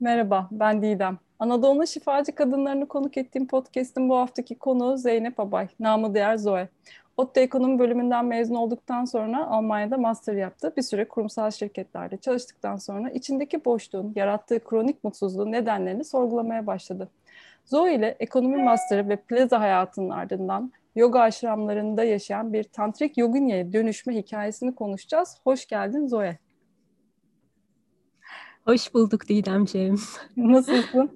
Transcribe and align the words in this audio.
Merhaba, 0.00 0.48
ben 0.50 0.82
Didem. 0.82 1.18
Anadolu'nun 1.38 1.84
şifacı 1.84 2.34
kadınlarını 2.34 2.88
konuk 2.88 3.16
ettiğim 3.16 3.46
podcast'in 3.46 4.08
bu 4.08 4.16
haftaki 4.16 4.54
konuğu 4.54 4.96
Zeynep 4.96 5.40
Abay, 5.40 5.68
namı 5.80 6.14
diğer 6.14 6.36
Zoe. 6.36 6.68
ODTÜ 7.16 7.40
Ekonomi 7.40 7.78
bölümünden 7.78 8.24
mezun 8.24 8.54
olduktan 8.54 9.04
sonra 9.04 9.46
Almanya'da 9.46 9.98
master 9.98 10.34
yaptı. 10.34 10.72
Bir 10.76 10.82
süre 10.82 11.08
kurumsal 11.08 11.50
şirketlerde 11.50 12.16
çalıştıktan 12.16 12.76
sonra 12.76 13.10
içindeki 13.10 13.64
boşluğun 13.64 14.12
yarattığı 14.16 14.64
kronik 14.64 15.04
mutsuzluğun 15.04 15.52
nedenlerini 15.52 16.04
sorgulamaya 16.04 16.66
başladı. 16.66 17.08
Zoe 17.64 17.94
ile 17.94 18.16
ekonomi 18.20 18.62
masterı 18.62 19.08
ve 19.08 19.16
plaza 19.16 19.60
hayatının 19.60 20.10
ardından 20.10 20.72
yoga 20.96 21.20
aşramlarında 21.20 22.04
yaşayan 22.04 22.52
bir 22.52 22.64
tantrik 22.64 23.18
yoginya'ya 23.18 23.72
dönüşme 23.72 24.14
hikayesini 24.14 24.74
konuşacağız. 24.74 25.36
Hoş 25.44 25.66
geldin 25.66 26.06
Zoe. 26.06 26.38
Hoş 28.68 28.94
bulduk 28.94 29.28
Didemciğim. 29.28 30.00
Nasılsın? 30.36 31.10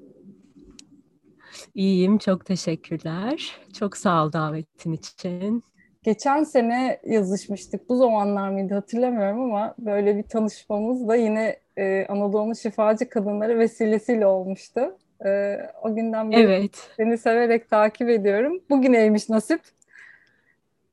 İyiyim, 1.74 2.19
çok 2.19 2.47
teşekkürler. 2.47 3.56
Çok 3.79 3.97
sağ 3.97 4.24
ol 4.24 4.33
davetin 4.33 4.93
için. 4.93 5.65
Geçen 6.02 6.45
sene 6.45 7.01
yazışmıştık. 7.07 7.88
Bu 7.88 7.96
zamanlar 7.96 8.51
mıydı 8.51 8.74
hatırlamıyorum 8.74 9.43
ama 9.43 9.74
böyle 9.79 10.16
bir 10.16 10.23
tanışmamız 10.23 11.09
da 11.09 11.16
yine 11.16 11.57
e, 11.77 12.07
Anadolu'nun 12.07 12.52
şifacı 12.52 13.09
kadınları 13.09 13.59
vesilesiyle 13.59 14.27
olmuştu. 14.27 14.80
E, 15.24 15.57
o 15.82 15.95
günden 15.95 16.30
beri 16.30 16.41
evet. 16.41 16.91
seni 16.96 17.19
severek 17.19 17.71
takip 17.71 18.09
ediyorum. 18.09 18.60
Bugüneymiş 18.71 19.29
nasip. 19.29 19.60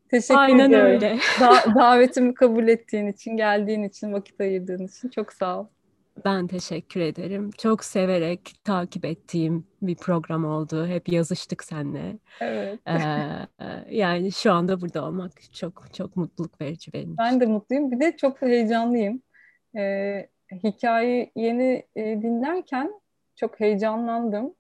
Teşekkür 0.10 0.42
Aynen 0.42 0.68
ediyorum. 0.68 0.92
öyle. 0.92 1.18
Da- 1.40 1.76
davetimi 1.76 2.34
kabul 2.34 2.68
ettiğin 2.68 3.08
için, 3.08 3.38
geldiğin 3.38 3.84
için, 3.84 4.14
vakit 4.14 4.42
ayırdığın 4.42 4.88
için 4.88 5.10
çok 5.10 5.34
sağ 5.34 5.60
ol. 5.60 5.66
Ben 6.26 6.48
teşekkür 6.48 7.02
ederim. 7.02 7.52
Çok 7.58 7.84
severek 7.84 8.52
takip 8.64 9.06
ettiğim 9.06 9.68
bir 9.82 9.96
program 9.96 10.46
oldu. 10.46 10.88
Hep 10.88 11.10
yazıştık 11.10 11.64
seninle. 11.64 12.18
Evet. 12.42 12.80
Ee, 12.88 12.96
yani 13.90 14.32
şu 14.32 14.52
anda 14.52 14.82
burada 14.82 15.06
olmak 15.06 15.54
çok 15.54 15.94
çok 15.94 16.16
mutluluk 16.16 16.62
verici 16.62 16.94
benim 16.94 17.18
Ben 17.18 17.40
de 17.40 17.46
mutluyum. 17.46 17.92
Bir 17.92 18.00
de 18.00 18.18
çok 18.18 18.42
heyecanlıyım. 18.42 19.22
Ee, 19.78 20.30
hikayeyi 20.64 21.32
yeni 21.36 21.84
e, 21.96 22.04
dinlerken 22.04 23.02
çok 23.36 23.60
heyecanlandım. 23.60 24.54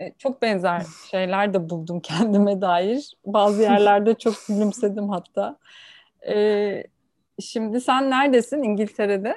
E, 0.00 0.12
çok 0.18 0.42
benzer 0.42 0.82
şeyler 1.10 1.54
de 1.54 1.70
buldum 1.70 2.00
kendime 2.00 2.60
dair. 2.60 3.16
Bazı 3.26 3.62
yerlerde 3.62 4.14
çok 4.14 4.34
gülümsedim 4.48 5.08
hatta. 5.08 5.58
E, 6.28 6.84
şimdi 7.40 7.80
sen 7.80 8.10
neredesin 8.10 8.62
İngiltere'de? 8.62 9.34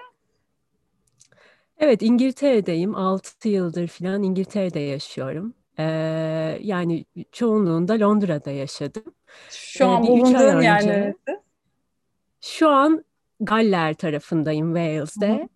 Evet 1.80 2.02
İngiltere'deyim. 2.02 2.96
6 2.96 3.50
yıldır 3.50 3.88
falan 3.88 4.24
İngiltere'de 4.24 4.80
yaşıyorum. 4.80 5.54
Ee, 5.80 5.84
yani 6.62 7.06
çoğunluğunda 7.32 8.00
Londra'da 8.00 8.52
yaşadım. 8.52 9.04
Şu 9.50 9.84
ee, 9.84 9.88
an 9.88 10.08
bulunduğun 10.08 10.62
yer 10.62 10.88
neresi? 10.88 11.40
Şu 12.42 12.70
an 12.70 13.06
Galler 13.40 13.94
tarafındayım 13.94 14.76
Wales'de. 14.76 15.34
Hı. 15.34 15.48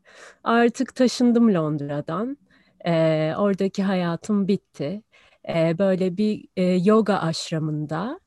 Artık 0.44 0.95
taşındım 0.95 1.53
Londra'dan. 1.53 2.38
Ee, 2.85 3.33
oradaki 3.38 3.83
hayatım 3.83 4.47
bitti. 4.47 5.02
Ee, 5.50 5.78
böyle 5.80 6.17
bir 6.17 6.45
e, 6.58 6.63
yoga 6.63 7.16
aşramında 7.17 8.19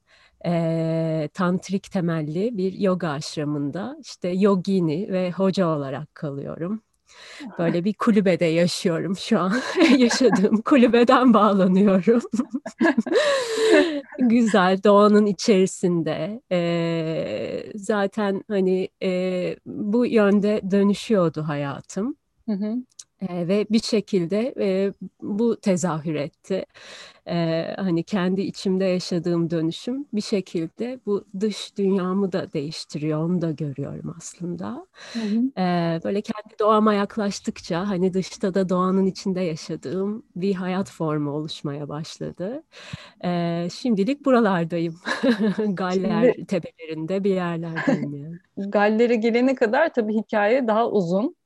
e, 0.47 1.29
tantrik 1.35 1.91
temelli 1.91 2.57
bir 2.57 2.73
yoga 2.73 3.09
aşramında 3.09 3.97
işte 4.01 4.29
yogini 4.29 5.13
ve 5.13 5.31
hoca 5.31 5.69
olarak 5.69 6.15
kalıyorum. 6.15 6.83
Böyle 7.59 7.85
bir 7.85 7.95
kulübede 7.95 8.45
yaşıyorum 8.45 9.17
şu 9.17 9.39
an. 9.41 9.53
Yaşadığım 9.99 10.63
kulübeden 10.63 11.35
bağlanıyorum. 11.35 12.23
Güzel, 14.19 14.83
doğanın 14.85 15.27
içerisinde. 15.27 16.41
Ee, 16.53 17.73
zaten 17.75 18.45
hani 18.49 18.89
e, 19.03 19.57
bu 19.67 20.07
yönde 20.07 20.61
dönüşüyordu 20.71 21.43
hayatım. 21.43 22.17
Hı 22.49 22.53
hı. 22.53 22.75
E, 23.21 23.49
ve 23.49 23.67
bir 23.71 23.83
şekilde 23.83 24.55
e, 24.61 24.93
bu 25.23 25.57
tezahür 25.61 26.15
etti. 26.15 26.65
E, 27.29 27.67
hani 27.77 28.03
kendi 28.03 28.41
içimde 28.41 28.85
yaşadığım 28.85 29.51
dönüşüm 29.51 30.07
bir 30.13 30.21
şekilde 30.21 31.01
bu 31.07 31.25
dış 31.41 31.77
dünyamı 31.79 32.33
da 32.33 32.53
değiştiriyor. 32.53 33.25
Onu 33.25 33.43
da 33.43 33.51
görüyorum 33.51 34.15
aslında. 34.19 34.87
Hı 35.13 35.19
hı. 35.19 35.61
E, 35.61 36.01
böyle 36.05 36.21
kendi 36.21 36.59
doğama 36.59 36.95
yaklaştıkça 36.95 37.89
hani 37.89 38.15
dışta 38.15 38.55
da 38.55 38.69
doğanın 38.69 39.07
içinde 39.07 39.41
yaşadığım 39.41 40.23
bir 40.37 40.55
hayat 40.55 40.91
formu 40.91 41.31
oluşmaya 41.31 41.89
başladı. 41.89 42.63
E, 43.25 43.69
şimdilik 43.75 44.25
buralardayım. 44.25 44.95
Galler 45.69 46.33
Şimdi, 46.35 46.47
tepelerinde 46.47 47.25
bir 47.25 47.35
yerlerdeyim 47.35 48.15
yani. 48.15 48.39
Galler'e 48.71 49.17
gelene 49.17 49.55
kadar 49.55 49.95
tabii 49.95 50.15
hikaye 50.15 50.67
daha 50.67 50.91
uzun. 50.91 51.37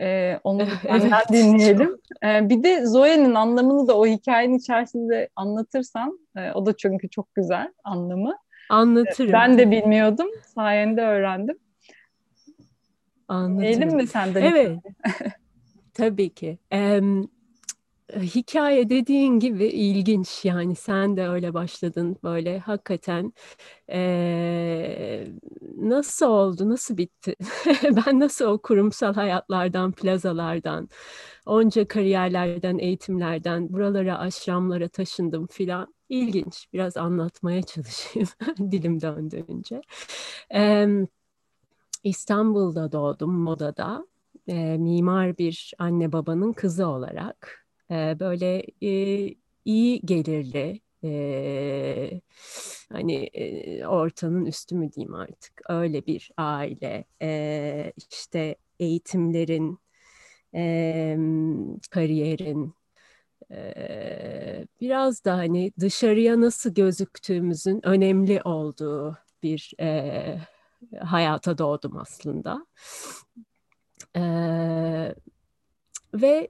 Ee, 0.00 0.40
onu 0.44 0.62
evet, 0.88 1.12
dinleyelim. 1.32 1.98
Ee, 2.24 2.48
bir 2.48 2.62
de 2.62 2.86
Zoe'nin 2.86 3.34
anlamını 3.34 3.88
da 3.88 3.98
o 3.98 4.06
hikayenin 4.06 4.58
içerisinde 4.58 5.28
anlatırsan, 5.36 6.18
e, 6.36 6.52
o 6.52 6.66
da 6.66 6.76
çünkü 6.76 7.10
çok 7.10 7.34
güzel 7.34 7.72
anlamı. 7.84 8.36
Anlatırım. 8.70 9.32
Ben 9.32 9.58
de 9.58 9.70
bilmiyordum, 9.70 10.26
sayende 10.54 11.02
öğrendim. 11.02 11.58
Anlatırım. 13.28 13.60
Diyelim 13.60 13.96
mi 13.96 14.06
senden? 14.06 14.42
Evet. 14.42 14.78
Tabii 15.94 16.30
ki. 16.30 16.58
Ee, 16.72 17.00
hikaye 18.16 18.88
dediğin 18.90 19.38
gibi 19.40 19.64
ilginç. 19.64 20.44
Yani 20.44 20.74
sen 20.74 21.16
de 21.16 21.28
öyle 21.28 21.54
başladın 21.54 22.16
böyle. 22.24 22.58
Hakikaten 22.58 23.32
ee, 23.90 25.26
nasıl 25.76 26.26
oldu 26.26 26.68
nasıl 26.68 26.96
bitti? 26.96 27.36
Ben 28.06 28.20
nasıl 28.20 28.44
o 28.44 28.58
kurumsal 28.58 29.14
hayatlardan 29.14 29.92
plazalardan 29.92 30.88
onca 31.46 31.88
kariyerlerden 31.88 32.78
eğitimlerden 32.78 33.72
buralara 33.72 34.18
aşramlara 34.18 34.88
taşındım 34.88 35.46
filan? 35.46 35.94
İlginç. 36.08 36.66
Biraz 36.72 36.96
anlatmaya 36.96 37.62
çalışayım 37.62 38.28
dilim 38.72 39.00
döndüğünce. 39.00 39.80
Ee, 40.54 40.88
İstanbul'da 42.04 42.92
doğdum 42.92 43.34
modada. 43.34 44.06
E, 44.48 44.78
mimar 44.78 45.38
bir 45.38 45.72
anne 45.78 46.12
babanın 46.12 46.52
kızı 46.52 46.86
olarak 46.86 47.63
e, 47.90 48.20
böyle 48.20 48.62
e, 48.82 49.34
iyi 49.64 50.00
gelirli 50.04 50.80
e, 51.04 52.20
hani 52.92 53.14
e, 53.14 53.86
ortanın 53.86 54.46
üstü 54.46 54.74
mü 54.74 54.92
diyeyim 54.92 55.14
artık 55.14 55.62
öyle 55.68 56.06
bir 56.06 56.30
aile 56.36 57.04
e, 57.22 57.92
işte 58.10 58.56
eğitimlerin 58.78 59.78
e, 60.54 61.16
kariyerin 61.90 62.74
biraz 64.80 65.24
da 65.24 65.36
hani 65.36 65.72
dışarıya 65.80 66.40
nasıl 66.40 66.74
gözüktüğümüzün 66.74 67.86
önemli 67.86 68.42
olduğu 68.42 69.16
bir 69.42 69.72
e, 69.80 70.38
hayata 71.00 71.58
doğdum 71.58 71.96
aslında. 71.96 72.66
E, 74.16 74.22
ve 76.14 76.48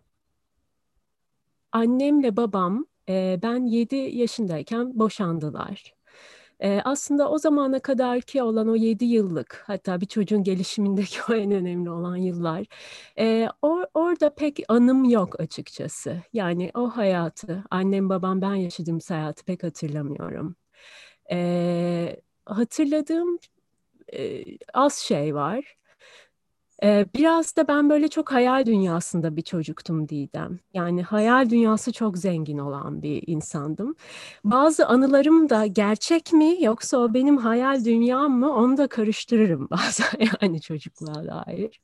annemle 1.75 2.37
babam 2.37 2.87
e, 3.09 3.39
ben 3.43 3.67
7 3.67 3.97
yaşındayken 3.97 4.99
boşandılar. 4.99 5.95
E, 6.61 6.81
aslında 6.85 7.31
o 7.31 7.39
zamana 7.39 7.81
kadar 7.81 8.21
ki 8.21 8.43
olan 8.43 8.69
o 8.69 8.77
7 8.77 9.05
yıllık 9.05 9.65
hatta 9.67 10.01
bir 10.01 10.07
çocuğun 10.07 10.43
gelişimindeki 10.43 11.19
o 11.31 11.35
en 11.35 11.51
önemli 11.53 11.91
olan 11.91 12.17
yıllar 12.17 12.67
e, 13.19 13.49
or, 13.63 13.85
orada 13.95 14.35
pek 14.35 14.61
anım 14.69 15.05
yok 15.05 15.41
açıkçası. 15.41 16.23
Yani 16.33 16.71
o 16.75 16.89
hayatı 16.91 17.65
annem 17.71 18.09
babam 18.09 18.41
ben 18.43 18.55
yaşadığım 18.55 18.99
hayatı 19.09 19.45
pek 19.45 19.63
hatırlamıyorum. 19.63 20.57
E, 21.33 22.17
hatırladığım 22.47 23.39
e, 24.15 24.45
az 24.75 24.95
şey 24.99 25.35
var. 25.35 25.77
Biraz 26.83 27.57
da 27.57 27.69
ben 27.69 27.91
böyle 27.91 28.09
çok 28.09 28.33
hayal 28.33 28.67
dünyasında 28.67 29.37
bir 29.37 29.43
çocuktum 29.43 30.09
Didem. 30.09 30.59
Yani 30.75 31.03
hayal 31.03 31.51
dünyası 31.51 31.93
çok 31.93 32.19
zengin 32.19 32.59
olan 32.59 33.03
bir 33.03 33.23
insandım. 33.27 33.95
Bazı 34.45 34.87
anılarım 34.87 35.51
da 35.51 35.67
gerçek 35.67 36.33
mi 36.33 36.57
yoksa 36.61 36.99
o 36.99 37.15
benim 37.15 37.37
hayal 37.37 37.85
dünyam 37.85 38.39
mı 38.39 38.53
onu 38.55 38.77
da 38.77 38.87
karıştırırım 38.87 39.69
bazen 39.71 40.07
yani 40.43 40.61
çocukluğa 40.61 41.25
dair. 41.27 41.81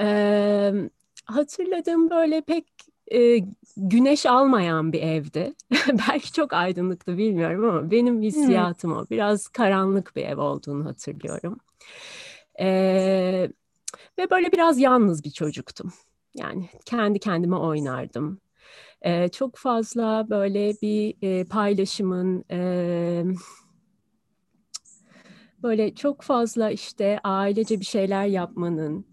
Ee, 0.00 0.72
hatırladığım 1.24 2.10
böyle 2.10 2.40
pek 2.40 2.66
e, 3.12 3.38
güneş 3.76 4.26
almayan 4.26 4.92
bir 4.92 5.02
evdi. 5.02 5.54
Belki 6.08 6.32
çok 6.32 6.52
aydınlıktı 6.52 7.18
bilmiyorum 7.18 7.64
ama 7.64 7.90
benim 7.90 8.22
hissiyatım 8.22 8.92
o. 8.92 9.06
Biraz 9.10 9.48
karanlık 9.48 10.16
bir 10.16 10.22
ev 10.24 10.38
olduğunu 10.38 10.84
hatırlıyorum. 10.84 11.58
Ee, 12.60 13.48
ve 14.18 14.30
böyle 14.30 14.52
biraz 14.52 14.78
yalnız 14.78 15.24
bir 15.24 15.30
çocuktum. 15.30 15.92
Yani 16.34 16.68
kendi 16.84 17.18
kendime 17.18 17.56
oynardım. 17.56 18.40
E, 19.02 19.28
çok 19.28 19.56
fazla 19.56 20.26
böyle 20.30 20.72
bir 20.82 21.14
e, 21.22 21.44
paylaşımın 21.44 22.44
e, 22.50 23.24
böyle 25.62 25.94
çok 25.94 26.22
fazla 26.22 26.70
işte 26.70 27.20
ailece 27.24 27.80
bir 27.80 27.84
şeyler 27.84 28.26
yapmanın 28.26 29.06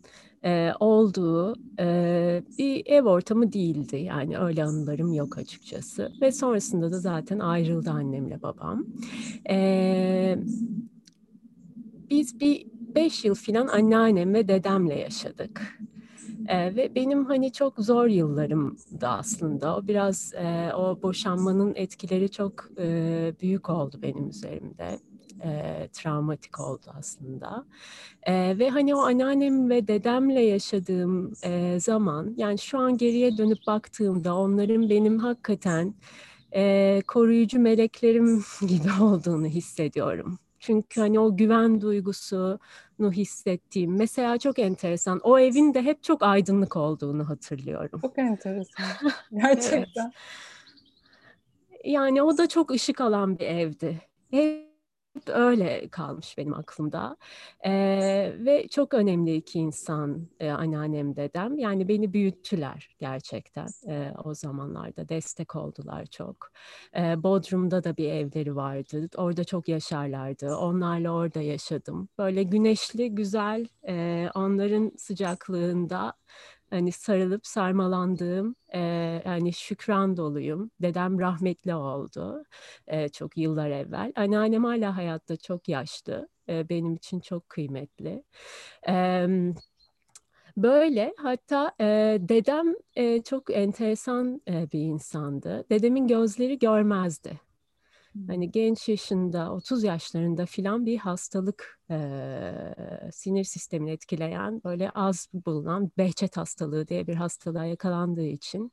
e, 0.44 0.72
olduğu 0.80 1.56
e, 1.80 2.44
bir 2.58 2.86
ev 2.86 3.04
ortamı 3.04 3.54
değildi. 3.54 3.98
Yani 3.98 4.38
öyle 4.38 4.64
anılarım 4.64 5.14
yok 5.14 5.38
açıkçası. 5.38 6.12
Ve 6.22 6.32
sonrasında 6.32 6.92
da 6.92 7.00
zaten 7.00 7.40
ayrıldı 7.40 7.90
annemle 7.90 8.42
babam. 8.42 8.86
E, 9.50 10.38
biz 12.10 12.40
bir 12.40 12.71
beş 12.96 13.26
yıl 13.26 13.36
falan 13.36 13.68
anneannem 13.68 14.34
ve 14.34 14.48
dedemle 14.48 15.00
yaşadık. 15.00 15.62
E, 16.48 16.76
ve 16.76 16.96
benim 16.96 17.26
hani 17.26 17.52
çok 17.52 17.74
zor 17.78 18.08
yıllarımdı 18.08 19.08
aslında. 19.08 19.78
O 19.78 19.88
biraz 19.88 20.34
e, 20.34 20.74
o 20.76 21.02
boşanmanın 21.04 21.74
etkileri 21.76 22.32
çok 22.32 22.54
e, 22.80 23.34
büyük 23.42 23.70
oldu 23.70 24.00
benim 24.02 24.30
üzerimde 24.30 25.00
e, 25.44 25.90
travmatik 25.94 26.60
oldu 26.60 26.86
aslında. 27.00 27.66
E, 28.24 28.60
ve 28.60 28.70
hani 28.70 28.96
o 28.96 29.00
anneannem 29.00 29.70
ve 29.70 29.88
dedemle 29.88 30.42
yaşadığım 30.42 31.34
e, 31.44 31.80
zaman 31.80 32.34
yani 32.38 32.58
şu 32.60 32.80
an 32.80 32.98
geriye 32.98 33.38
dönüp 33.38 33.68
baktığımda 33.68 34.36
onların 34.36 34.90
benim 34.90 35.20
hakikaten 35.20 35.96
e, 36.56 37.02
koruyucu 37.08 37.60
meleklerim 37.60 38.44
gibi 38.68 39.04
olduğunu 39.04 39.46
hissediyorum. 39.48 40.40
Çünkü 40.62 41.02
hani 41.02 41.20
o 41.20 41.38
güven 41.38 41.82
duygusunu 41.82 43.12
hissettiğim. 43.12 43.98
Mesela 43.98 44.38
çok 44.38 44.60
enteresan. 44.60 45.20
O 45.24 45.40
evin 45.40 45.74
de 45.74 45.82
hep 45.82 46.04
çok 46.04 46.24
aydınlık 46.24 46.76
olduğunu 46.76 47.30
hatırlıyorum. 47.30 48.00
Çok 48.02 48.20
enteresan. 48.20 48.86
Gerçekten. 49.32 50.04
evet. 50.04 51.86
Yani 51.86 52.22
o 52.22 52.38
da 52.38 52.50
çok 52.50 52.72
ışık 52.72 53.02
alan 53.02 53.40
bir 53.40 53.46
evdi. 53.46 54.02
Hep 54.32 54.71
öyle 55.28 55.90
kalmış 55.90 56.38
benim 56.38 56.54
aklımda. 56.54 57.18
Ee, 57.66 58.34
ve 58.40 58.68
çok 58.68 58.94
önemli 58.94 59.36
iki 59.36 59.60
insan 59.60 60.28
e, 60.40 60.50
anneannem 60.50 61.16
dedem. 61.16 61.58
Yani 61.58 61.88
beni 61.88 62.14
büyüttüler 62.14 62.96
gerçekten 63.00 63.68
e, 63.88 64.14
o 64.24 64.34
zamanlarda. 64.34 65.10
Destek 65.10 65.56
oldular 65.56 66.06
çok. 66.06 66.52
E, 66.98 67.24
Bodrum'da 67.24 67.84
da 67.84 67.98
bir 67.98 68.12
evleri 68.12 68.56
vardı. 68.56 69.10
Orada 69.18 69.44
çok 69.44 69.68
yaşarlardı. 69.68 70.56
Onlarla 70.56 71.12
orada 71.12 71.42
yaşadım. 71.42 72.10
Böyle 72.18 72.44
güneşli, 72.44 73.16
güzel, 73.16 73.68
e, 73.88 74.28
onların 74.36 74.92
sıcaklığında 74.98 76.14
hani 76.72 76.92
sarılıp 76.92 77.48
sarmalandığım 77.48 78.56
e, 78.74 78.80
yani 79.26 79.54
şükran 79.54 80.18
doluyum. 80.18 80.72
Dedem 80.82 81.20
rahmetli 81.20 81.76
oldu 81.76 82.44
e, 82.88 83.10
çok 83.10 83.38
yıllar 83.38 83.70
evvel. 83.70 84.12
Anneannem 84.16 84.64
hala 84.64 84.98
hayatta 84.98 85.38
çok 85.38 85.70
yaşlı. 85.70 86.30
E, 86.50 86.70
benim 86.70 86.96
için 86.96 87.20
çok 87.20 87.50
kıymetli. 87.50 88.24
E, 88.90 89.28
Böyle 90.58 91.14
hatta 91.18 91.72
e, 91.82 91.86
dedem 92.22 92.76
e, 92.96 93.22
çok 93.24 93.52
enteresan 93.52 94.42
e, 94.48 94.72
bir 94.72 94.80
insandı. 94.80 95.66
Dedemin 95.70 96.08
gözleri 96.08 96.60
görmezdi. 96.60 97.51
Hani 98.28 98.52
genç 98.52 98.90
yaşında, 98.90 99.54
30 99.54 99.84
yaşlarında 99.84 100.46
filan 100.46 100.86
bir 100.86 100.98
hastalık 100.98 101.80
e, 101.92 101.96
sinir 103.12 103.44
sistemini 103.44 103.92
etkileyen 103.92 104.62
böyle 104.64 104.90
az 104.90 105.30
bulunan 105.34 105.92
Behçet 105.98 106.38
hastalığı 106.38 106.88
diye 106.88 107.08
bir 107.08 107.16
hastalığa 107.16 107.66
yakalandığı 107.66 108.26
için 108.26 108.72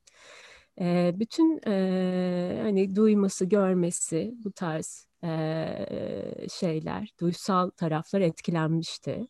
e, 0.81 1.13
bütün 1.15 1.61
e, 1.67 2.61
hani 2.63 2.97
duyması, 2.97 3.45
görmesi 3.45 4.35
bu 4.45 4.53
tarz 4.53 5.07
e, 5.25 6.47
şeyler, 6.51 7.15
duysal 7.21 7.71
taraflar 7.71 8.21
etkilenmişti. 8.21 9.27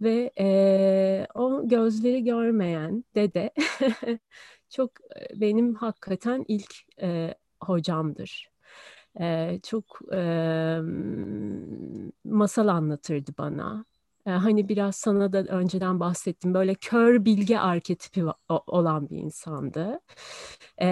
Ve 0.00 0.32
e, 0.38 1.26
o 1.34 1.68
gözleri 1.68 2.24
görmeyen 2.24 3.04
dede 3.14 3.50
çok 4.70 4.92
benim 5.34 5.74
hakikaten 5.74 6.44
ilk 6.48 6.74
e, 7.02 7.34
hocamdır 7.60 8.53
e, 9.20 9.60
çok 9.62 10.00
e, 10.12 10.18
masal 12.24 12.68
anlatırdı 12.68 13.30
bana. 13.38 13.84
E, 14.26 14.30
hani 14.30 14.68
biraz 14.68 14.96
sana 14.96 15.32
da 15.32 15.38
önceden 15.44 16.00
bahsettim. 16.00 16.54
Böyle 16.54 16.74
kör 16.74 17.24
bilge 17.24 17.58
arketipi 17.58 18.24
olan 18.48 19.10
bir 19.10 19.16
insandı. 19.18 20.00
E, 20.78 20.88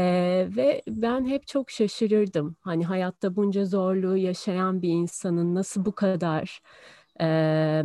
ve 0.57 0.83
ben 0.89 1.27
hep 1.27 1.47
çok 1.47 1.71
şaşırırdım. 1.71 2.57
Hani 2.61 2.85
hayatta 2.87 3.37
bunca 3.37 3.65
zorluğu 3.65 4.17
yaşayan 4.17 4.83
bir 4.83 4.89
insanın 4.89 5.55
nasıl 5.55 5.85
bu 5.85 5.93
kadar... 5.95 6.61
E, 7.21 7.83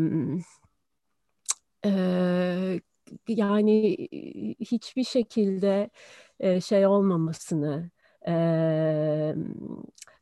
e, 1.85 2.79
yani 3.27 3.97
hiçbir 4.59 5.03
şekilde 5.03 5.89
şey 6.61 6.87
olmamasını, 6.87 7.91
e, 8.27 9.35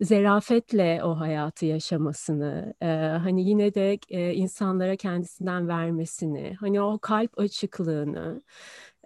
zerafetle 0.02 1.02
o 1.04 1.19
hayatı 1.19 1.66
yaşamasını, 1.66 2.74
e, 2.81 2.86
hani 3.24 3.50
yine 3.50 3.74
de 3.74 4.00
e, 4.10 4.34
insanlara 4.34 4.96
kendisinden 4.96 5.68
vermesini, 5.68 6.54
hani 6.60 6.81
o 6.81 7.00
kalp 7.00 7.40
açıklığını, 7.40 8.42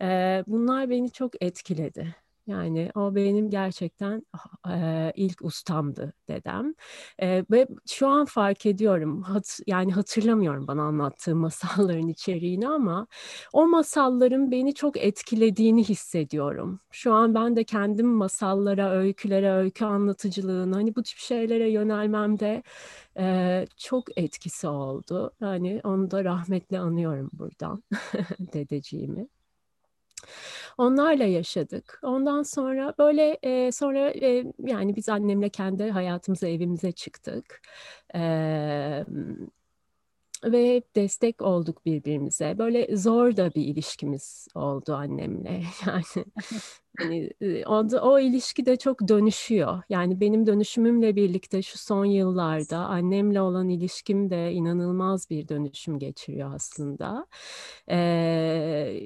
e, 0.01 0.43
bunlar 0.47 0.89
beni 0.89 1.11
çok 1.11 1.43
etkiledi. 1.43 2.15
Yani 2.49 2.91
o 2.95 3.15
benim 3.15 3.49
gerçekten 3.49 4.23
e, 4.69 5.11
ilk 5.15 5.41
ustamdı 5.45 6.13
dedem. 6.27 6.73
E, 7.21 7.45
ve 7.51 7.67
şu 7.87 8.07
an 8.07 8.25
fark 8.25 8.65
ediyorum, 8.65 9.21
hat, 9.21 9.59
yani 9.67 9.93
hatırlamıyorum 9.93 10.67
bana 10.67 10.83
anlattığı 10.83 11.35
masalların 11.35 12.07
içeriğini 12.07 12.67
ama 12.69 13.07
o 13.53 13.67
masalların 13.67 14.51
beni 14.51 14.73
çok 14.73 14.97
etkilediğini 14.97 15.83
hissediyorum. 15.83 16.79
Şu 16.91 17.13
an 17.13 17.35
ben 17.35 17.55
de 17.55 17.63
kendim 17.63 18.07
masallara, 18.07 18.91
öykülere, 18.91 19.51
öykü 19.53 19.85
anlatıcılığına, 19.85 20.75
hani 20.75 20.95
bu 20.95 21.03
tip 21.03 21.17
şeylere 21.17 21.69
yönelmemde 21.69 22.63
e, 23.19 23.65
çok 23.77 24.17
etkisi 24.17 24.67
oldu. 24.67 25.31
Yani 25.41 25.81
onu 25.83 26.11
da 26.11 26.23
rahmetle 26.23 26.79
anıyorum 26.79 27.29
buradan 27.33 27.83
dedeciğimi. 28.53 29.27
Onlarla 30.77 31.23
yaşadık. 31.23 31.99
Ondan 32.03 32.43
sonra 32.43 32.93
böyle 32.99 33.39
e, 33.43 33.71
sonra 33.71 34.09
e, 34.11 34.45
yani 34.59 34.95
biz 34.95 35.09
annemle 35.09 35.49
kendi 35.49 35.89
hayatımıza 35.91 36.47
evimize 36.47 36.91
çıktık. 36.91 37.61
E, 38.15 38.19
ve 40.45 40.83
destek 40.95 41.41
olduk 41.41 41.85
birbirimize. 41.85 42.57
Böyle 42.57 42.97
zor 42.97 43.37
da 43.37 43.55
bir 43.55 43.65
ilişkimiz 43.65 44.47
oldu 44.55 44.93
annemle. 44.93 45.63
Yani 45.87 46.03
hani 46.99 47.65
o, 47.67 47.87
o 48.01 48.19
ilişki 48.19 48.65
de 48.65 48.77
çok 48.77 49.07
dönüşüyor. 49.07 49.81
Yani 49.89 50.19
benim 50.19 50.45
dönüşümümle 50.47 51.15
birlikte 51.15 51.61
şu 51.61 51.77
son 51.77 52.05
yıllarda 52.05 52.77
annemle 52.77 53.41
olan 53.41 53.69
ilişkim 53.69 54.29
de 54.29 54.51
inanılmaz 54.53 55.29
bir 55.29 55.47
dönüşüm 55.47 55.99
geçiriyor 55.99 56.55
aslında. 56.55 57.27
Ee, 57.89 58.99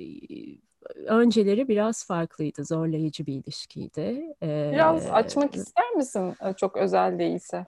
önceleri 1.05 1.67
biraz 1.67 2.05
farklıydı, 2.05 2.65
zorlayıcı 2.65 3.25
bir 3.25 3.33
ilişkiydi. 3.33 4.35
Ee, 4.43 4.69
biraz 4.73 5.05
açmak 5.11 5.55
ister 5.55 5.91
misin 5.91 6.35
e, 6.41 6.53
çok 6.53 6.77
özel 6.77 7.19
değilse? 7.19 7.65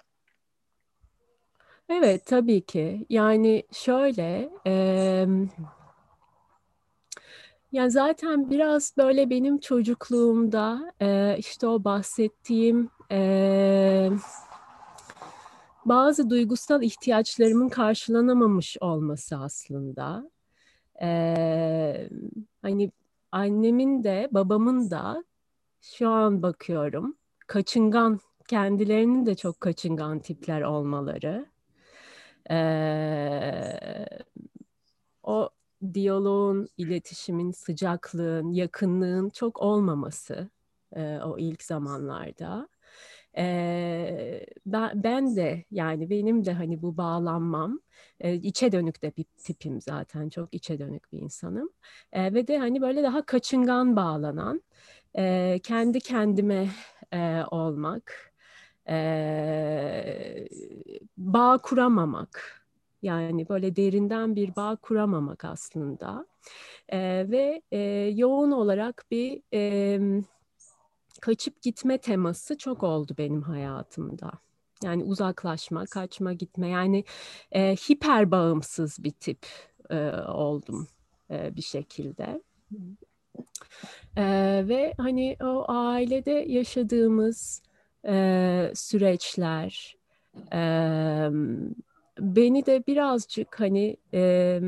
Evet, 1.89 2.25
tabii 2.25 2.61
ki. 2.61 3.05
Yani 3.09 3.63
şöyle, 3.71 4.49
e, 4.67 4.73
yani 7.71 7.91
zaten 7.91 8.49
biraz 8.49 8.93
böyle 8.97 9.29
benim 9.29 9.57
çocukluğumda 9.57 10.93
e, 11.01 11.35
işte 11.37 11.67
o 11.67 11.83
bahsettiğim 11.83 12.89
e, 13.11 14.09
bazı 15.85 16.29
duygusal 16.29 16.83
ihtiyaçlarımın 16.83 17.69
karşılanamamış 17.69 18.77
olması 18.81 19.37
aslında. 19.37 20.29
E, 21.01 22.09
hani 22.61 22.91
annemin 23.35 24.03
de 24.03 24.27
babamın 24.31 24.91
da 24.91 25.23
şu 25.81 26.09
an 26.09 26.41
bakıyorum 26.41 27.17
kaçıngan 27.47 28.19
kendilerinin 28.47 29.25
de 29.25 29.35
çok 29.35 29.61
kaçıngan 29.61 30.19
tipler 30.19 30.61
olmaları. 30.61 31.45
Ee, 32.51 34.05
o 35.23 35.49
diyaloğun, 35.93 36.67
iletişimin, 36.77 37.51
sıcaklığın, 37.51 38.51
yakınlığın 38.51 39.29
çok 39.29 39.61
olmaması 39.61 40.49
e, 40.95 41.19
o 41.19 41.37
ilk 41.37 41.63
zamanlarda. 41.63 42.67
E, 43.37 44.45
ben, 44.65 45.35
de 45.35 45.65
yani 45.71 46.09
benim 46.09 46.45
de 46.45 46.53
hani 46.53 46.81
bu 46.81 46.97
bağlanmam 46.97 47.79
e, 48.19 48.33
içe 48.33 48.71
dönük 48.71 49.01
de 49.01 49.13
bir 49.17 49.25
tipim 49.37 49.81
zaten 49.81 50.29
çok 50.29 50.53
içe 50.53 50.79
dönük 50.79 51.13
bir 51.13 51.19
insanım. 51.21 51.69
E, 52.13 52.33
ve 52.33 52.47
de 52.47 52.57
hani 52.57 52.81
böyle 52.81 53.03
daha 53.03 53.21
kaçıngan 53.21 53.95
bağlanan 53.95 54.61
e, 55.17 55.59
kendi 55.63 55.99
kendime 55.99 56.67
e, 57.13 57.41
olmak 57.51 58.33
e, 58.89 60.47
bağ 61.17 61.57
kuramamak. 61.57 62.61
Yani 63.01 63.49
böyle 63.49 63.75
derinden 63.75 64.35
bir 64.35 64.55
bağ 64.55 64.75
kuramamak 64.75 65.45
aslında. 65.45 66.27
E, 66.89 66.99
ve 67.31 67.61
e, 67.71 67.79
yoğun 68.15 68.51
olarak 68.51 69.05
bir 69.11 69.41
e, 69.53 69.99
kaçıp 71.25 71.61
gitme 71.61 71.97
teması 71.97 72.57
çok 72.57 72.83
oldu 72.83 73.15
benim 73.17 73.41
hayatımda. 73.41 74.31
Yani 74.83 75.03
uzaklaşma, 75.03 75.85
kaçma, 75.85 76.33
gitme. 76.33 76.69
Yani 76.69 77.03
e, 77.51 77.75
hiper 77.75 78.31
bağımsız 78.31 79.03
bir 79.03 79.11
tip 79.11 79.45
e, 79.89 80.11
oldum 80.27 80.87
e, 81.31 81.55
bir 81.55 81.61
şekilde. 81.61 82.41
E, 84.15 84.23
ve 84.67 84.93
hani 84.97 85.37
o 85.41 85.65
ailede 85.67 86.31
yaşadığımız 86.31 87.61
e, 88.07 88.71
süreçler 88.75 89.97
e, 90.53 90.61
beni 92.19 92.65
de 92.65 92.83
birazcık 92.87 93.59
hani 93.59 93.97
e, 94.13 94.59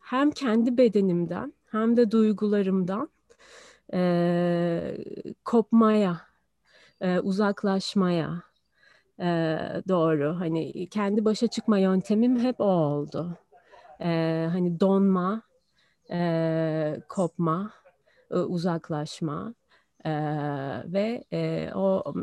hem 0.00 0.30
kendi 0.30 0.78
bedenimden 0.78 1.52
hem 1.66 1.96
de 1.96 2.10
duygularımdan 2.10 3.13
e, 3.92 4.96
kopmaya, 5.44 6.20
e, 7.00 7.18
uzaklaşmaya 7.18 8.42
e, 9.20 9.26
doğru. 9.88 10.40
Hani 10.40 10.88
kendi 10.88 11.24
başa 11.24 11.46
çıkma 11.46 11.78
yöntemim 11.78 12.40
hep 12.40 12.60
o 12.60 12.64
oldu. 12.64 13.38
E, 14.00 14.46
hani 14.52 14.80
donma, 14.80 15.42
e, 16.10 17.00
kopma, 17.08 17.72
e, 18.30 18.34
uzaklaşma. 18.36 19.54
Ee, 20.06 20.10
ve 20.92 21.24
e, 21.32 21.70
o 21.74 22.14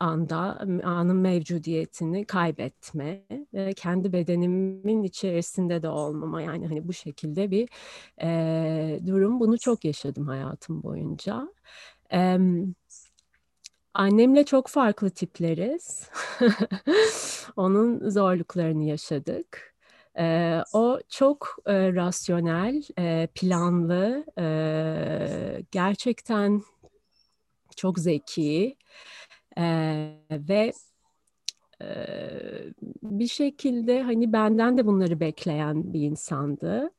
anda 0.00 0.36
anın 0.84 1.16
mevcudiyetini 1.16 2.24
kaybetme 2.24 3.22
ve 3.54 3.72
kendi 3.72 4.12
bedenimin 4.12 5.02
içerisinde 5.02 5.82
de 5.82 5.88
olmama 5.88 6.42
yani 6.42 6.66
hani 6.66 6.88
bu 6.88 6.92
şekilde 6.92 7.50
bir 7.50 7.68
e, 8.22 9.00
durum 9.06 9.40
bunu 9.40 9.58
çok 9.58 9.84
yaşadım 9.84 10.26
hayatım 10.26 10.82
boyunca. 10.82 11.48
E, 12.12 12.38
annemle 13.94 14.44
çok 14.44 14.68
farklı 14.68 15.10
tipleriz. 15.10 16.10
Onun 17.56 18.10
zorluklarını 18.10 18.84
yaşadık. 18.84 19.76
Ee, 20.18 20.60
o 20.72 20.98
çok 21.08 21.56
e, 21.66 21.92
rasyonel, 21.94 22.82
e, 22.98 23.28
planlı, 23.34 24.24
e, 24.38 25.62
gerçekten 25.70 26.62
çok 27.76 27.98
zeki 27.98 28.76
e, 29.58 29.64
ve 30.30 30.72
e, 31.82 31.86
bir 33.02 33.26
şekilde 33.28 34.02
hani 34.02 34.32
benden 34.32 34.78
de 34.78 34.86
bunları 34.86 35.20
bekleyen 35.20 35.92
bir 35.92 36.00
insandı. 36.00 36.90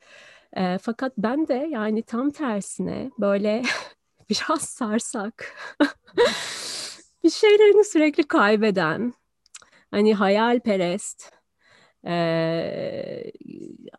E, 0.53 0.77
fakat 0.77 1.13
ben 1.17 1.48
de 1.48 1.69
yani 1.72 2.03
tam 2.03 2.29
tersine 2.29 3.12
böyle 3.19 3.63
biraz 4.29 4.62
sarsak 4.62 5.55
bir 7.24 7.29
şeylerini 7.29 7.84
sürekli 7.84 8.24
kaybeden 8.27 9.13
hani 9.91 10.13
hayalperest 10.15 11.31
e, 12.07 13.31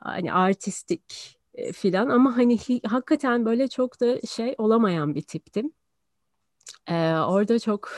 hani 0.00 0.32
artistik 0.32 1.38
filan 1.73 2.08
ama 2.08 2.37
hani 2.37 2.58
hakikaten 2.87 3.44
böyle 3.44 3.68
çok 3.68 4.00
da 4.00 4.20
şey 4.20 4.54
olamayan 4.58 5.14
bir 5.14 5.23
tiptim. 5.23 5.73
Ee, 6.88 7.14
orada 7.14 7.59
çok 7.59 7.92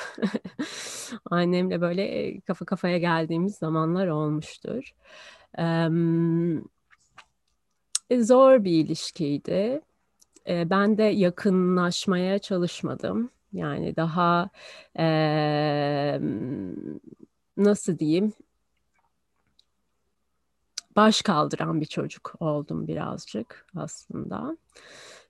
annemle 1.31 1.81
böyle 1.81 2.41
kafa 2.41 2.65
kafaya 2.65 2.99
geldiğimiz 2.99 3.57
zamanlar 3.57 4.07
olmuştur. 4.07 4.95
Ee, 5.59 5.89
zor 8.19 8.65
bir 8.65 8.85
ilişkiydi. 8.85 9.81
Ee, 10.49 10.71
ben 10.71 10.99
de 10.99 11.03
yakınlaşmaya 11.03 12.39
çalışmadım. 12.39 13.31
Yani 13.53 13.97
daha 13.97 14.51
e, 14.99 16.21
nasıl 17.57 17.99
diyeyim 17.99 18.33
baş 20.97 21.23
kaldıran 21.23 21.81
bir 21.81 21.87
çocuk 21.87 22.35
oldum 22.41 22.89
birazcık 22.89 23.67
aslında 23.77 24.57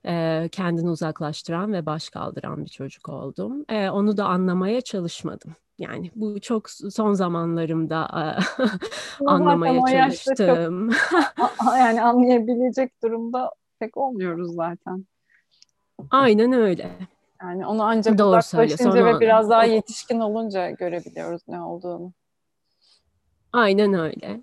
e, 0.05 0.49
kendini 0.51 0.89
uzaklaştıran 0.89 1.73
ve 1.73 1.85
baş 1.85 2.09
kaldıran 2.09 2.65
bir 2.65 2.69
çocuk 2.69 3.09
oldum. 3.09 3.65
E, 3.69 3.89
onu 3.89 4.17
da 4.17 4.25
anlamaya 4.25 4.81
çalışmadım. 4.81 5.55
Yani 5.79 6.11
bu 6.15 6.41
çok 6.41 6.69
son 6.69 7.13
zamanlarımda 7.13 8.09
anlamaya 9.25 9.81
çalıştım. 9.87 10.89
Çok, 11.11 11.49
yani 11.79 12.01
anlayabilecek 12.01 13.03
durumda 13.03 13.51
pek 13.79 13.97
olmuyoruz 13.97 14.55
zaten. 14.55 15.05
Aynen 16.11 16.53
öyle. 16.53 16.91
Yani 17.41 17.65
onu 17.65 17.83
ancak 17.83 18.17
Doğru 18.17 18.37
uzaklaşınca 18.37 19.05
ve 19.05 19.19
biraz 19.19 19.49
daha 19.49 19.63
yetişkin 19.63 20.19
olunca 20.19 20.69
görebiliyoruz 20.69 21.41
ne 21.47 21.61
olduğunu. 21.61 22.11
Aynen 23.53 23.93
öyle. 23.93 24.41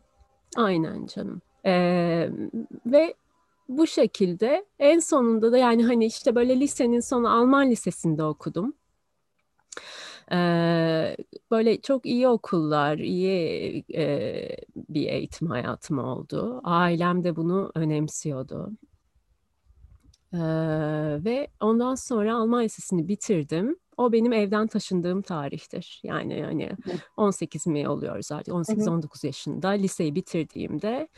Aynen 0.56 1.06
canım. 1.06 1.42
Ee, 1.64 2.28
ve 2.86 3.14
bu 3.68 3.86
şekilde 3.86 4.66
en 4.78 4.98
sonunda 4.98 5.52
da 5.52 5.58
yani 5.58 5.84
hani 5.84 6.06
işte 6.06 6.34
böyle 6.34 6.60
lisenin 6.60 7.00
sonu 7.00 7.30
Alman 7.36 7.70
lisesinde 7.70 8.24
okudum. 8.24 8.74
Ee, 10.32 11.16
böyle 11.50 11.80
çok 11.80 12.06
iyi 12.06 12.28
okullar, 12.28 12.98
iyi 12.98 13.84
e, 13.94 14.56
bir 14.76 15.06
eğitim 15.08 15.50
hayatım 15.50 15.98
oldu. 15.98 16.60
Ailem 16.64 17.24
de 17.24 17.36
bunu 17.36 17.72
önemsiyordu. 17.74 18.70
Ee, 20.32 20.38
ve 21.24 21.48
ondan 21.60 21.94
sonra 21.94 22.36
Alman 22.36 22.64
lisesini 22.64 23.08
bitirdim. 23.08 23.76
O 23.98 24.12
benim 24.12 24.32
evden 24.32 24.66
taşındığım 24.66 25.22
tarihtir. 25.22 26.00
Yani 26.04 26.42
hani 26.42 26.70
18 27.16 27.66
mi 27.66 27.88
oluyoruz 27.88 28.32
artık 28.32 28.54
18-19 28.54 29.26
yaşında 29.26 29.68
liseyi 29.68 30.14
bitirdiğimde 30.14 31.08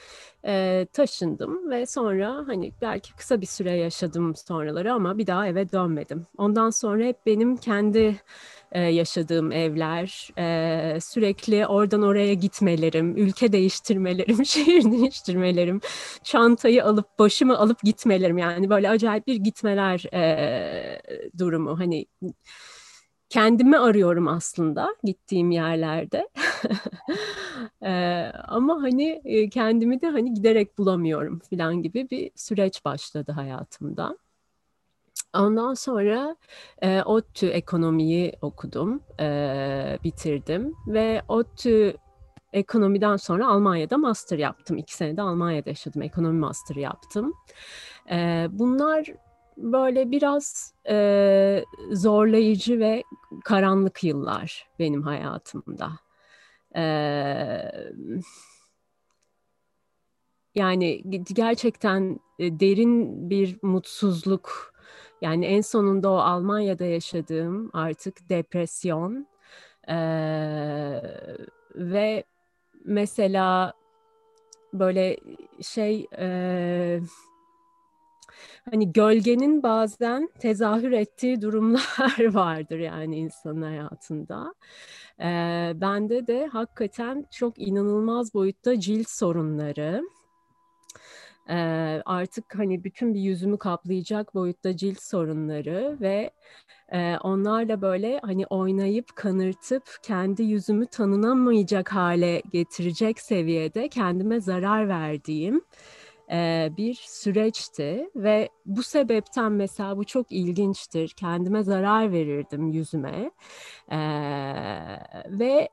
e, 0.46 0.86
taşındım 0.92 1.70
ve 1.70 1.86
sonra 1.86 2.44
hani 2.46 2.72
belki 2.82 3.16
kısa 3.16 3.40
bir 3.40 3.46
süre 3.46 3.72
yaşadım 3.76 4.34
sonraları 4.36 4.92
ama 4.92 5.18
bir 5.18 5.26
daha 5.26 5.46
eve 5.48 5.72
dönmedim. 5.72 6.26
Ondan 6.38 6.70
sonra 6.70 7.04
hep 7.04 7.26
benim 7.26 7.56
kendi 7.56 8.16
e, 8.72 8.80
yaşadığım 8.80 9.52
evler, 9.52 10.28
e, 10.38 11.00
sürekli 11.00 11.66
oradan 11.66 12.02
oraya 12.02 12.34
gitmelerim, 12.34 13.16
ülke 13.16 13.52
değiştirmelerim, 13.52 14.44
şehir 14.46 14.92
değiştirmelerim, 14.92 15.80
çantayı 16.24 16.84
alıp 16.84 17.18
başımı 17.18 17.58
alıp 17.58 17.82
gitmelerim. 17.82 18.38
Yani 18.38 18.70
böyle 18.70 18.90
acayip 18.90 19.26
bir 19.26 19.36
gitmeler 19.36 20.14
e, 20.14 21.02
durumu. 21.38 21.78
Hani 21.78 22.06
kendimi 23.30 23.78
arıyorum 23.78 24.28
aslında 24.28 24.94
gittiğim 25.04 25.50
yerlerde. 25.50 26.28
ee, 27.82 28.32
ama 28.48 28.82
hani 28.82 29.22
kendimi 29.52 30.02
de 30.02 30.06
hani 30.06 30.34
giderek 30.34 30.78
bulamıyorum 30.78 31.38
falan 31.38 31.82
gibi 31.82 32.10
bir 32.10 32.30
süreç 32.36 32.84
başladı 32.84 33.32
hayatımda. 33.32 34.16
Ondan 35.34 35.74
sonra 35.74 36.36
e, 36.82 37.02
ODTÜ 37.02 37.46
ekonomiyi 37.46 38.32
okudum, 38.42 39.02
e, 39.20 39.98
bitirdim 40.04 40.74
ve 40.86 41.22
ODTÜ 41.28 41.96
ekonomiden 42.52 43.16
sonra 43.16 43.46
Almanya'da 43.48 43.98
master 43.98 44.38
yaptım. 44.38 44.78
İki 44.78 44.94
senede 44.94 45.22
Almanya'da 45.22 45.70
yaşadım, 45.70 46.02
ekonomi 46.02 46.38
master 46.38 46.76
yaptım. 46.76 47.34
E, 48.10 48.46
bunlar 48.50 49.06
böyle 49.62 50.10
biraz 50.10 50.74
e, 50.88 51.64
zorlayıcı 51.92 52.80
ve 52.80 53.02
karanlık 53.44 54.04
yıllar 54.04 54.68
benim 54.78 55.02
hayatımda. 55.02 55.90
E, 56.76 56.82
yani 60.54 61.02
gerçekten 61.34 62.20
derin 62.40 63.30
bir 63.30 63.58
mutsuzluk 63.62 64.74
yani 65.20 65.46
en 65.46 65.60
sonunda 65.60 66.10
o 66.10 66.16
Almanya'da 66.16 66.84
yaşadığım 66.84 67.70
artık 67.72 68.28
depresyon 68.28 69.26
e, 69.88 69.96
ve 71.74 72.24
mesela 72.84 73.74
böyle 74.72 75.16
şey 75.62 76.06
e, 76.18 77.00
hani 78.70 78.92
gölgenin 78.92 79.62
bazen 79.62 80.28
tezahür 80.38 80.92
ettiği 80.92 81.42
durumlar 81.42 82.24
vardır 82.34 82.78
yani 82.78 83.16
insan 83.16 83.62
hayatında. 83.62 84.54
Ee, 85.20 85.72
bende 85.74 86.26
de 86.26 86.46
hakikaten 86.46 87.26
çok 87.30 87.58
inanılmaz 87.58 88.34
boyutta 88.34 88.80
cilt 88.80 89.08
sorunları, 89.08 90.02
artık 92.04 92.58
hani 92.58 92.84
bütün 92.84 93.14
bir 93.14 93.20
yüzümü 93.20 93.58
kaplayacak 93.58 94.34
boyutta 94.34 94.76
cilt 94.76 95.02
sorunları 95.02 95.96
ve 96.00 96.30
onlarla 97.22 97.82
böyle 97.82 98.20
hani 98.22 98.46
oynayıp 98.46 99.16
kanırtıp 99.16 99.82
kendi 100.02 100.42
yüzümü 100.42 100.86
tanınamayacak 100.86 101.92
hale 101.92 102.42
getirecek 102.52 103.20
seviyede 103.20 103.88
kendime 103.88 104.40
zarar 104.40 104.88
verdiğim 104.88 105.62
bir 106.76 106.94
süreçti 106.94 108.10
ve 108.16 108.48
bu 108.66 108.82
sebepten 108.82 109.52
mesela 109.52 109.96
bu 109.96 110.04
çok 110.04 110.32
ilginçtir 110.32 111.08
kendime 111.08 111.62
zarar 111.62 112.12
verirdim 112.12 112.68
yüzüme 112.68 113.30
ve 115.26 115.68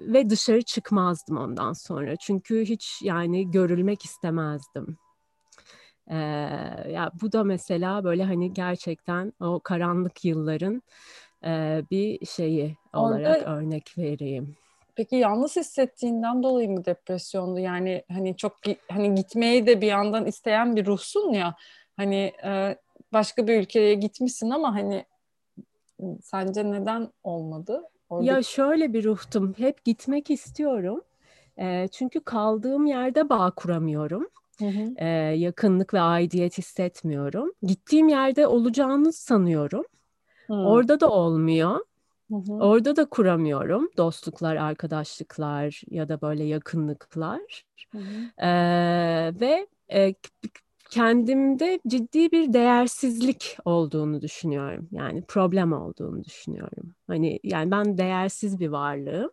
ve 0.00 0.30
dışarı 0.30 0.62
çıkmazdım 0.62 1.36
ondan 1.36 1.72
sonra 1.72 2.16
çünkü 2.16 2.64
hiç 2.64 3.02
yani 3.02 3.50
görülmek 3.50 4.04
istemezdim. 4.04 4.98
Ee, 6.10 6.16
ya 6.90 7.10
bu 7.22 7.32
da 7.32 7.44
mesela 7.44 8.04
böyle 8.04 8.24
hani 8.24 8.52
gerçekten 8.52 9.32
o 9.40 9.60
karanlık 9.60 10.24
yılların 10.24 10.82
e, 11.44 11.82
bir 11.90 12.26
şeyi 12.26 12.76
olarak 12.92 13.38
Orada, 13.38 13.56
örnek 13.56 13.98
vereyim. 13.98 14.56
Peki 15.00 15.16
yalnız 15.16 15.56
hissettiğinden 15.56 16.42
dolayı 16.42 16.70
mı 16.70 16.84
depresyondu? 16.84 17.58
Yani 17.58 18.04
hani 18.12 18.36
çok 18.36 18.56
hani 18.90 19.14
gitmeyi 19.14 19.66
de 19.66 19.80
bir 19.80 19.86
yandan 19.86 20.26
isteyen 20.26 20.76
bir 20.76 20.86
ruhsun 20.86 21.32
ya. 21.32 21.54
Hani 21.96 22.32
e, 22.44 22.76
başka 23.12 23.46
bir 23.46 23.60
ülkeye 23.60 23.94
gitmişsin 23.94 24.50
ama 24.50 24.74
hani 24.74 25.04
sence 26.22 26.70
neden 26.70 27.08
olmadı? 27.22 27.82
Orada... 28.08 28.32
Ya 28.32 28.42
şöyle 28.42 28.92
bir 28.92 29.04
ruhtum. 29.04 29.54
Hep 29.58 29.84
gitmek 29.84 30.30
istiyorum. 30.30 31.00
E, 31.58 31.88
çünkü 31.88 32.20
kaldığım 32.20 32.86
yerde 32.86 33.28
bağ 33.28 33.50
kuramıyorum. 33.50 34.28
Hı 34.58 34.66
hı. 34.66 34.94
E, 34.96 35.06
yakınlık 35.36 35.94
ve 35.94 36.00
aidiyet 36.00 36.58
hissetmiyorum. 36.58 37.52
Gittiğim 37.62 38.08
yerde 38.08 38.46
olacağını 38.46 39.12
sanıyorum. 39.12 39.84
Hı. 40.46 40.54
Orada 40.54 41.00
da 41.00 41.10
olmuyor. 41.10 41.80
Hı 42.30 42.36
hı. 42.36 42.52
Orada 42.52 42.96
da 42.96 43.04
kuramıyorum 43.04 43.88
dostluklar, 43.96 44.56
arkadaşlıklar 44.56 45.82
ya 45.90 46.08
da 46.08 46.20
böyle 46.20 46.44
yakınlıklar. 46.44 47.64
Hı 47.92 47.98
hı. 47.98 48.44
Ee, 48.46 49.32
ve 49.40 49.66
e, 49.92 50.14
kendimde 50.90 51.80
ciddi 51.88 52.32
bir 52.32 52.52
değersizlik 52.52 53.58
olduğunu 53.64 54.22
düşünüyorum. 54.22 54.88
Yani 54.92 55.22
problem 55.28 55.72
olduğunu 55.72 56.24
düşünüyorum. 56.24 56.94
Hani 57.06 57.40
yani 57.44 57.70
ben 57.70 57.98
değersiz 57.98 58.60
bir 58.60 58.68
varlığım. 58.68 59.30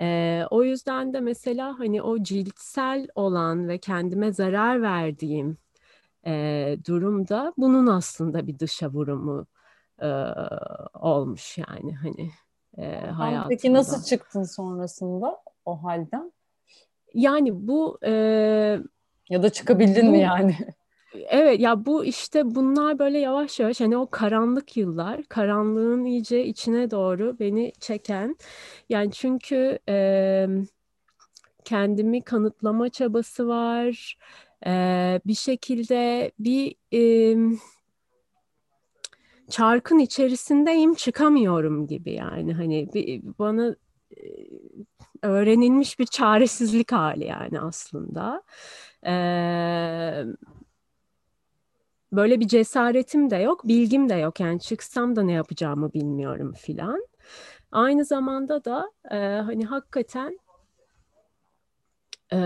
E, 0.00 0.42
o 0.50 0.64
yüzden 0.64 1.12
de 1.14 1.20
mesela 1.20 1.78
hani 1.78 2.02
o 2.02 2.22
ciltsel 2.22 3.08
olan 3.14 3.68
ve 3.68 3.78
kendime 3.78 4.32
zarar 4.32 4.82
verdiğim 4.82 5.58
e, 6.26 6.76
durumda 6.86 7.54
bunun 7.58 7.86
aslında 7.86 8.46
bir 8.46 8.58
dışa 8.58 8.88
vurumu 8.90 9.46
e, 10.02 10.08
olmuş 10.94 11.58
yani 11.58 11.94
hani 11.94 12.30
e, 12.78 13.06
hayatımda. 13.06 13.48
Peki 13.48 13.72
nasıl 13.72 14.04
çıktın 14.04 14.42
sonrasında 14.42 15.38
o 15.64 15.82
halden? 15.82 16.32
Yani 17.14 17.68
bu 17.68 17.98
e, 18.02 18.10
ya 19.30 19.42
da 19.42 19.50
çıkabildin 19.50 20.06
bu, 20.06 20.10
mi 20.10 20.20
yani? 20.20 20.56
Evet 21.28 21.60
ya 21.60 21.86
bu 21.86 22.04
işte 22.04 22.54
bunlar 22.54 22.98
böyle 22.98 23.18
yavaş 23.18 23.60
yavaş 23.60 23.80
hani 23.80 23.96
o 23.96 24.10
karanlık 24.10 24.76
yıllar 24.76 25.22
karanlığın 25.22 26.04
iyice 26.04 26.44
içine 26.46 26.90
doğru 26.90 27.38
beni 27.38 27.72
çeken 27.80 28.36
yani 28.88 29.12
çünkü 29.12 29.78
e, 29.88 30.46
kendimi 31.64 32.22
kanıtlama 32.22 32.88
çabası 32.88 33.48
var 33.48 34.16
e, 34.66 34.70
bir 35.26 35.34
şekilde 35.34 36.32
bir 36.38 36.74
e, 36.92 37.36
çarkın 39.50 39.98
içerisindeyim 39.98 40.94
çıkamıyorum 40.94 41.86
gibi 41.86 42.12
yani 42.12 42.54
hani 42.54 42.88
bir, 42.94 43.22
bana 43.38 43.76
öğrenilmiş 45.22 45.98
bir 45.98 46.06
çaresizlik 46.06 46.92
hali 46.92 47.24
yani 47.24 47.60
aslında. 47.60 48.42
Ee, 49.06 50.24
böyle 52.12 52.40
bir 52.40 52.48
cesaretim 52.48 53.30
de 53.30 53.36
yok, 53.36 53.68
bilgim 53.68 54.08
de 54.08 54.14
yok. 54.14 54.40
Yani 54.40 54.60
çıksam 54.60 55.16
da 55.16 55.22
ne 55.22 55.32
yapacağımı 55.32 55.92
bilmiyorum 55.92 56.52
filan. 56.52 57.06
Aynı 57.72 58.04
zamanda 58.04 58.64
da 58.64 58.92
e, 59.10 59.16
hani 59.18 59.64
hakikaten 59.64 60.38
e, 62.32 62.36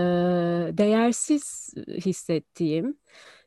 değersiz 0.77 1.73
hissettiğim, 1.87 2.97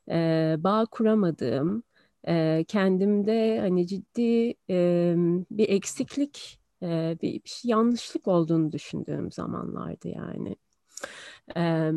e, 0.09 0.57
bağ 0.59 0.87
kuramadığım, 0.91 1.83
e, 2.29 2.65
kendimde 2.69 3.61
hani 3.61 3.87
ciddi 3.87 4.55
e, 4.71 5.15
bir 5.51 5.69
eksiklik, 5.69 6.61
e, 6.83 7.17
bir, 7.23 7.45
bir 7.45 7.49
şey, 7.49 7.71
yanlışlık 7.71 8.29
olduğunu 8.29 8.73
düşündüğüm 8.73 9.33
zamanlardı 9.33 10.09
yani. 10.09 10.57
E, 11.57 11.93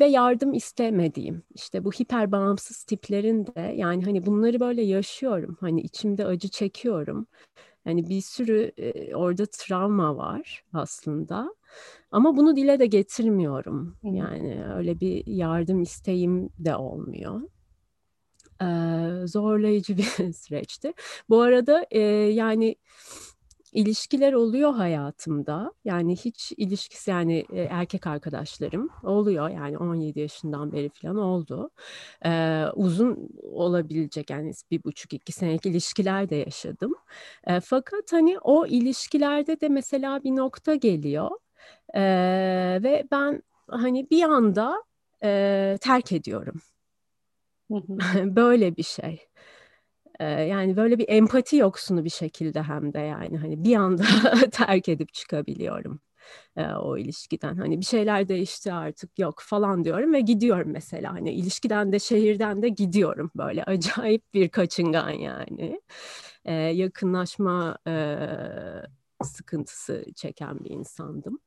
ve 0.00 0.04
yardım 0.06 0.54
istemediğim 0.54 1.42
işte 1.54 1.84
bu 1.84 1.92
hiper 1.92 2.32
bağımsız 2.32 2.84
tiplerin 2.84 3.46
de 3.46 3.60
yani 3.76 4.04
hani 4.04 4.26
bunları 4.26 4.60
böyle 4.60 4.82
yaşıyorum. 4.82 5.56
Hani 5.60 5.80
içimde 5.80 6.26
acı 6.26 6.48
çekiyorum. 6.48 7.26
Yani 7.86 8.08
bir 8.08 8.20
sürü 8.20 8.72
e, 8.76 9.14
orada 9.14 9.46
travma 9.46 10.16
var 10.16 10.64
aslında. 10.72 11.54
Ama 12.10 12.36
bunu 12.36 12.56
dile 12.56 12.78
de 12.78 12.86
getirmiyorum. 12.86 13.96
Yani 14.02 14.64
öyle 14.76 15.00
bir 15.00 15.26
yardım 15.26 15.82
isteğim 15.82 16.50
de 16.58 16.76
olmuyor 16.76 17.40
ee, 18.62 19.26
zorlayıcı 19.26 19.96
bir 19.96 20.32
süreçti 20.32 20.94
bu 21.28 21.40
arada 21.40 21.86
e, 21.90 22.00
yani 22.00 22.76
ilişkiler 23.74 24.32
oluyor 24.32 24.74
hayatımda. 24.74 25.72
Yani 25.84 26.16
hiç 26.16 26.52
ilişkisi 26.56 27.10
yani 27.10 27.44
e, 27.52 27.60
erkek 27.62 28.06
arkadaşlarım 28.06 28.90
oluyor. 29.02 29.48
Yani 29.48 29.78
17 29.78 30.20
yaşından 30.20 30.72
beri 30.72 30.88
falan 30.88 31.16
oldu. 31.16 31.70
Ee, 32.26 32.64
uzun 32.74 33.28
olabilecek 33.42 34.30
yani 34.30 34.52
bir 34.70 34.84
buçuk 34.84 35.12
iki 35.12 35.32
senelik 35.32 35.66
ilişkiler 35.66 36.30
de 36.30 36.36
yaşadım. 36.36 36.94
Ee, 37.46 37.60
fakat 37.60 38.12
hani 38.12 38.38
o 38.38 38.66
ilişkilerde 38.66 39.60
de 39.60 39.68
mesela 39.68 40.24
bir 40.24 40.36
nokta 40.36 40.74
geliyor. 40.74 41.30
Ee, 41.94 42.00
ve 42.82 43.04
ben 43.10 43.42
hani 43.70 44.10
bir 44.10 44.22
anda 44.22 44.84
e, 45.24 45.78
terk 45.80 46.12
ediyorum. 46.12 46.60
Böyle 48.36 48.76
bir 48.76 48.82
şey 48.82 49.28
yani 50.20 50.76
böyle 50.76 50.98
bir 50.98 51.08
empati 51.08 51.56
yoksunu 51.56 52.04
bir 52.04 52.10
şekilde 52.10 52.62
hem 52.62 52.92
de 52.92 52.98
yani 52.98 53.38
hani 53.38 53.64
bir 53.64 53.76
anda 53.76 54.02
terk 54.50 54.88
edip 54.88 55.14
çıkabiliyorum 55.14 56.00
o 56.80 56.98
ilişkiden. 56.98 57.56
Hani 57.56 57.80
bir 57.80 57.84
şeyler 57.84 58.28
değişti 58.28 58.72
artık 58.72 59.18
yok 59.18 59.40
falan 59.42 59.84
diyorum 59.84 60.12
ve 60.12 60.20
gidiyorum 60.20 60.70
mesela. 60.72 61.12
Hani 61.12 61.32
ilişkiden 61.32 61.92
de 61.92 61.98
şehirden 61.98 62.62
de 62.62 62.68
gidiyorum 62.68 63.30
böyle 63.36 63.64
acayip 63.64 64.34
bir 64.34 64.48
kaçıngan 64.48 65.10
yani. 65.10 65.80
yakınlaşma 66.76 67.78
sıkıntısı 69.22 70.04
çeken 70.16 70.64
bir 70.64 70.70
insandım. 70.70 71.40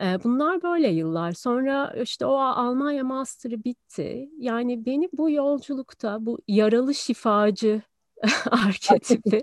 Bunlar 0.00 0.62
böyle 0.62 0.88
yıllar. 0.88 1.32
Sonra 1.32 1.94
işte 2.02 2.26
o 2.26 2.34
Almanya 2.36 3.04
Master'ı 3.04 3.64
bitti. 3.64 4.28
Yani 4.38 4.86
beni 4.86 5.08
bu 5.12 5.30
yolculukta 5.30 6.26
bu 6.26 6.38
yaralı 6.48 6.94
şifacı 6.94 7.82
arketipi 8.50 9.42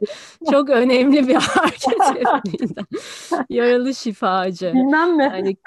çok 0.51 0.69
önemli 0.69 1.27
bir 1.27 1.35
arketip. 1.59 2.27
Yaralı 3.49 3.95
şifacı. 3.95 4.73
Bilmem 4.73 5.17
mi? 5.17 5.23
Yani, 5.23 5.57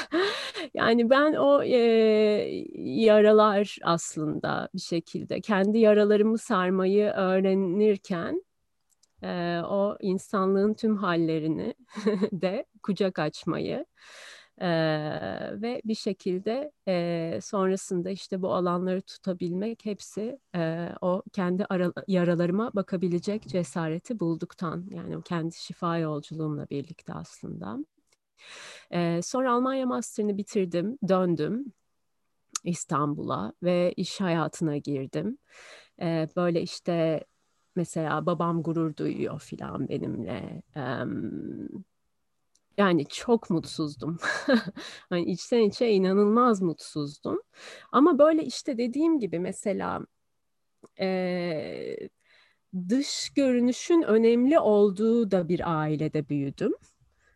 yani 0.74 1.10
ben 1.10 1.34
o 1.34 1.62
e, 1.62 1.76
yaralar 2.74 3.76
aslında 3.82 4.68
bir 4.74 4.80
şekilde 4.80 5.40
kendi 5.40 5.78
yaralarımı 5.78 6.38
sarmayı 6.38 7.06
öğrenirken 7.10 8.42
e, 9.22 9.60
o 9.64 9.96
insanlığın 10.00 10.74
tüm 10.74 10.96
hallerini 10.96 11.74
de 12.32 12.66
kucak 12.82 13.18
açmayı 13.18 13.86
e, 14.60 14.68
ve 15.62 15.82
bir 15.84 15.94
şekilde 15.94 16.72
e, 16.88 17.38
sonrasında 17.42 18.10
işte 18.10 18.42
bu 18.42 18.54
alanları 18.54 19.02
tutabilmek 19.02 19.84
hepsi 19.84 20.38
e, 20.56 20.88
o 21.00 21.22
kendi 21.32 21.64
ara, 21.64 21.92
yaralarıma 22.08 22.70
bakabilecek 22.74 23.48
cesareti 23.48 24.20
bulduktan 24.20 24.86
yani 24.90 25.16
o 25.16 25.22
kendi 25.22 25.56
şifa 25.56 25.98
yolculuğumla 25.98 26.66
birlikte 26.70 27.12
aslında. 27.14 27.78
E, 28.90 29.22
sonra 29.22 29.52
Almanya 29.52 29.86
Master'ını 29.86 30.38
bitirdim, 30.38 30.98
döndüm 31.08 31.72
İstanbul'a 32.64 33.52
ve 33.62 33.92
iş 33.96 34.20
hayatına 34.20 34.76
girdim. 34.76 35.38
Ee, 36.00 36.28
böyle 36.36 36.62
işte 36.62 37.24
mesela 37.78 38.26
babam 38.26 38.62
gurur 38.62 38.96
duyuyor 38.96 39.40
filan 39.40 39.88
benimle. 39.88 40.62
Yani 42.78 43.06
çok 43.08 43.50
mutsuzdum. 43.50 44.18
hani 45.10 45.24
içten 45.24 45.60
içe 45.60 45.90
inanılmaz 45.90 46.62
mutsuzdum. 46.62 47.40
Ama 47.92 48.18
böyle 48.18 48.44
işte 48.44 48.78
dediğim 48.78 49.18
gibi 49.20 49.38
mesela 49.38 50.00
e, 51.00 52.08
dış 52.88 53.30
görünüşün 53.30 54.02
önemli 54.02 54.58
olduğu 54.58 55.30
da 55.30 55.48
bir 55.48 55.80
ailede 55.80 56.28
büyüdüm 56.28 56.74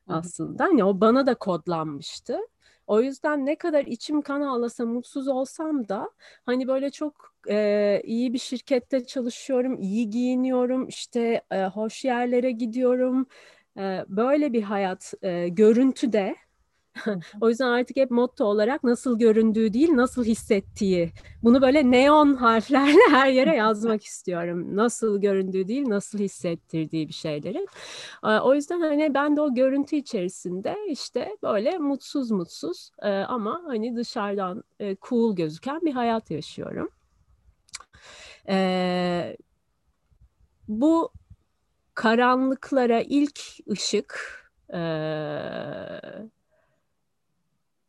aslında. 0.06 0.64
Hani 0.64 0.84
o 0.84 1.00
bana 1.00 1.26
da 1.26 1.34
kodlanmıştı. 1.34 2.38
O 2.86 3.00
yüzden 3.00 3.46
ne 3.46 3.56
kadar 3.56 3.84
içim 3.84 4.22
kan 4.22 4.40
ağlasa 4.40 4.86
mutsuz 4.86 5.28
olsam 5.28 5.88
da 5.88 6.10
hani 6.46 6.68
böyle 6.68 6.90
çok 6.90 7.34
e, 7.48 8.00
iyi 8.04 8.32
bir 8.32 8.38
şirkette 8.38 9.06
çalışıyorum, 9.06 9.80
iyi 9.80 10.10
giyiniyorum, 10.10 10.88
işte 10.88 11.42
e, 11.50 11.64
hoş 11.64 12.04
yerlere 12.04 12.50
gidiyorum. 12.50 13.26
E, 13.78 14.04
böyle 14.08 14.52
bir 14.52 14.62
hayat 14.62 15.14
e, 15.22 15.48
görüntü 15.48 16.12
de 16.12 16.36
o 17.40 17.48
yüzden 17.48 17.68
artık 17.68 17.96
hep 17.96 18.10
motto 18.10 18.44
olarak 18.44 18.84
nasıl 18.84 19.18
göründüğü 19.18 19.72
değil, 19.72 19.88
nasıl 19.92 20.24
hissettiği. 20.24 21.12
Bunu 21.42 21.62
böyle 21.62 21.90
neon 21.90 22.34
harflerle 22.34 23.00
her 23.10 23.28
yere 23.28 23.56
yazmak 23.56 24.04
istiyorum. 24.04 24.76
Nasıl 24.76 25.20
göründüğü 25.20 25.68
değil, 25.68 25.88
nasıl 25.88 26.18
hissettirdiği 26.18 27.08
bir 27.08 27.12
şeyleri. 27.12 27.66
O 28.22 28.54
yüzden 28.54 28.80
hani 28.80 29.14
ben 29.14 29.36
de 29.36 29.40
o 29.40 29.54
görüntü 29.54 29.96
içerisinde 29.96 30.76
işte 30.88 31.36
böyle 31.42 31.78
mutsuz 31.78 32.30
mutsuz 32.30 32.90
ama 33.28 33.62
hani 33.66 33.96
dışarıdan 33.96 34.64
cool 35.02 35.36
gözüken 35.36 35.80
bir 35.80 35.92
hayat 35.92 36.30
yaşıyorum. 36.30 36.88
Bu 40.68 41.12
karanlıklara 41.94 43.00
ilk 43.00 43.40
ışık 43.70 44.42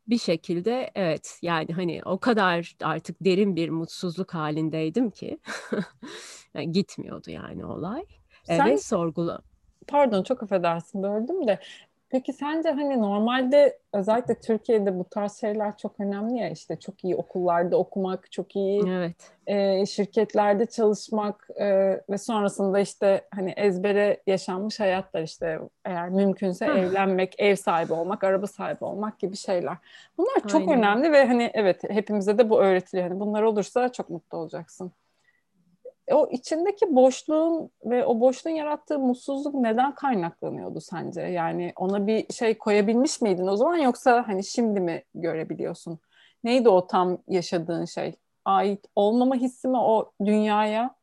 bir 0.07 0.17
şekilde 0.17 0.91
evet 0.95 1.39
yani 1.41 1.73
hani 1.73 2.01
o 2.05 2.19
kadar 2.19 2.75
artık 2.83 3.17
derin 3.21 3.55
bir 3.55 3.69
mutsuzluk 3.69 4.33
halindeydim 4.33 5.09
ki 5.09 5.39
yani 6.53 6.71
gitmiyordu 6.71 7.31
yani 7.31 7.65
olay. 7.65 8.05
Sen, 8.43 8.65
Ve 8.65 8.77
sorgula. 8.77 9.41
Pardon 9.87 10.23
çok 10.23 10.43
affedersin 10.43 11.03
böldüm 11.03 11.47
de 11.47 11.59
Peki 12.13 12.33
sence 12.33 12.71
hani 12.71 13.01
normalde 13.01 13.79
özellikle 13.93 14.39
Türkiye'de 14.39 14.99
bu 14.99 15.03
tarz 15.03 15.39
şeyler 15.39 15.77
çok 15.77 15.99
önemli 15.99 16.39
ya 16.39 16.49
işte 16.49 16.79
çok 16.79 17.03
iyi 17.03 17.15
okullarda 17.15 17.77
okumak, 17.77 18.31
çok 18.31 18.55
iyi 18.55 18.83
evet. 18.87 19.31
e, 19.47 19.85
şirketlerde 19.85 20.65
çalışmak 20.65 21.47
e, 21.55 21.65
ve 22.09 22.17
sonrasında 22.17 22.79
işte 22.79 23.27
hani 23.35 23.51
ezbere 23.51 24.21
yaşanmış 24.27 24.79
hayatlar 24.79 25.21
işte 25.21 25.59
eğer 25.85 26.09
mümkünse 26.09 26.65
evlenmek, 26.65 27.35
ev 27.37 27.55
sahibi 27.55 27.93
olmak, 27.93 28.23
araba 28.23 28.47
sahibi 28.47 28.85
olmak 28.85 29.19
gibi 29.19 29.37
şeyler. 29.37 29.77
Bunlar 30.17 30.47
çok 30.47 30.61
Aynen. 30.61 30.77
önemli 30.77 31.11
ve 31.11 31.25
hani 31.25 31.51
evet 31.53 31.81
hepimize 31.89 32.37
de 32.37 32.49
bu 32.49 32.61
öğretiliyor. 32.61 33.09
Yani 33.09 33.19
bunlar 33.19 33.41
olursa 33.41 33.91
çok 33.91 34.09
mutlu 34.09 34.37
olacaksın 34.37 34.91
o 36.11 36.29
içindeki 36.31 36.95
boşluğun 36.95 37.69
ve 37.85 38.05
o 38.05 38.19
boşluğun 38.19 38.53
yarattığı 38.53 38.99
mutsuzluk 38.99 39.55
neden 39.55 39.95
kaynaklanıyordu 39.95 40.81
sence? 40.81 41.21
Yani 41.21 41.73
ona 41.75 42.07
bir 42.07 42.33
şey 42.33 42.57
koyabilmiş 42.57 43.21
miydin 43.21 43.47
o 43.47 43.55
zaman 43.55 43.77
yoksa 43.77 44.27
hani 44.27 44.43
şimdi 44.43 44.79
mi 44.79 45.03
görebiliyorsun? 45.15 45.99
Neydi 46.43 46.69
o 46.69 46.87
tam 46.87 47.17
yaşadığın 47.27 47.85
şey? 47.85 48.15
Ait 48.45 48.85
olmama 48.95 49.35
hissi 49.35 49.67
mi 49.67 49.77
o 49.77 50.11
dünyaya? 50.25 50.95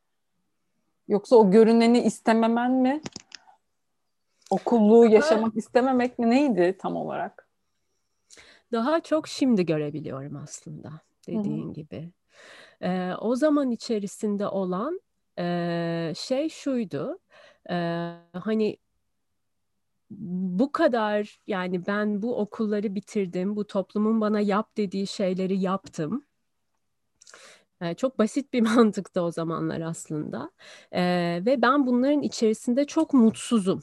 Yoksa 1.09 1.37
o 1.37 1.51
görüneni 1.51 1.99
istememen 1.99 2.71
mi? 2.73 3.01
Okulluğu 4.51 5.07
yaşamak 5.07 5.57
istememek 5.57 6.19
mi? 6.19 6.31
Neydi 6.31 6.77
tam 6.79 6.97
olarak? 6.97 7.49
Daha 8.73 9.01
çok 9.01 9.29
şimdi 9.29 9.67
görebiliyorum 9.67 10.37
aslında 10.37 10.93
dediğin 11.27 11.65
Hı-hı. 11.65 11.73
gibi. 11.73 12.11
E, 12.83 13.13
o 13.21 13.37
zaman 13.37 13.71
içerisinde 13.71 14.49
olan 14.49 15.01
e, 15.39 16.13
şey 16.17 16.49
şuydu. 16.49 17.19
E, 17.71 17.75
hani 18.33 18.79
bu 20.11 20.73
kadar 20.73 21.41
yani 21.47 21.87
ben 21.87 22.23
bu 22.23 22.39
okulları 22.39 22.95
bitirdim, 22.95 23.57
bu 23.57 23.67
toplumun 23.67 24.21
bana 24.21 24.41
yap 24.41 24.77
dediği 24.77 25.07
şeyleri 25.07 25.59
yaptım. 25.61 26.25
Çok 27.97 28.19
basit 28.19 28.53
bir 28.53 28.61
mantıkta 28.77 29.23
o 29.23 29.31
zamanlar 29.31 29.81
aslında. 29.81 30.51
E, 30.93 31.03
ve 31.47 31.63
ben 31.63 31.87
bunların 31.87 32.23
içerisinde 32.23 32.87
çok 32.87 33.15
mutsuzum. 33.15 33.83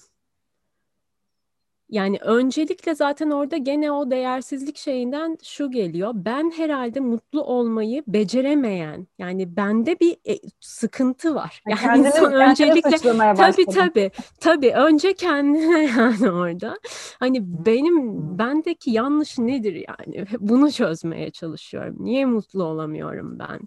Yani 1.89 2.17
öncelikle 2.21 2.95
zaten 2.95 3.29
orada 3.29 3.57
gene 3.57 3.91
o 3.91 4.11
değersizlik 4.11 4.77
şeyinden 4.77 5.37
şu 5.43 5.71
geliyor. 5.71 6.11
Ben 6.15 6.51
herhalde 6.57 6.99
mutlu 6.99 7.43
olmayı 7.43 8.03
beceremeyen 8.07 9.07
yani 9.17 9.57
bende 9.57 9.99
bir 9.99 10.17
e, 10.29 10.39
sıkıntı 10.59 11.35
var. 11.35 11.63
Yani 11.67 11.79
kendini, 11.79 12.07
insan 12.07 12.33
öncelikle 12.33 12.97
tabii 13.35 13.65
tabii 13.65 14.11
tabii 14.39 14.73
önce 14.73 15.13
kendine 15.13 15.83
yani 15.97 16.31
orada. 16.31 16.77
Hani 17.19 17.65
benim 17.65 17.97
bendeki 18.39 18.91
yanlış 18.91 19.37
nedir 19.37 19.85
yani? 19.87 20.25
Bunu 20.39 20.71
çözmeye 20.71 21.31
çalışıyorum. 21.31 21.95
Niye 21.99 22.25
mutlu 22.25 22.63
olamıyorum 22.63 23.39
ben? 23.39 23.59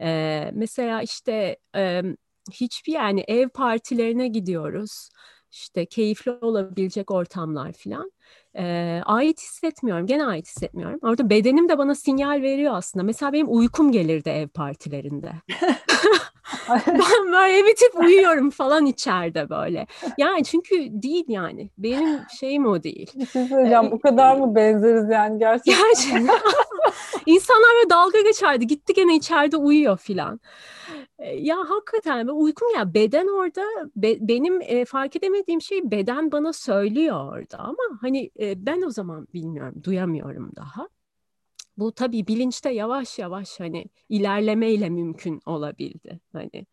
Ee, 0.00 0.50
mesela 0.54 1.02
işte 1.02 1.56
e, 1.76 2.02
hiçbir 2.52 2.92
yani 2.92 3.24
ev 3.28 3.48
partilerine 3.48 4.28
gidiyoruz 4.28 5.08
işte 5.56 5.86
keyifli 5.86 6.30
olabilecek 6.30 7.10
ortamlar 7.10 7.72
falan. 7.72 8.12
E, 8.58 9.00
ait 9.04 9.40
hissetmiyorum. 9.40 10.06
Gene 10.06 10.24
ait 10.26 10.46
hissetmiyorum. 10.46 10.98
Orada 11.02 11.30
bedenim 11.30 11.68
de 11.68 11.78
bana 11.78 11.94
sinyal 11.94 12.42
veriyor 12.42 12.74
aslında. 12.76 13.04
Mesela 13.04 13.32
benim 13.32 13.46
uykum 13.56 13.92
gelirdi 13.92 14.28
ev 14.28 14.48
partilerinde. 14.48 15.32
ben 16.86 17.32
böyle 17.32 17.66
bitip 17.66 18.00
uyuyorum 18.00 18.50
falan 18.50 18.86
içeride 18.86 19.50
böyle. 19.50 19.86
Yani 20.18 20.44
çünkü 20.44 20.74
değil 20.90 21.24
yani. 21.28 21.70
Benim 21.78 22.20
şeyim 22.40 22.66
o 22.66 22.82
değil. 22.82 23.10
Bir 23.14 23.26
şey 23.26 23.46
söyleyeceğim. 23.46 23.90
Bu 23.90 24.00
kadar 24.00 24.36
mı 24.36 24.54
benzeriz 24.54 25.10
yani 25.10 25.38
gerçekten? 25.38 25.74
Gerçekten. 25.74 26.28
İnsanlar 27.26 27.70
böyle 27.76 27.90
dalga 27.90 28.20
geçerdi. 28.20 28.66
Gitti 28.66 28.94
gene 28.94 29.16
içeride 29.16 29.56
uyuyor 29.56 29.98
filan. 29.98 30.40
Ya 31.34 31.56
hakikaten 31.68 32.26
uykum 32.28 32.68
ya 32.76 32.94
beden 32.94 33.26
orada 33.28 33.62
be, 33.96 34.28
benim 34.28 34.60
e, 34.62 34.84
fark 34.84 35.16
edemediğim 35.16 35.60
şey 35.60 35.90
beden 35.90 36.32
bana 36.32 36.52
söylüyor 36.52 37.32
orada 37.32 37.58
ama 37.58 37.98
hani 38.00 38.30
e, 38.40 38.66
ben 38.66 38.82
o 38.82 38.90
zaman 38.90 39.26
bilmiyorum 39.34 39.82
duyamıyorum 39.84 40.52
daha. 40.56 40.88
Bu 41.78 41.92
tabii 41.92 42.26
bilinçte 42.26 42.70
yavaş 42.70 43.18
yavaş 43.18 43.60
hani 43.60 43.86
ilerlemeyle 44.08 44.90
mümkün 44.90 45.40
olabildi. 45.46 46.20
Hani 46.32 46.66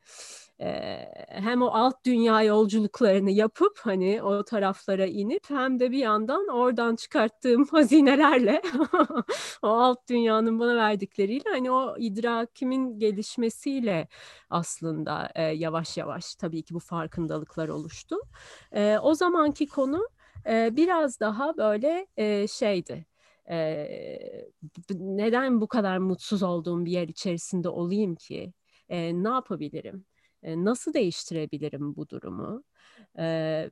hem 1.27 1.61
o 1.61 1.67
alt 1.67 2.05
dünya 2.05 2.43
yolculuklarını 2.43 3.31
yapıp 3.31 3.79
hani 3.81 4.23
o 4.23 4.43
taraflara 4.43 5.05
inip 5.05 5.49
hem 5.49 5.79
de 5.79 5.91
bir 5.91 5.97
yandan 5.97 6.47
oradan 6.47 6.95
çıkarttığım 6.95 7.65
hazinelerle 7.71 8.61
o 9.61 9.67
alt 9.67 10.09
dünyanın 10.09 10.59
bana 10.59 10.75
verdikleriyle 10.75 11.49
hani 11.49 11.71
o 11.71 11.95
idrakimin 11.97 12.99
gelişmesiyle 12.99 14.07
aslında 14.49 15.31
e, 15.35 15.41
yavaş 15.43 15.97
yavaş 15.97 16.35
tabii 16.35 16.63
ki 16.63 16.73
bu 16.73 16.79
farkındalıklar 16.79 17.67
oluştu. 17.67 18.15
E, 18.71 18.97
o 19.01 19.13
zamanki 19.13 19.67
konu 19.67 20.07
e, 20.49 20.75
biraz 20.75 21.19
daha 21.19 21.57
böyle 21.57 22.07
e, 22.17 22.47
şeydi. 22.47 23.05
E, 23.49 23.87
neden 24.89 25.61
bu 25.61 25.67
kadar 25.67 25.97
mutsuz 25.97 26.43
olduğum 26.43 26.85
bir 26.85 26.91
yer 26.91 27.07
içerisinde 27.07 27.69
olayım 27.69 28.15
ki? 28.15 28.53
E, 28.89 29.23
ne 29.23 29.29
yapabilirim? 29.29 30.05
Nasıl 30.43 30.93
değiştirebilirim 30.93 31.95
bu 31.95 32.09
durumu? 32.09 32.63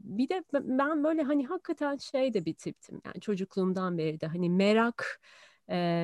bir 0.01 0.29
de 0.29 0.43
ben 0.53 1.03
böyle 1.03 1.21
hani 1.21 1.45
hakikaten 1.47 1.97
şey 1.97 2.33
de 2.33 2.45
bir 2.45 2.53
tiptim 2.53 3.01
yani 3.05 3.21
çocukluğumdan 3.21 3.97
beri 3.97 4.21
de 4.21 4.27
hani 4.27 4.49
merak 4.49 5.21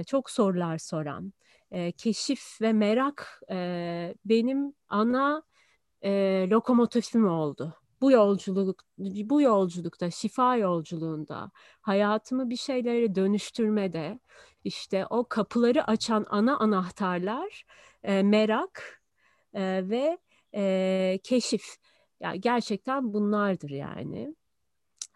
çok 0.07 0.29
sorular 0.29 0.77
soran 0.77 1.33
keşif 1.97 2.61
ve 2.61 2.73
merak 2.73 3.41
benim 4.25 4.73
ana 4.89 5.43
lokomotifim 6.51 7.27
oldu. 7.27 7.73
Bu 8.01 8.11
yolculuk 8.11 8.83
bu 8.97 9.41
yolculukta 9.41 10.11
şifa 10.11 10.55
yolculuğunda 10.55 11.51
hayatımı 11.81 12.49
bir 12.49 12.55
şeylere 12.55 13.15
dönüştürmede 13.15 14.19
işte 14.63 15.05
o 15.09 15.27
kapıları 15.29 15.83
açan 15.83 16.25
ana 16.29 16.57
anahtarlar 16.57 17.65
merak 18.03 19.01
ve 19.53 20.17
e, 20.57 21.19
keşif. 21.23 21.77
Yani 22.19 22.41
gerçekten 22.41 23.13
bunlardır 23.13 23.69
yani. 23.69 24.35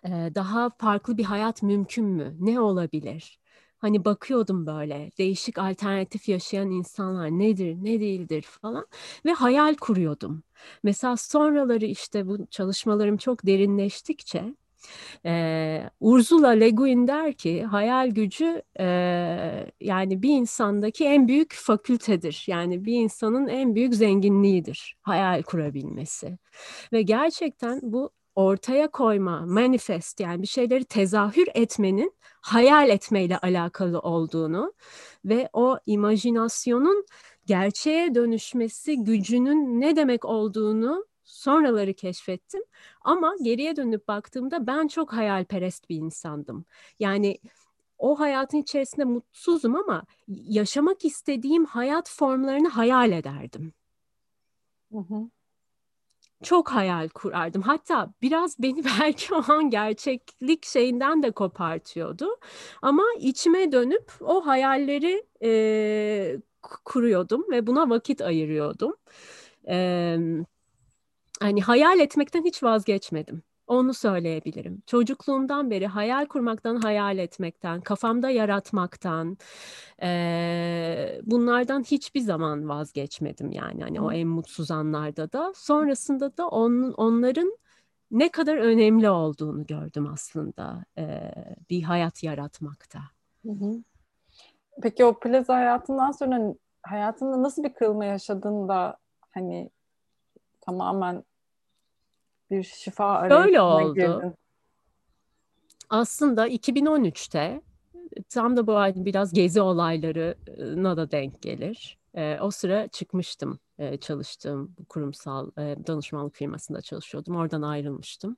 E, 0.05 0.09
daha 0.35 0.69
farklı 0.69 1.17
bir 1.17 1.23
hayat 1.23 1.63
mümkün 1.63 2.05
mü? 2.05 2.35
Ne 2.39 2.59
olabilir? 2.59 3.39
Hani 3.77 4.05
bakıyordum 4.05 4.65
böyle 4.67 5.11
değişik 5.17 5.57
alternatif 5.57 6.29
yaşayan 6.29 6.71
insanlar 6.71 7.29
nedir, 7.31 7.75
ne 7.81 7.99
değildir 7.99 8.41
falan 8.41 8.87
ve 9.25 9.31
hayal 9.33 9.75
kuruyordum. 9.75 10.43
Mesela 10.83 11.17
sonraları 11.17 11.85
işte 11.85 12.27
bu 12.27 12.47
çalışmalarım 12.47 13.17
çok 13.17 13.45
derinleştikçe 13.45 14.55
ee, 15.25 15.83
Ursula 15.99 16.49
Le 16.49 16.69
Guin 16.69 17.07
der 17.07 17.33
ki 17.33 17.63
hayal 17.63 18.09
gücü 18.09 18.61
e, 18.79 18.85
yani 19.81 20.21
bir 20.21 20.29
insandaki 20.29 21.05
en 21.05 21.27
büyük 21.27 21.53
fakültedir. 21.53 22.43
Yani 22.47 22.85
bir 22.85 22.93
insanın 22.93 23.47
en 23.47 23.75
büyük 23.75 23.95
zenginliğidir 23.95 24.95
hayal 25.01 25.41
kurabilmesi. 25.43 26.37
Ve 26.93 27.01
gerçekten 27.01 27.79
bu 27.83 28.11
ortaya 28.35 28.87
koyma, 28.91 29.45
manifest 29.45 30.19
yani 30.19 30.41
bir 30.41 30.47
şeyleri 30.47 30.85
tezahür 30.85 31.47
etmenin 31.53 32.13
hayal 32.41 32.89
etmeyle 32.89 33.37
alakalı 33.37 33.99
olduğunu 33.99 34.73
ve 35.25 35.49
o 35.53 35.77
imajinasyonun 35.85 37.05
gerçeğe 37.45 38.15
dönüşmesi 38.15 39.03
gücünün 39.03 39.81
ne 39.81 39.95
demek 39.95 40.25
olduğunu 40.25 41.05
sonraları 41.41 41.93
keşfettim. 41.93 42.61
Ama 43.01 43.35
geriye 43.41 43.75
dönüp 43.75 44.07
baktığımda 44.07 44.67
ben 44.67 44.87
çok 44.87 45.13
hayalperest 45.13 45.89
bir 45.89 45.95
insandım. 45.95 46.65
Yani 46.99 47.37
o 47.97 48.19
hayatın 48.19 48.57
içerisinde 48.57 49.05
mutsuzum 49.05 49.75
ama 49.75 50.03
yaşamak 50.27 51.05
istediğim 51.05 51.65
hayat 51.65 52.09
formlarını 52.09 52.67
hayal 52.69 53.11
ederdim. 53.11 53.73
Hı 54.91 54.97
hı. 54.97 55.29
Çok 56.43 56.71
hayal 56.71 57.09
kurardım. 57.09 57.61
Hatta 57.61 58.13
biraz 58.21 58.59
beni 58.59 58.83
belki 59.01 59.33
o 59.35 59.43
an 59.47 59.69
gerçeklik 59.69 60.65
şeyinden 60.65 61.23
de 61.23 61.31
kopartıyordu. 61.31 62.37
Ama 62.81 63.03
içime 63.19 63.71
dönüp 63.71 64.11
o 64.21 64.45
hayalleri 64.47 65.23
e, 65.43 66.37
kuruyordum 66.85 67.45
ve 67.51 67.67
buna 67.67 67.89
vakit 67.89 68.21
ayırıyordum. 68.21 68.95
Evet 69.65 70.45
hani 71.41 71.61
hayal 71.61 71.99
etmekten 71.99 72.43
hiç 72.43 72.63
vazgeçmedim. 72.63 73.43
Onu 73.67 73.93
söyleyebilirim. 73.93 74.83
Çocukluğumdan 74.87 75.69
beri 75.71 75.87
hayal 75.87 76.25
kurmaktan, 76.25 76.75
hayal 76.75 77.17
etmekten, 77.17 77.81
kafamda 77.81 78.29
yaratmaktan, 78.29 79.37
e, 80.01 81.19
bunlardan 81.23 81.83
hiçbir 81.83 82.19
zaman 82.19 82.69
vazgeçmedim 82.69 83.51
yani. 83.51 83.83
Hani 83.83 84.01
o 84.01 84.11
en 84.11 84.27
mutsuz 84.27 84.71
anlarda 84.71 85.31
da. 85.31 85.53
Sonrasında 85.55 86.37
da 86.37 86.47
on, 86.47 86.93
onların 86.97 87.57
ne 88.11 88.29
kadar 88.29 88.57
önemli 88.57 89.09
olduğunu 89.09 89.65
gördüm 89.65 90.07
aslında 90.13 90.85
e, 90.97 91.33
bir 91.69 91.83
hayat 91.83 92.23
yaratmakta. 92.23 92.99
Hı 93.45 93.51
hı. 93.51 93.83
Peki 94.81 95.05
o 95.05 95.19
plaza 95.19 95.55
hayatından 95.55 96.11
sonra 96.11 96.55
hayatında 96.83 97.43
nasıl 97.43 97.63
bir 97.63 97.73
kırılma 97.73 98.05
yaşadın 98.05 98.67
da 98.67 98.97
hani 99.31 99.69
tamamen 100.61 101.23
bir 102.51 102.63
şifa 102.63 103.05
arayışına 103.05 103.65
oldu. 103.65 103.93
girdin. 103.93 104.33
Aslında 105.89 106.47
2013'te 106.47 107.61
tam 108.29 108.57
da 108.57 108.67
bu 108.67 109.05
biraz 109.05 109.33
gezi 109.33 109.61
olaylarına 109.61 110.97
da 110.97 111.11
denk 111.11 111.41
gelir. 111.41 111.97
E, 112.15 112.39
o 112.39 112.51
sıra 112.51 112.87
çıkmıştım 112.87 113.59
e, 113.79 113.97
çalıştığım 113.97 114.75
kurumsal 114.89 115.51
e, 115.57 115.75
danışmanlık 115.87 116.35
firmasında 116.35 116.81
çalışıyordum. 116.81 117.35
Oradan 117.35 117.61
ayrılmıştım. 117.61 118.37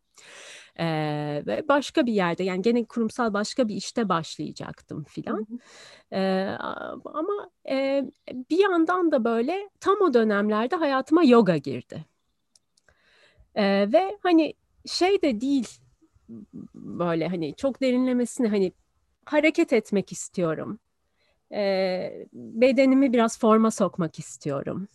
E, 0.79 0.85
ve 1.47 1.67
başka 1.67 2.05
bir 2.05 2.13
yerde 2.13 2.43
yani 2.43 2.61
gene 2.61 2.85
kurumsal 2.85 3.33
başka 3.33 3.67
bir 3.67 3.75
işte 3.75 4.09
başlayacaktım 4.09 5.03
filan. 5.03 5.47
E, 6.13 6.47
ama 7.05 7.49
e, 7.69 8.05
bir 8.49 8.57
yandan 8.57 9.11
da 9.11 9.23
böyle 9.23 9.69
tam 9.79 10.01
o 10.01 10.13
dönemlerde 10.13 10.75
hayatıma 10.75 11.23
yoga 11.23 11.57
girdi. 11.57 12.05
Ee, 13.55 13.93
ve 13.93 14.17
hani 14.23 14.53
şey 14.85 15.21
de 15.21 15.41
değil 15.41 15.67
böyle 16.75 17.27
hani 17.27 17.55
çok 17.55 17.81
derinlemesine 17.81 18.47
hani 18.47 18.71
hareket 19.25 19.73
etmek 19.73 20.11
istiyorum. 20.11 20.79
Ee, 21.53 22.27
bedenimi 22.33 23.13
biraz 23.13 23.39
forma 23.39 23.71
sokmak 23.71 24.19
istiyorum. 24.19 24.87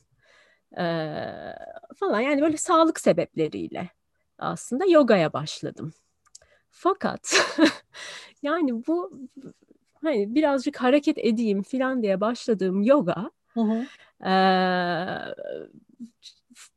Ee, 0.79 1.55
falan 1.97 2.21
yani 2.21 2.43
böyle 2.43 2.57
sağlık 2.57 3.01
sebepleriyle 3.01 3.91
aslında 4.39 4.87
yogaya 4.87 5.33
başladım. 5.33 5.93
Fakat 6.71 7.35
yani 8.43 8.87
bu 8.87 9.21
hani 10.03 10.35
birazcık 10.35 10.77
hareket 10.77 11.19
edeyim 11.19 11.63
falan 11.63 12.03
diye 12.03 12.21
başladığım 12.21 12.83
yoga 12.83 13.31
hı 13.55 13.61
hı. 13.61 13.87
E, 14.29 14.33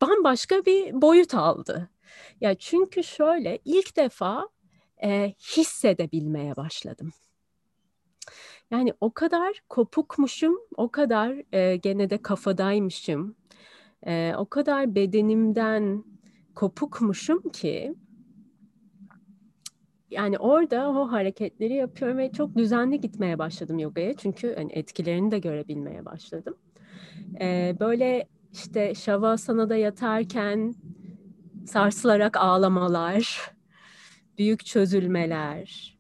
bambaşka 0.02 0.66
bir 0.66 1.02
boyut 1.02 1.34
aldı. 1.34 1.90
Ya 2.42 2.56
çünkü 2.56 3.04
şöyle 3.04 3.60
ilk 3.66 3.98
defa 3.98 4.50
e, 5.04 5.34
hissedebilmeye 5.40 6.56
başladım. 6.56 7.12
Yani 8.72 8.94
o 9.02 9.14
kadar 9.14 9.62
kopukmuşum, 9.70 10.58
o 10.78 10.90
kadar 10.90 11.56
e, 11.56 11.76
gene 11.76 12.10
de 12.10 12.18
kafadaymışım, 12.18 13.36
e, 14.08 14.34
o 14.38 14.46
kadar 14.46 14.96
bedenimden 14.96 16.04
kopukmuşum 16.56 17.50
ki 17.50 17.96
yani 20.12 20.38
orada 20.38 20.90
o 20.90 21.12
hareketleri 21.12 21.74
yapıyorum 21.74 22.18
ve 22.18 22.32
çok 22.32 22.56
düzenli 22.56 23.02
gitmeye 23.02 23.40
başladım 23.40 23.80
yogaya 23.80 24.14
çünkü 24.14 24.56
hani 24.56 24.72
etkilerini 24.74 25.32
de 25.32 25.40
görebilmeye 25.40 26.06
başladım. 26.06 26.58
E, 27.42 27.76
böyle 27.80 28.28
işte 28.54 28.96
Şavasana'da 28.96 29.76
yatarken 29.76 30.76
sarsılarak 31.66 32.38
ağlamalar, 32.38 33.52
büyük 34.38 34.66
çözülmeler, 34.66 35.98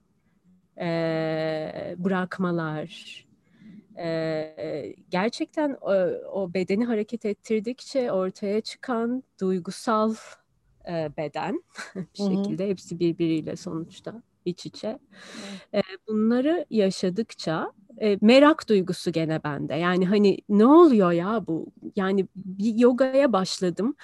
e, 0.79 1.95
bırakmalar. 1.97 3.21
E, 3.97 4.95
gerçekten 5.09 5.77
o, 5.81 5.93
o 6.31 6.53
bedeni 6.53 6.85
hareket 6.85 7.25
ettirdikçe 7.25 8.11
ortaya 8.11 8.61
çıkan 8.61 9.23
duygusal 9.41 10.15
e, 10.89 11.09
beden 11.17 11.63
bir 11.95 12.35
şekilde 12.35 12.69
hepsi 12.69 12.99
birbiriyle 12.99 13.55
sonuçta 13.55 14.23
iç 14.45 14.65
içe. 14.65 14.99
E, 15.73 15.81
bunları 16.07 16.65
yaşadıkça 16.69 17.71
e, 18.01 18.17
merak 18.21 18.69
duygusu 18.69 19.11
gene 19.11 19.43
bende. 19.43 19.75
Yani 19.75 20.05
hani 20.07 20.37
ne 20.49 20.65
oluyor 20.65 21.11
ya 21.11 21.47
bu? 21.47 21.67
Yani 21.95 22.27
bir 22.35 22.75
yogaya 22.79 23.33
başladım. 23.33 23.95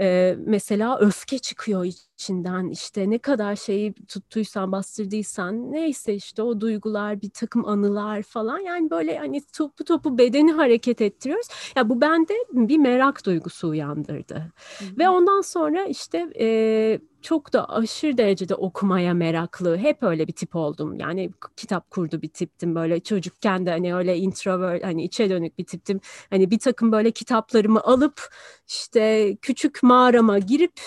E, 0.00 0.36
mesela 0.46 0.98
öfke 0.98 1.38
çıkıyor 1.38 1.84
içinden 2.20 2.68
işte 2.68 3.10
ne 3.10 3.18
kadar 3.18 3.56
şeyi 3.56 3.94
tuttuysan 4.08 4.72
bastırdıysan 4.72 5.72
neyse 5.72 6.14
işte 6.14 6.42
o 6.42 6.60
duygular 6.60 7.22
bir 7.22 7.30
takım 7.30 7.68
anılar 7.68 8.22
falan 8.22 8.58
yani 8.58 8.90
böyle 8.90 9.18
hani 9.18 9.42
topu 9.56 9.84
topu 9.84 10.18
bedeni 10.18 10.52
hareket 10.52 11.00
ettiriyoruz. 11.00 11.48
Ya 11.76 11.88
bu 11.88 12.00
bende 12.00 12.34
bir 12.52 12.78
merak 12.78 13.26
duygusu 13.26 13.68
uyandırdı. 13.68 14.34
Hı-hı. 14.34 14.98
Ve 14.98 15.08
ondan 15.08 15.40
sonra 15.40 15.84
işte 15.84 16.26
e, 16.40 17.00
çok 17.22 17.52
da 17.52 17.68
aşırı 17.68 18.18
derecede 18.18 18.54
okumaya 18.54 19.14
meraklı. 19.14 19.76
Hep 19.76 20.02
öyle 20.02 20.26
bir 20.26 20.32
tip 20.32 20.56
oldum. 20.56 21.00
Yani 21.00 21.30
kitap 21.56 21.90
kurdu 21.90 22.22
bir 22.22 22.28
tiptim 22.28 22.74
böyle 22.74 23.00
çocukken 23.00 23.66
de 23.66 23.70
hani 23.70 23.94
öyle 23.94 24.16
introvert 24.16 24.84
hani 24.84 25.04
içe 25.04 25.30
dönük 25.30 25.58
bir 25.58 25.64
tiptim. 25.64 26.00
Hani 26.30 26.50
bir 26.50 26.58
takım 26.58 26.92
böyle 26.92 27.10
kitaplarımı 27.10 27.80
alıp 27.80 28.28
işte 28.68 29.36
küçük 29.42 29.82
mağarama 29.82 30.38
girip 30.38 30.80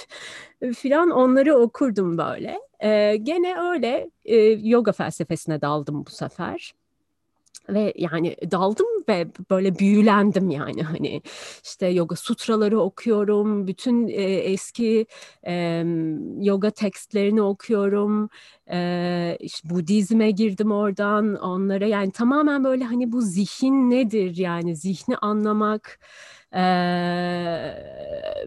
filan 0.71 1.09
onları 1.09 1.55
okurdum 1.55 2.17
böyle. 2.17 2.59
Ee, 2.83 3.15
gene 3.23 3.59
öyle 3.59 4.11
e, 4.25 4.35
yoga 4.45 4.91
felsefesine 4.91 5.61
daldım 5.61 6.05
bu 6.05 6.09
sefer. 6.09 6.73
Ve 7.69 7.93
yani 7.97 8.35
daldım 8.51 8.87
ve 9.09 9.27
böyle 9.49 9.79
büyülendim 9.79 10.49
yani. 10.49 10.83
Hani 10.83 11.21
işte 11.63 11.87
yoga 11.87 12.15
sutraları 12.15 12.79
okuyorum 12.79 13.67
bütün 13.67 14.07
e, 14.07 14.21
eski 14.23 15.05
e, 15.47 15.83
yoga 16.39 16.69
tekstlerini 16.69 17.41
okuyorum. 17.41 18.29
E, 18.71 19.37
işte 19.39 19.69
Budizme 19.69 20.31
girdim 20.31 20.71
oradan. 20.71 21.35
Onlara 21.35 21.85
yani 21.85 22.11
tamamen 22.11 22.63
böyle 22.63 22.83
hani 22.83 23.11
bu 23.11 23.21
zihin 23.21 23.89
nedir? 23.89 24.37
Yani 24.37 24.75
zihni 24.75 25.17
anlamak 25.17 25.99
ee, 26.53 26.59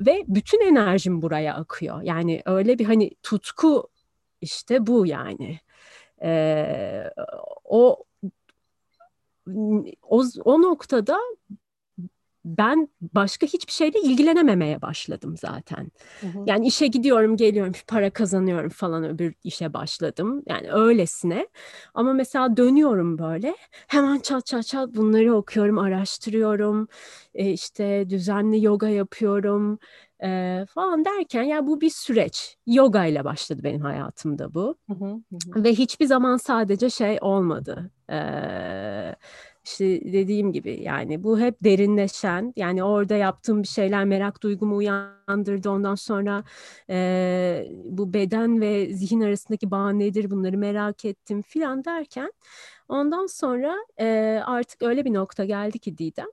ve 0.00 0.24
bütün 0.28 0.60
enerjim 0.60 1.22
buraya 1.22 1.54
akıyor. 1.54 2.02
Yani 2.02 2.42
öyle 2.46 2.78
bir 2.78 2.84
hani 2.84 3.10
tutku 3.22 3.88
işte 4.40 4.86
bu 4.86 5.06
yani. 5.06 5.60
Ee, 6.22 7.10
o 7.64 8.04
o, 10.02 10.24
o 10.44 10.62
noktada 10.62 11.18
ben 12.46 12.88
başka 13.00 13.46
hiçbir 13.46 13.72
şeyle 13.72 14.00
ilgilenememeye 14.00 14.82
başladım 14.82 15.34
zaten. 15.36 15.90
Hı 16.20 16.26
hı. 16.26 16.38
Yani 16.46 16.66
işe 16.66 16.86
gidiyorum, 16.86 17.36
geliyorum, 17.36 17.72
para 17.86 18.10
kazanıyorum 18.10 18.70
falan 18.70 19.04
öbür 19.04 19.34
işe 19.44 19.74
başladım. 19.74 20.42
Yani 20.48 20.72
öylesine. 20.72 21.48
Ama 21.94 22.12
mesela 22.12 22.56
dönüyorum 22.56 23.18
böyle 23.18 23.56
hemen 23.86 24.18
çat 24.18 24.46
çat 24.46 24.66
çat 24.66 24.94
bunları 24.94 25.34
okuyorum, 25.34 25.78
araştırıyorum. 25.78 26.88
E, 27.34 27.50
işte 27.50 28.10
düzenli 28.10 28.64
yoga 28.64 28.88
yapıyorum 28.88 29.78
e, 30.22 30.64
falan 30.68 31.04
derken 31.04 31.42
ya 31.42 31.66
bu 31.66 31.80
bir 31.80 31.90
süreç. 31.90 32.56
Yoga 32.66 33.04
ile 33.06 33.24
başladı 33.24 33.60
benim 33.64 33.80
hayatımda 33.80 34.54
bu. 34.54 34.76
Hı 34.88 34.94
hı, 34.94 35.20
hı. 35.54 35.64
Ve 35.64 35.72
hiçbir 35.72 36.06
zaman 36.06 36.36
sadece 36.36 36.90
şey 36.90 37.18
olmadı. 37.20 37.90
Eee 38.10 39.16
işte 39.66 40.12
dediğim 40.12 40.52
gibi 40.52 40.82
yani 40.82 41.24
bu 41.24 41.40
hep 41.40 41.64
derinleşen 41.64 42.52
yani 42.56 42.84
orada 42.84 43.14
yaptığım 43.16 43.62
bir 43.62 43.68
şeyler 43.68 44.04
merak 44.04 44.42
duygumu 44.42 44.76
uyandırdı. 44.76 45.70
Ondan 45.70 45.94
sonra 45.94 46.44
e, 46.90 47.68
bu 47.84 48.14
beden 48.14 48.60
ve 48.60 48.94
zihin 48.94 49.20
arasındaki 49.20 49.70
bağ 49.70 49.90
nedir 49.90 50.30
bunları 50.30 50.58
merak 50.58 51.04
ettim 51.04 51.42
filan 51.42 51.84
derken 51.84 52.32
ondan 52.88 53.26
sonra 53.26 53.76
e, 54.00 54.06
artık 54.46 54.82
öyle 54.82 55.04
bir 55.04 55.14
nokta 55.14 55.44
geldi 55.44 55.78
ki 55.78 55.98
Didem 55.98 56.28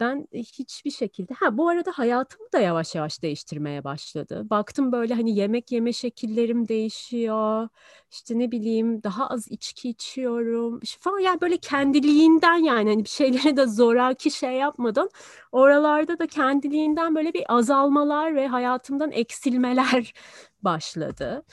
ben 0.00 0.28
hiçbir 0.32 0.90
şekilde 0.90 1.34
ha 1.34 1.58
bu 1.58 1.68
arada 1.68 1.90
hayatımı 1.94 2.52
da 2.52 2.58
yavaş 2.58 2.94
yavaş 2.94 3.22
değiştirmeye 3.22 3.84
başladı. 3.84 4.50
Baktım 4.50 4.92
böyle 4.92 5.14
hani 5.14 5.36
yemek 5.36 5.72
yeme 5.72 5.92
şekillerim 5.92 6.68
değişiyor. 6.68 7.68
İşte 8.10 8.38
ne 8.38 8.50
bileyim 8.50 9.02
daha 9.02 9.28
az 9.28 9.48
içki 9.48 9.88
içiyorum 9.88 10.80
falan 11.00 11.18
yani 11.18 11.40
böyle 11.40 11.56
kendiliğinden 11.56 12.56
yani 12.56 12.90
hani 12.90 13.04
bir 13.04 13.08
şeyleri 13.08 13.56
de 13.56 13.66
zoraki 13.66 14.30
şey 14.30 14.52
yapmadan 14.52 15.10
oralarda 15.52 16.18
da 16.18 16.26
kendiliğinden 16.26 17.14
böyle 17.14 17.34
bir 17.34 17.44
azalmalar 17.48 18.34
ve 18.34 18.48
hayatımdan 18.48 19.12
eksilmeler 19.12 20.14
başladı 20.62 21.44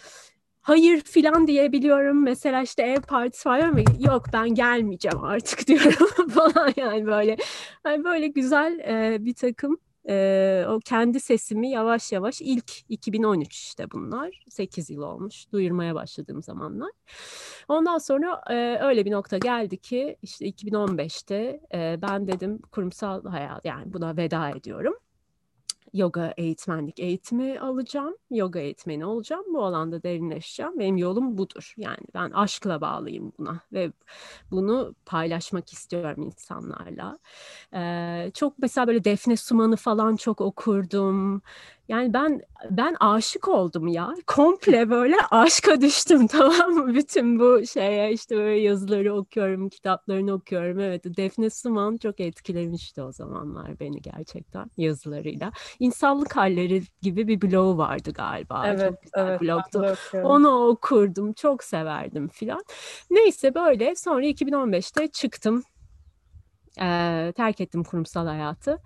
hayır 0.65 1.01
filan 1.01 1.47
diyebiliyorum. 1.47 2.23
Mesela 2.23 2.61
işte 2.61 2.83
ev 2.83 3.01
partisi 3.01 3.49
var 3.49 3.59
ama 3.59 3.79
yok 3.99 4.25
ben 4.33 4.55
gelmeyeceğim 4.55 5.23
artık 5.23 5.67
diyorum 5.67 6.29
falan 6.29 6.73
yani 6.77 7.05
böyle. 7.05 7.37
Yani 7.85 8.03
böyle 8.03 8.27
güzel 8.27 8.79
e, 8.79 9.25
bir 9.25 9.33
takım 9.33 9.77
e, 10.09 10.65
o 10.69 10.79
kendi 10.79 11.19
sesimi 11.19 11.69
yavaş 11.69 12.11
yavaş 12.11 12.41
ilk 12.41 12.71
2013 12.89 13.53
işte 13.55 13.91
bunlar 13.91 14.43
8 14.49 14.89
yıl 14.89 15.01
olmuş 15.01 15.51
duyurmaya 15.51 15.95
başladığım 15.95 16.41
zamanlar. 16.43 16.91
Ondan 17.67 17.97
sonra 17.97 18.41
e, 18.49 18.77
öyle 18.81 19.05
bir 19.05 19.11
nokta 19.11 19.37
geldi 19.37 19.77
ki 19.77 20.17
işte 20.21 20.45
2015'te 20.49 21.61
e, 21.73 21.99
ben 22.01 22.27
dedim 22.27 22.59
kurumsal 22.71 23.25
hayat 23.25 23.65
yani 23.65 23.93
buna 23.93 24.17
veda 24.17 24.49
ediyorum 24.49 24.93
yoga 25.95 26.33
eğitmenlik 26.37 26.99
eğitimi 26.99 27.59
alacağım. 27.59 28.15
Yoga 28.31 28.59
eğitmeni 28.59 29.05
olacağım. 29.05 29.45
Bu 29.53 29.63
alanda 29.63 30.03
derinleşeceğim. 30.03 30.79
Benim 30.79 30.97
yolum 30.97 31.37
budur. 31.37 31.73
Yani 31.77 31.97
ben 32.13 32.31
aşkla 32.31 32.81
bağlıyım 32.81 33.33
buna 33.39 33.59
ve 33.73 33.91
bunu 34.51 34.95
paylaşmak 35.05 35.73
istiyorum 35.73 36.23
insanlarla. 36.23 37.19
Ee, 37.73 38.31
çok 38.33 38.59
mesela 38.59 38.87
böyle 38.87 39.03
Defne 39.03 39.37
Suman'ı 39.37 39.75
falan 39.75 40.15
çok 40.15 40.41
okurdum. 40.41 41.41
Yani 41.87 42.13
ben 42.13 42.41
ben 42.69 42.95
aşık 42.99 43.47
oldum 43.47 43.87
ya. 43.87 44.15
Komple 44.27 44.89
böyle 44.89 45.15
aşka 45.31 45.81
düştüm 45.81 46.27
tamam 46.31 46.71
mı? 46.71 46.93
Bütün 46.95 47.39
bu 47.39 47.65
şeye 47.65 48.11
işte 48.11 48.35
böyle 48.37 48.59
yazıları 48.59 49.15
okuyorum, 49.15 49.69
kitaplarını 49.69 50.33
okuyorum. 50.33 50.79
Evet 50.79 51.03
Defne 51.17 51.49
Suman 51.49 51.97
çok 51.97 52.19
etkilemişti 52.19 53.01
o 53.01 53.11
zamanlar 53.11 53.79
beni 53.79 54.01
gerçekten 54.01 54.71
yazılarıyla. 54.77 55.51
İnsanlık 55.79 56.35
halleri 56.35 56.81
gibi 57.01 57.27
bir 57.27 57.41
blogu 57.41 57.77
vardı 57.77 58.11
galiba. 58.13 58.67
Evet, 58.67 58.89
çok 58.89 59.01
güzel 59.01 59.27
evet, 59.27 59.41
blogdu. 59.41 59.95
Onu 60.13 60.49
okurdum, 60.49 61.33
çok 61.33 61.63
severdim 61.63 62.27
filan. 62.27 62.63
Neyse 63.09 63.55
böyle 63.55 63.95
sonra 63.95 64.25
2015'te 64.25 65.07
çıktım 65.07 65.63
e, 66.81 67.31
terk 67.35 67.61
ettim 67.61 67.83
kurumsal 67.83 68.27
hayatı. 68.27 68.79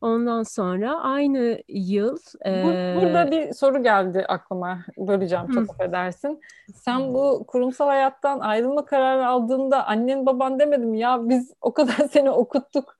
Ondan 0.00 0.42
sonra 0.42 1.00
aynı 1.00 1.58
yıl... 1.68 2.16
E, 2.46 2.64
Burada 3.00 3.30
bir 3.30 3.52
soru 3.52 3.82
geldi 3.82 4.24
aklıma. 4.28 4.78
Böleceğim 4.98 5.46
çok 5.46 5.68
hı. 5.68 5.72
affedersin. 5.72 6.40
Sen 6.74 7.14
bu 7.14 7.44
kurumsal 7.46 7.86
hayattan 7.86 8.40
ayrılma 8.40 8.84
kararı 8.84 9.26
aldığında 9.26 9.86
annen 9.86 10.26
baban 10.26 10.58
demedim 10.58 10.94
ya 10.94 11.28
biz 11.28 11.52
o 11.60 11.72
kadar 11.72 11.94
seni 12.12 12.30
okuttuk. 12.30 12.96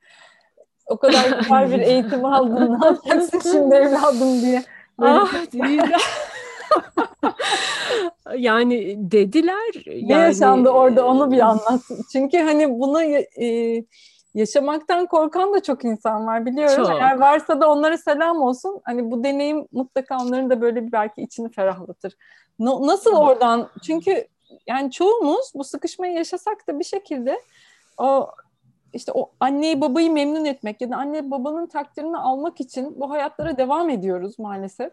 O 0.87 0.97
kadar 0.97 1.39
güzel 1.39 1.71
bir 1.71 1.79
eğitim 1.79 2.25
aldın. 2.25 2.81
Ne 2.81 2.87
yapacaksın 2.87 3.41
şimdi 3.53 3.75
evladım 3.75 4.41
diye. 4.41 4.63
Böyle 5.01 5.13
ah 5.13 5.53
değil. 5.53 5.83
yani 8.37 8.97
dediler. 8.99 9.85
Ne 9.87 9.95
yani, 9.95 10.23
yaşandı 10.23 10.69
orada 10.69 11.07
onu 11.07 11.31
bir 11.31 11.41
anlat. 11.41 11.81
Çünkü 12.13 12.39
hani 12.39 12.81
bunu 12.81 13.03
e, 13.03 13.85
yaşamaktan 14.35 15.07
korkan 15.07 15.55
da 15.55 15.63
çok 15.63 15.85
insan 15.85 16.27
var 16.27 16.47
biliyorum. 16.47 16.85
Çok. 16.85 16.91
Eğer 16.91 17.19
varsa 17.19 17.61
da 17.61 17.71
onlara 17.71 17.99
selam 17.99 18.43
olsun. 18.43 18.81
Hani 18.85 19.11
bu 19.11 19.25
deneyim 19.25 19.69
mutlaka 19.73 20.17
onların 20.17 20.51
da 20.51 20.61
böyle 20.61 20.87
bir 20.87 20.93
belki 20.93 21.23
içini 21.23 21.53
ferahlatır. 21.53 22.17
No, 22.59 22.87
nasıl 22.87 23.17
oradan? 23.17 23.69
Çünkü 23.83 24.27
yani 24.67 24.91
çoğumuz 24.91 25.53
bu 25.55 25.65
sıkışmayı 25.65 26.15
yaşasak 26.15 26.69
da 26.69 26.79
bir 26.79 26.85
şekilde 26.85 27.41
o 27.99 28.29
işte 28.93 29.13
o 29.15 29.31
anneyi 29.41 29.81
babayı 29.81 30.13
memnun 30.13 30.45
etmek 30.45 30.81
ya 30.81 30.91
da 30.91 30.97
anne 30.97 31.31
babanın 31.31 31.67
takdirini 31.67 32.17
almak 32.17 32.61
için 32.61 33.01
bu 33.01 33.11
hayatlara 33.11 33.57
devam 33.57 33.91
ediyoruz 33.91 34.39
maalesef. 34.39 34.93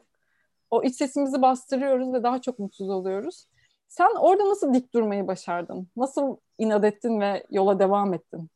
O 0.71 0.83
iç 0.83 0.95
sesimizi 0.95 1.41
bastırıyoruz 1.41 2.13
ve 2.13 2.23
daha 2.23 2.41
çok 2.41 2.59
mutsuz 2.59 2.89
oluyoruz. 2.89 3.45
Sen 3.87 4.15
orada 4.19 4.49
nasıl 4.49 4.73
dik 4.73 4.93
durmayı 4.93 5.27
başardın? 5.27 5.87
Nasıl 5.97 6.37
inat 6.57 6.83
ettin 6.83 7.19
ve 7.19 7.43
yola 7.49 7.79
devam 7.79 8.13
ettin? 8.13 8.49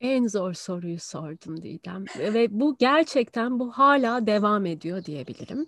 En 0.00 0.26
zor 0.28 0.52
soruyu 0.54 0.98
sordum 1.00 1.62
Didem 1.62 2.04
ve 2.18 2.60
bu 2.60 2.76
gerçekten 2.78 3.58
bu 3.58 3.72
hala 3.72 4.26
devam 4.26 4.66
ediyor 4.66 5.04
diyebilirim. 5.04 5.66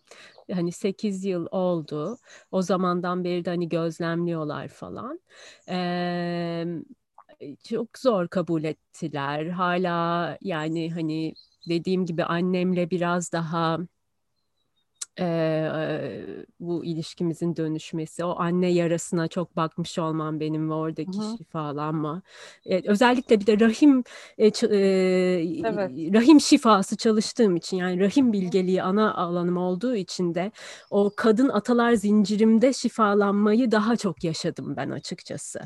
Hani 0.53 0.73
8 0.73 1.25
yıl 1.25 1.47
oldu. 1.51 2.19
O 2.51 2.63
zamandan 2.63 3.25
beri 3.25 3.45
de 3.45 3.51
hani 3.51 3.69
gözlemliyorlar 3.69 4.69
falan. 4.69 5.21
Ee, 5.69 6.65
çok 7.69 7.99
zor 7.99 8.29
kabul 8.29 8.65
ettiler. 8.65 9.47
Hala 9.47 10.39
yani 10.41 10.93
hani 10.93 11.35
dediğim 11.69 12.07
gibi 12.07 12.25
annemle 12.25 12.91
biraz 12.91 13.33
daha 13.33 13.79
e, 15.21 16.27
bu 16.61 16.85
ilişkimizin 16.85 17.57
dönüşmesi, 17.57 18.25
o 18.25 18.35
anne 18.39 18.73
yarasına 18.73 19.29
çok 19.29 19.57
bakmış 19.57 19.99
olmam 19.99 20.41
benim 20.41 20.71
ve 20.71 20.75
oradaki 20.75 21.19
Hı-hı. 21.19 21.37
şifalanma. 21.39 22.23
E, 22.67 22.91
özellikle 22.91 23.41
bir 23.41 23.47
de 23.47 23.61
rahim 23.61 24.05
e, 24.39 24.47
e, 24.47 24.51
evet. 25.65 26.15
rahim 26.15 26.41
şifası 26.41 26.97
çalıştığım 26.97 27.57
için 27.57 27.77
yani 27.77 28.01
rahim 28.01 28.33
bilgeliği 28.33 28.83
ana 28.83 29.15
alanım 29.15 29.57
olduğu 29.57 29.95
için 29.97 30.35
de 30.35 30.53
o 30.91 31.11
kadın 31.17 31.49
atalar 31.49 31.93
zincirimde 31.93 32.73
şifalanmayı 32.73 33.71
daha 33.71 33.97
çok 33.97 34.25
yaşadım 34.25 34.75
ben 34.77 34.91
açıkçası. 34.91 35.61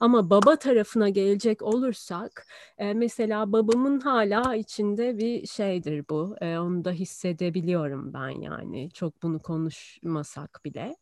Ama 0.00 0.30
baba 0.30 0.56
tarafına 0.56 1.08
gelecek 1.08 1.62
olursak 1.62 2.46
e, 2.78 2.94
mesela 2.94 3.52
babamın 3.52 4.00
hala 4.00 4.54
içinde 4.54 5.18
bir 5.18 5.46
şeydir 5.46 6.04
bu. 6.10 6.36
E, 6.40 6.58
onu 6.58 6.84
da 6.84 6.90
hissedebiliyorum 6.90 8.12
ben 8.12 8.28
yani 8.28 8.90
çok 8.98 9.22
bunu 9.22 9.38
konuşmasak 9.38 10.60
bile 10.64 10.96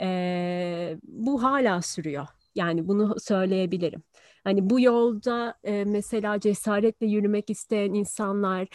e, 0.00 0.96
bu 1.02 1.42
hala 1.42 1.82
sürüyor. 1.82 2.26
Yani 2.54 2.88
bunu 2.88 3.20
söyleyebilirim. 3.20 4.02
Hani 4.44 4.70
bu 4.70 4.80
yolda 4.80 5.54
e, 5.64 5.84
mesela 5.84 6.40
cesaretle 6.40 7.06
yürümek 7.06 7.50
isteyen 7.50 7.92
insanlar 7.94 8.68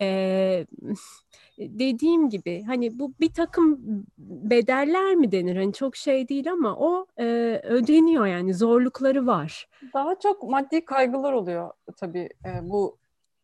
e, 0.00 0.66
dediğim 1.58 2.28
gibi 2.28 2.62
hani 2.62 2.98
bu 2.98 3.14
bir 3.20 3.32
takım 3.32 3.78
bedeller 4.18 5.14
mi 5.14 5.32
denir? 5.32 5.56
Hani 5.56 5.72
çok 5.72 5.96
şey 5.96 6.28
değil 6.28 6.52
ama 6.52 6.76
o 6.76 7.06
e, 7.16 7.24
ödeniyor 7.64 8.26
yani 8.26 8.54
zorlukları 8.54 9.26
var. 9.26 9.68
Daha 9.94 10.18
çok 10.18 10.42
maddi 10.42 10.84
kaygılar 10.84 11.32
oluyor 11.32 11.70
tabii 11.96 12.28
e, 12.44 12.70
bu 12.70 12.98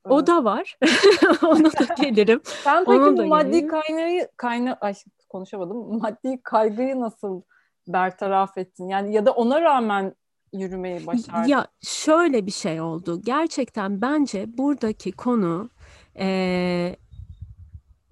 o 0.09 0.27
da 0.27 0.45
var. 0.45 0.79
Ona 1.43 1.73
da 1.73 1.95
gelirim. 2.03 2.41
Sen 2.45 2.85
peki 2.85 2.99
Ona 2.99 3.17
bu 3.17 3.27
maddi 3.27 3.67
kaynağı, 3.67 4.29
kaynağı 4.37 4.77
ay 4.81 4.95
konuşamadım. 5.29 5.99
Maddi 6.03 6.41
kaygıyı 6.43 7.01
nasıl 7.01 7.43
bertaraf 7.89 8.59
ettin? 8.59 8.89
Yani 8.89 9.15
ya 9.15 9.27
da 9.27 9.33
ona 9.33 9.61
rağmen 9.61 10.15
yürümeyi 10.53 11.07
başardın? 11.07 11.49
Ya 11.49 11.67
şöyle 11.83 12.47
bir 12.47 12.51
şey 12.51 12.81
oldu. 12.81 13.21
Gerçekten 13.25 14.01
bence 14.01 14.59
buradaki 14.59 15.13
konu 15.13 15.71
e, 16.19 16.97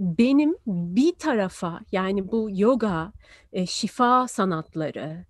benim 0.01 0.57
bir 0.66 1.12
tarafa 1.12 1.81
yani 1.93 2.33
bu 2.33 2.49
yoga, 2.53 3.12
e, 3.53 3.66
şifa 3.66 4.29
sanatları, 4.29 5.25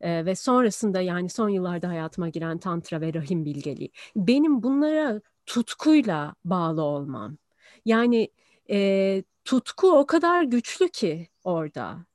e, 0.00 0.24
ve 0.26 0.34
sonrasında 0.34 1.00
yani 1.00 1.28
son 1.28 1.48
yıllarda 1.48 1.88
hayatıma 1.88 2.28
giren 2.28 2.58
tantra 2.58 3.00
ve 3.00 3.14
rahim 3.14 3.44
bilgeliği 3.44 3.92
benim 4.16 4.62
bunlara 4.62 5.20
tutkuyla 5.50 6.34
bağlı 6.44 6.82
olmam. 6.82 7.36
Yani 7.84 8.28
e, 8.70 9.22
tutku 9.44 9.92
o 9.98 10.06
kadar 10.06 10.42
güçlü 10.42 10.88
ki 10.88 11.28
orada. 11.44 12.06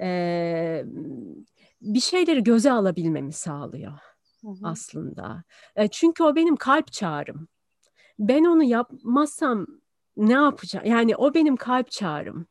E, 0.00 0.84
bir 1.82 2.00
şeyleri 2.00 2.42
göze 2.42 2.72
alabilmemi 2.72 3.32
sağlıyor 3.32 3.92
hı 4.40 4.48
hı. 4.48 4.54
aslında. 4.62 5.44
E, 5.76 5.88
çünkü 5.88 6.24
o 6.24 6.36
benim 6.36 6.56
kalp 6.56 6.92
çağrım. 6.92 7.48
Ben 8.18 8.44
onu 8.44 8.64
yapmazsam 8.64 9.66
ne 10.16 10.32
yapacağım? 10.32 10.86
Yani 10.86 11.16
o 11.16 11.34
benim 11.34 11.56
kalp 11.56 11.90
çağrım 11.90 12.46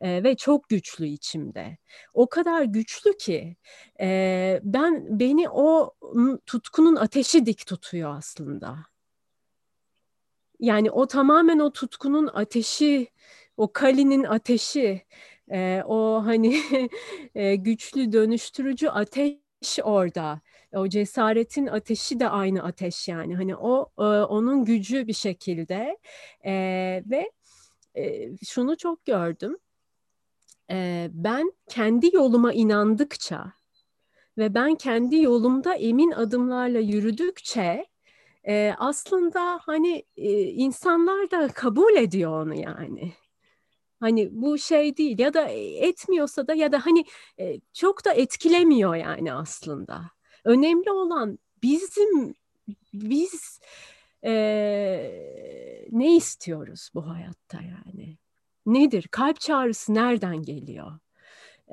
e, 0.00 0.22
ve 0.24 0.36
çok 0.36 0.68
güçlü 0.68 1.06
içimde. 1.06 1.78
O 2.14 2.28
kadar 2.28 2.62
güçlü 2.62 3.16
ki 3.16 3.56
e, 4.00 4.60
ben 4.64 5.20
beni 5.20 5.48
o 5.50 5.94
tutkunun 6.46 6.96
ateşi 6.96 7.46
dik 7.46 7.66
tutuyor 7.66 8.16
aslında. 8.18 8.76
Yani 10.60 10.90
o 10.90 11.06
tamamen 11.06 11.58
o 11.58 11.72
tutkunun 11.72 12.26
ateşi, 12.26 13.08
o 13.56 13.72
kalinin 13.72 14.24
ateşi, 14.24 15.02
e, 15.52 15.82
o 15.86 16.22
hani 16.24 16.60
e, 17.34 17.56
güçlü 17.56 18.12
dönüştürücü 18.12 18.88
ateş 18.88 19.38
orada. 19.82 20.40
O 20.72 20.88
cesaretin 20.88 21.66
ateşi 21.66 22.20
de 22.20 22.28
aynı 22.28 22.62
ateş 22.62 23.08
yani. 23.08 23.36
Hani 23.36 23.56
o 23.56 23.90
e, 23.98 24.02
onun 24.04 24.64
gücü 24.64 25.06
bir 25.06 25.12
şekilde 25.12 25.98
e, 26.44 26.52
ve 27.06 27.30
e, 27.94 28.30
şunu 28.44 28.76
çok 28.76 29.04
gördüm 29.04 29.56
e, 30.70 31.08
ben 31.12 31.52
kendi 31.68 32.16
yoluma 32.16 32.52
inandıkça 32.52 33.52
ve 34.38 34.54
ben 34.54 34.74
kendi 34.74 35.22
yolumda 35.22 35.74
emin 35.74 36.10
adımlarla 36.10 36.78
yürüdükçe 36.78 37.86
e, 38.48 38.74
aslında 38.78 39.60
hani 39.62 40.04
e, 40.16 40.42
insanlar 40.42 41.30
da 41.30 41.48
kabul 41.48 41.96
ediyor 41.96 42.42
onu 42.42 42.54
yani. 42.54 43.12
Hani 44.00 44.28
bu 44.32 44.58
şey 44.58 44.96
değil 44.96 45.18
ya 45.18 45.34
da 45.34 45.48
etmiyorsa 45.48 46.46
da 46.46 46.54
ya 46.54 46.72
da 46.72 46.86
hani 46.86 47.04
e, 47.38 47.60
çok 47.72 48.04
da 48.04 48.12
etkilemiyor 48.12 48.94
yani 48.94 49.32
aslında. 49.32 50.10
Önemli 50.44 50.90
olan 50.90 51.38
bizim 51.62 52.34
biz 52.94 53.60
e, 54.24 54.32
ne 55.90 56.16
istiyoruz 56.16 56.90
bu 56.94 57.08
hayatta 57.08 57.58
yani? 57.62 58.18
nedir? 58.66 59.08
Kalp 59.10 59.40
çağrısı 59.40 59.94
nereden 59.94 60.42
geliyor? 60.42 60.98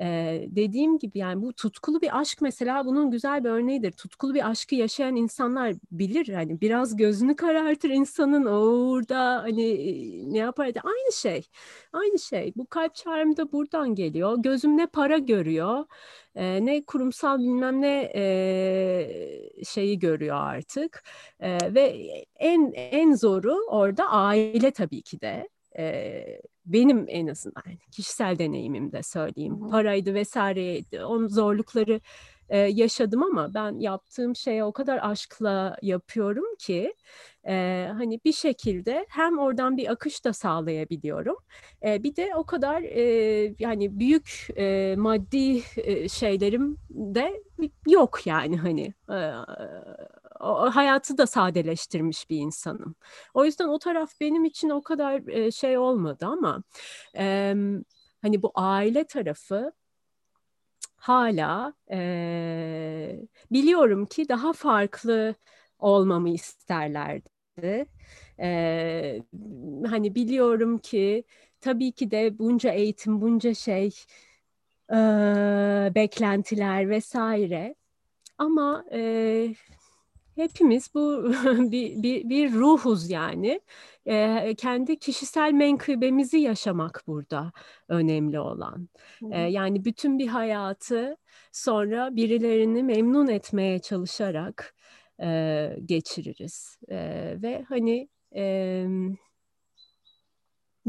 Ee, 0.00 0.46
dediğim 0.48 0.98
gibi 0.98 1.18
yani 1.18 1.42
bu 1.42 1.52
tutkulu 1.52 2.00
bir 2.00 2.20
aşk 2.20 2.38
mesela 2.40 2.86
bunun 2.86 3.10
güzel 3.10 3.44
bir 3.44 3.48
örneğidir. 3.48 3.92
Tutkulu 3.92 4.34
bir 4.34 4.50
aşkı 4.50 4.74
yaşayan 4.74 5.16
insanlar 5.16 5.74
bilir 5.92 6.28
hani 6.34 6.60
biraz 6.60 6.96
gözünü 6.96 7.36
karartır 7.36 7.90
insanın 7.90 8.46
orada 8.46 9.42
hani 9.42 10.32
ne 10.32 10.38
yapar 10.38 10.66
aynı 10.66 11.12
şey. 11.12 11.48
Aynı 11.92 12.18
şey. 12.18 12.52
Bu 12.56 12.66
kalp 12.66 12.94
çağrım 12.94 13.36
da 13.36 13.52
buradan 13.52 13.94
geliyor. 13.94 14.36
Gözüm 14.38 14.76
ne 14.76 14.86
para 14.86 15.18
görüyor 15.18 15.84
e, 16.38 16.64
ne 16.66 16.84
kurumsal 16.84 17.38
bilmem 17.38 17.80
ne 17.82 18.12
e, 18.14 19.64
şeyi 19.64 19.98
görüyor 19.98 20.36
artık. 20.36 21.04
E, 21.40 21.74
ve 21.74 21.84
en 22.36 22.72
en 22.74 23.14
zoru 23.14 23.54
orada 23.68 24.10
aile 24.10 24.70
tabii 24.70 25.02
ki 25.02 25.20
de. 25.20 25.48
E, 25.78 26.40
benim 26.72 27.04
en 27.08 27.26
azından 27.26 27.62
kişisel 27.90 28.38
deneyimimde 28.38 29.02
söyleyeyim. 29.02 29.64
Hı. 29.64 29.70
Paraydı 29.70 30.14
vesaireydi. 30.14 31.04
Onun 31.04 31.28
zorlukları 31.28 32.00
e, 32.48 32.58
yaşadım 32.58 33.22
ama 33.22 33.54
ben 33.54 33.78
yaptığım 33.78 34.36
şeye 34.36 34.64
o 34.64 34.72
kadar 34.72 34.98
aşkla 35.02 35.76
yapıyorum 35.82 36.56
ki 36.58 36.94
e, 37.46 37.88
hani 37.92 38.20
bir 38.24 38.32
şekilde 38.32 39.06
hem 39.08 39.38
oradan 39.38 39.76
bir 39.76 39.90
akış 39.92 40.24
da 40.24 40.32
sağlayabiliyorum. 40.32 41.36
E, 41.84 42.02
bir 42.02 42.16
de 42.16 42.30
o 42.36 42.44
kadar 42.44 42.82
e, 42.82 43.02
yani 43.58 43.98
büyük 43.98 44.48
e, 44.56 44.94
maddi 44.98 45.62
e, 45.76 46.08
şeylerim 46.08 46.76
de 46.90 47.42
yok 47.86 48.26
yani 48.26 48.56
hani 48.56 48.94
e, 49.10 49.18
hayatı 50.40 51.18
da 51.18 51.26
sadeleştirmiş 51.26 52.30
bir 52.30 52.38
insanım. 52.38 52.94
O 53.34 53.44
yüzden 53.44 53.68
o 53.68 53.78
taraf 53.78 54.10
benim 54.20 54.44
için 54.44 54.70
o 54.70 54.82
kadar 54.82 55.28
e, 55.28 55.50
şey 55.50 55.78
olmadı 55.78 56.26
ama 56.26 56.62
e, 57.16 57.54
hani 58.22 58.42
bu 58.42 58.52
aile 58.54 59.04
tarafı 59.04 59.72
hala 60.96 61.74
e, 61.90 63.20
biliyorum 63.52 64.06
ki 64.06 64.28
daha 64.28 64.52
farklı 64.52 65.34
olmamı 65.78 66.30
isterlerdi. 66.30 67.86
E, 68.40 69.22
hani 69.86 70.14
biliyorum 70.14 70.78
ki 70.78 71.24
tabii 71.60 71.92
ki 71.92 72.10
de 72.10 72.38
bunca 72.38 72.70
eğitim, 72.70 73.20
bunca 73.20 73.54
şey, 73.54 73.90
e, 74.92 74.96
beklentiler 75.94 76.90
vesaire. 76.90 77.74
Ama 78.38 78.84
e, 78.92 79.54
hepimiz 80.38 80.94
bu 80.94 81.32
bir, 81.72 82.02
bir, 82.02 82.28
bir 82.28 82.52
ruhuz 82.52 83.10
yani. 83.10 83.60
E, 84.06 84.54
kendi 84.58 84.98
kişisel 84.98 85.52
menkıbemizi 85.52 86.38
yaşamak 86.38 87.02
burada 87.06 87.52
önemli 87.88 88.40
olan. 88.40 88.88
E, 89.30 89.40
yani 89.40 89.84
bütün 89.84 90.18
bir 90.18 90.26
hayatı 90.28 91.16
sonra 91.52 92.16
birilerini 92.16 92.82
memnun 92.82 93.28
etmeye 93.28 93.78
çalışarak 93.78 94.74
e, 95.22 95.70
geçiririz. 95.84 96.78
E, 96.88 96.96
ve 97.42 97.64
hani... 97.68 98.08
E, 98.36 98.86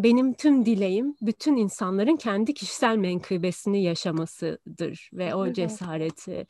benim 0.04 0.34
tüm 0.34 0.66
dileğim 0.66 1.16
bütün 1.22 1.56
insanların 1.56 2.16
kendi 2.16 2.54
kişisel 2.54 2.98
menkıbesini 2.98 3.84
yaşamasıdır 3.84 5.10
ve 5.14 5.36
o 5.36 5.54
cesareti 5.54 6.48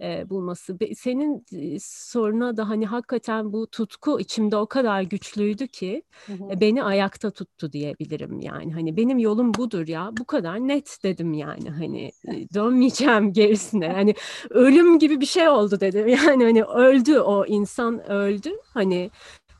e, 0.00 0.30
bulması. 0.30 0.78
Senin 0.96 1.46
e, 1.52 1.78
soruna 1.80 2.56
da 2.56 2.68
hani 2.68 2.86
hakikaten 2.86 3.52
bu 3.52 3.66
tutku 3.66 4.20
içimde 4.20 4.56
o 4.56 4.66
kadar 4.66 5.02
güçlüydü 5.02 5.68
ki 5.68 6.02
e, 6.28 6.60
beni 6.60 6.82
ayakta 6.82 7.30
tuttu 7.30 7.72
diyebilirim 7.72 8.40
yani. 8.40 8.72
Hani 8.72 8.96
benim 8.96 9.18
yolum 9.18 9.54
budur 9.54 9.88
ya 9.88 10.10
bu 10.18 10.24
kadar 10.24 10.56
net 10.56 10.98
dedim 11.02 11.32
yani 11.32 11.70
hani 11.70 12.12
e, 12.28 12.32
dönmeyeceğim 12.54 13.32
gerisine. 13.32 13.88
Hani 13.88 14.14
ölüm 14.50 14.98
gibi 14.98 15.20
bir 15.20 15.26
şey 15.26 15.48
oldu 15.48 15.80
dedim 15.80 16.08
yani 16.26 16.44
hani 16.44 16.64
öldü 16.64 17.18
o 17.18 17.46
insan 17.46 18.10
öldü 18.10 18.50
hani 18.74 19.10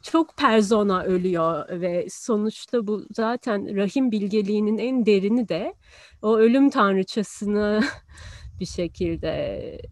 çok 0.02 0.36
persona 0.36 1.02
ölüyor 1.02 1.80
ve 1.80 2.06
sonuçta 2.10 2.86
bu 2.86 3.06
zaten 3.10 3.76
rahim 3.76 4.10
bilgeliğinin 4.10 4.78
en 4.78 5.06
derini 5.06 5.48
de 5.48 5.74
o 6.22 6.36
ölüm 6.36 6.70
tanrıçasını 6.70 7.80
bir 8.60 8.66
şekilde 8.66 9.28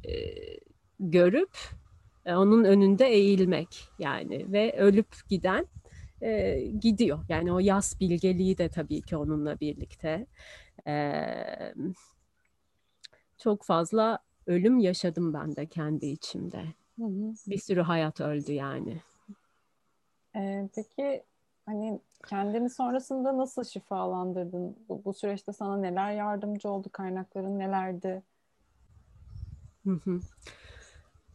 e, 0.04 0.14
görüp 1.00 1.56
e, 2.26 2.34
onun 2.34 2.64
önünde 2.64 3.06
eğilmek 3.06 3.88
yani 3.98 4.52
ve 4.52 4.76
ölüp 4.78 5.28
giden 5.28 5.66
e, 6.22 6.61
gidiyor. 6.80 7.18
Yani 7.28 7.52
o 7.52 7.59
yas 7.59 8.00
bilgeliği 8.00 8.59
de 8.59 8.68
tabii 8.68 9.02
ki 9.02 9.16
onunla 9.16 9.61
birlikte. 9.61 10.26
E, 10.86 11.24
çok 13.38 13.64
fazla 13.64 14.18
ölüm 14.46 14.78
yaşadım 14.78 15.34
ben 15.34 15.56
de 15.56 15.66
kendi 15.66 16.06
içimde. 16.06 16.64
Bir 17.46 17.59
sürü 17.59 17.80
hayat 17.80 18.20
öldü 18.20 18.52
yani. 18.52 19.00
Ee, 20.36 20.68
peki 20.74 21.22
hani 21.66 22.00
kendini 22.28 22.70
sonrasında 22.70 23.38
nasıl 23.38 23.64
şifalandırdın? 23.64 24.76
Bu, 24.88 25.04
bu 25.04 25.14
süreçte 25.14 25.52
sana 25.52 25.76
neler 25.76 26.12
yardımcı 26.12 26.68
oldu? 26.70 26.88
Kaynakların 26.92 27.58
nelerdi? 27.58 28.22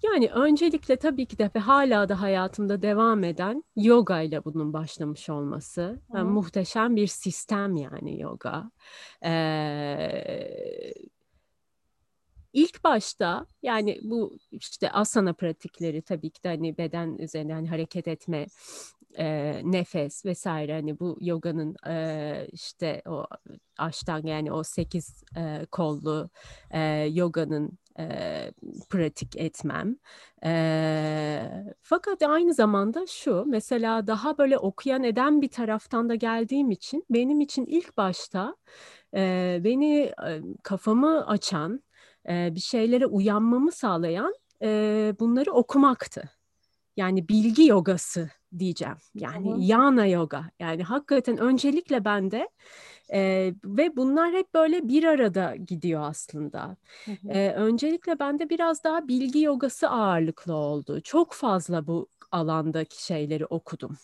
Yani 0.03 0.29
öncelikle 0.29 0.95
tabii 0.95 1.25
ki 1.25 1.37
de 1.37 1.51
ve 1.55 1.59
hala 1.59 2.09
da 2.09 2.21
hayatımda 2.21 2.81
devam 2.81 3.23
eden 3.23 3.63
yoga 3.75 4.21
ile 4.21 4.45
bunun 4.45 4.73
başlamış 4.73 5.29
olması. 5.29 6.01
Yani 6.13 6.29
muhteşem 6.29 6.95
bir 6.95 7.07
sistem 7.07 7.75
yani 7.75 8.21
yoga. 8.21 8.71
Ee, 9.25 10.93
İlk 12.54 12.84
başta 12.84 13.45
yani 13.64 13.99
bu 14.04 14.38
işte 14.51 14.91
asana 14.91 15.34
pratikleri 15.34 16.01
tabii 16.01 16.30
ki 16.30 16.43
de 16.43 16.47
hani 16.49 16.78
beden 16.78 17.18
üzerine 17.18 17.54
hani 17.54 17.70
hareket 17.70 18.08
etme, 18.08 18.47
e, 19.18 19.62
nefes 19.64 20.26
vesaire 20.26 20.74
hani 20.74 20.99
bu 20.99 21.18
yoganın 21.22 21.76
e, 21.88 22.47
işte 22.51 23.01
o 23.08 23.26
aştan 23.78 24.26
yani 24.26 24.51
o 24.51 24.64
sekiz 24.64 25.24
e, 25.38 25.66
kollu 25.72 26.30
e, 26.72 26.80
yoganın 27.12 27.78
e, 27.99 28.06
pratik 28.89 29.36
etmem. 29.38 29.97
E, 30.45 31.66
fakat 31.82 32.24
aynı 32.24 32.54
zamanda 32.54 33.06
şu 33.08 33.45
mesela 33.47 34.08
daha 34.08 34.38
böyle 34.38 34.58
okuyan 34.58 35.04
eden 35.04 35.41
bir 35.41 35.49
taraftan 35.49 36.10
da 36.10 36.16
geldiğim 36.16 36.72
için 36.72 37.06
benim 37.10 37.41
için 37.41 37.66
ilk 37.66 37.97
başta 37.97 38.56
e, 39.16 39.58
beni 39.64 39.99
e, 40.28 40.41
kafamı 40.64 41.28
açan 41.28 41.84
bir 42.28 42.59
şeylere 42.59 43.05
uyanmamı 43.05 43.71
sağlayan 43.71 44.34
bunları 45.19 45.51
okumaktı. 45.51 46.30
Yani 46.97 47.28
bilgi 47.30 47.65
yogası 47.65 48.30
diyeceğim. 48.59 48.97
Yani 49.15 49.51
hı 49.51 49.55
hı. 49.55 49.59
yana 49.59 50.05
yoga. 50.05 50.45
Yani 50.59 50.84
hakikaten 50.84 51.38
öncelikle 51.38 52.05
bende 52.05 52.49
e, 53.13 53.53
ve 53.65 53.95
bunlar 53.95 54.34
hep 54.34 54.53
böyle 54.53 54.88
bir 54.88 55.03
arada 55.03 55.55
gidiyor 55.55 56.01
aslında. 56.03 56.78
Hı 57.05 57.11
hı. 57.11 57.30
E, 57.30 57.53
öncelikle 57.53 58.19
bende 58.19 58.49
biraz 58.49 58.84
daha 58.84 59.07
bilgi 59.07 59.41
yogası 59.41 59.89
ağırlıklı 59.89 60.53
oldu. 60.53 61.01
Çok 61.01 61.34
fazla 61.34 61.88
bu 61.88 62.07
alandaki 62.32 63.05
şeyleri 63.05 63.45
okudum. 63.45 63.97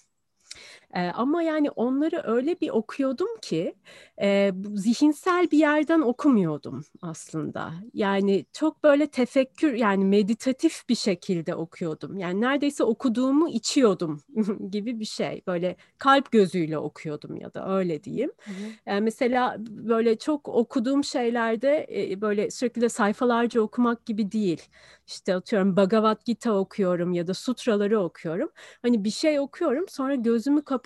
E, 0.96 1.02
ama 1.02 1.44
yani 1.44 1.70
onları 1.70 2.22
öyle 2.26 2.62
bir 2.62 2.70
okuyordum 2.70 3.28
ki 3.42 3.76
e, 4.22 4.52
zihinsel 4.76 5.52
bir 5.52 5.58
yerden 5.58 6.02
okumuyordum 6.02 6.84
aslında. 7.02 7.74
Yani 7.94 8.46
çok 8.54 8.84
böyle 8.84 9.08
tefekkür 9.08 9.74
yani 9.74 10.06
meditatif 10.06 10.90
bir 10.90 10.96
şekilde 10.96 11.56
okuyordum. 11.56 12.18
Yani 12.18 12.42
neredeyse 12.42 12.84
okuduğumu 12.84 13.50
içiyordum 13.50 14.22
gibi 14.72 15.00
bir 15.00 15.06
şey. 15.06 15.42
Böyle 15.48 15.76
kalp 15.98 16.32
gözüyle 16.32 16.78
okuyordum 16.78 17.36
ya 17.36 17.54
da 17.54 17.78
öyle 17.78 18.04
diyeyim. 18.04 18.32
Hı 18.40 18.52
hı. 18.52 18.96
E, 18.96 19.00
mesela 19.00 19.56
böyle 19.60 20.18
çok 20.18 20.48
okuduğum 20.48 21.04
şeylerde 21.04 21.88
e, 22.12 22.22
böyle 22.22 22.52
sürekli 22.52 22.82
de 22.82 22.90
sayfalarca 22.90 23.62
okumak 23.62 24.06
gibi 24.06 24.32
değil. 24.32 24.62
İşte 25.08 25.36
atıyorum 25.36 25.76
Bhagavad 25.78 26.18
Gita 26.26 26.54
okuyorum 26.54 27.14
ya 27.14 27.28
da 27.28 27.34
sutraları 27.34 28.00
okuyorum. 28.00 28.50
Hani 28.82 29.04
bir 29.04 29.10
şey 29.12 29.40
okuyorum 29.40 29.86
sonra 29.88 30.16
gözümü 30.16 30.62
kapatıyorum. 30.62 30.79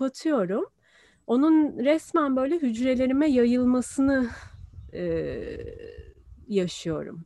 Onun 1.27 1.77
resmen 1.77 2.35
böyle 2.35 2.55
hücrelerime 2.55 3.29
yayılmasını 3.29 4.29
e, 4.93 5.03
yaşıyorum. 6.47 7.25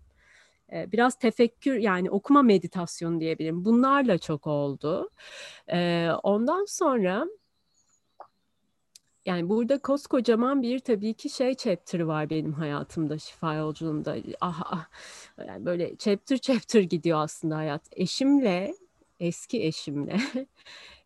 E, 0.74 0.91
biraz 0.91 1.20
tefekkür 1.20 1.76
yani 1.76 2.09
okuma 2.09 2.41
meditasyonu 2.41 3.20
diyebilirim. 3.20 3.65
Bunlarla 3.65 4.18
çok 4.18 4.47
oldu. 4.47 5.09
E, 5.72 6.09
ondan 6.24 6.65
sonra 6.65 7.28
yani 9.26 9.49
burada 9.49 9.80
koskocaman 9.80 10.61
bir 10.61 10.80
tabii 10.80 11.13
ki 11.13 11.30
şey 11.30 11.55
chapter 11.55 11.99
var 11.99 12.30
benim 12.30 12.53
hayatımda 12.53 13.18
şifa 13.18 13.53
yolculuğunda. 13.53 14.15
Ah, 14.41 14.61
ah. 14.65 14.86
Yani 15.47 15.65
böyle 15.65 15.95
chapter 15.95 16.38
chapter 16.38 16.82
gidiyor 16.82 17.20
aslında 17.20 17.55
hayat. 17.57 17.82
Eşimle, 17.91 18.76
eski 19.20 19.63
eşimle 19.63 20.18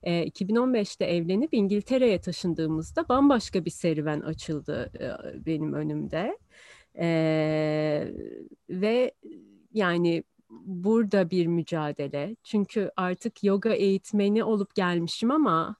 2015'te 0.04 1.06
evlenip 1.06 1.54
İngiltere'ye 1.54 2.22
taşındığımızda 2.22 3.10
bambaşka 3.10 3.66
bir 3.66 3.72
serüven 3.72 4.22
açıldı 4.22 4.92
benim 5.46 5.74
önümde. 5.74 6.38
Ve 8.70 9.12
yani 9.74 10.24
burada 10.50 11.30
bir 11.30 11.48
mücadele. 11.48 12.36
Çünkü 12.44 12.92
artık 12.98 13.44
yoga 13.44 13.74
eğitmeni 13.74 14.44
olup 14.44 14.76
gelmişim 14.76 15.32
ama 15.32 15.76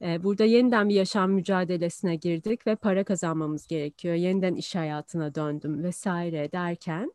Burada 0.00 0.44
yeniden 0.44 0.88
bir 0.88 0.94
yaşam 0.94 1.32
mücadelesine 1.32 2.16
girdik 2.16 2.66
ve 2.66 2.76
para 2.76 3.04
kazanmamız 3.04 3.66
gerekiyor. 3.66 4.14
Yeniden 4.14 4.54
iş 4.54 4.74
hayatına 4.74 5.34
döndüm 5.34 5.82
vesaire 5.82 6.52
derken 6.52 7.12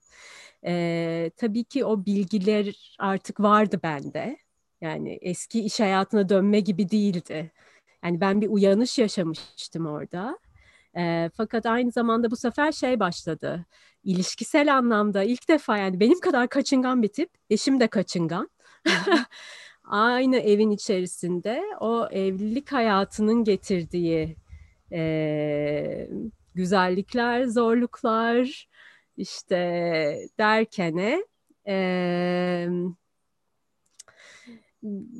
e, 0.66 1.32
tabii 1.38 1.64
ki 1.64 1.86
o 1.86 2.06
bilgiler 2.06 2.95
artık 2.99 3.39
vardı 3.39 3.80
bende. 3.84 4.38
Yani 4.84 5.20
eski 5.22 5.62
iş 5.66 5.80
hayatına 5.80 6.30
dönme 6.30 6.60
gibi 6.60 6.90
değildi. 6.92 7.52
Yani 8.04 8.22
ben 8.22 8.42
bir 8.42 8.50
uyanış 8.50 9.00
yaşamıştım 9.00 9.86
orada. 9.86 10.40
E, 10.98 11.30
fakat 11.38 11.66
aynı 11.66 11.92
zamanda 11.92 12.32
bu 12.32 12.36
sefer 12.36 12.72
şey 12.72 13.00
başladı. 13.00 13.66
İlişkisel 14.04 14.78
anlamda 14.78 15.24
ilk 15.24 15.50
defa 15.50 15.78
yani 15.78 16.00
benim 16.00 16.20
kadar 16.20 16.50
kaçıngan 16.50 17.04
bir 17.04 17.08
tip, 17.08 17.30
eşim 17.50 17.80
de 17.80 17.88
kaçıngan. 17.88 18.50
aynı 19.84 20.38
evin 20.38 20.72
içerisinde 20.72 21.64
o 21.80 22.08
evlilik 22.12 22.72
hayatının 22.72 23.44
getirdiği 23.44 24.36
e, 24.92 26.10
güzellikler, 26.56 27.46
zorluklar 27.46 28.68
işte 29.18 29.58
derkene 30.40 31.26
e, 31.68 32.68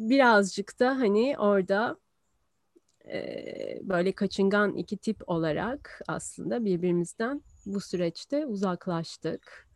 birazcık 0.10 0.80
da 0.80 0.90
hani 0.90 1.36
orada 1.38 1.98
e, 3.08 3.80
böyle 3.82 4.12
kaçıngan 4.12 4.76
iki 4.76 4.98
tip 4.98 5.30
olarak 5.30 6.02
aslında 6.08 6.66
birbirimizden 6.66 7.42
bu 7.66 7.80
süreçte 7.80 8.46
uzaklaştık 8.46 9.68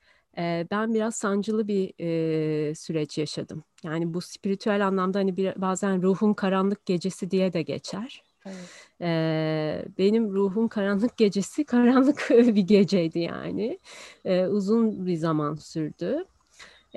ben 0.72 0.94
biraz 0.94 1.16
sancılı 1.16 1.68
bir 1.68 1.94
e, 2.00 2.76
süreç 2.76 3.18
yaşadım. 3.18 3.64
Yani 3.84 4.14
bu 4.14 4.22
spiritüel 4.22 4.88
anlamda 4.88 5.20
hani 5.20 5.38
bir, 5.38 5.62
bazen 5.62 6.02
ruhun 6.02 6.34
karanlık 6.34 6.86
gecesi 6.86 7.32
diye 7.32 7.54
de 7.54 7.62
geçer. 7.62 8.24
Evet. 8.46 8.88
Ee, 9.02 9.86
benim 9.98 10.32
ruhun 10.34 10.68
karanlık 10.68 11.18
gecesi 11.18 11.66
karanlık 11.66 12.28
bir 12.30 12.62
geceydi 12.62 13.20
yani. 13.20 13.80
Ee, 14.26 14.48
uzun 14.48 15.06
bir 15.06 15.16
zaman 15.16 15.56
sürdü. 15.56 16.26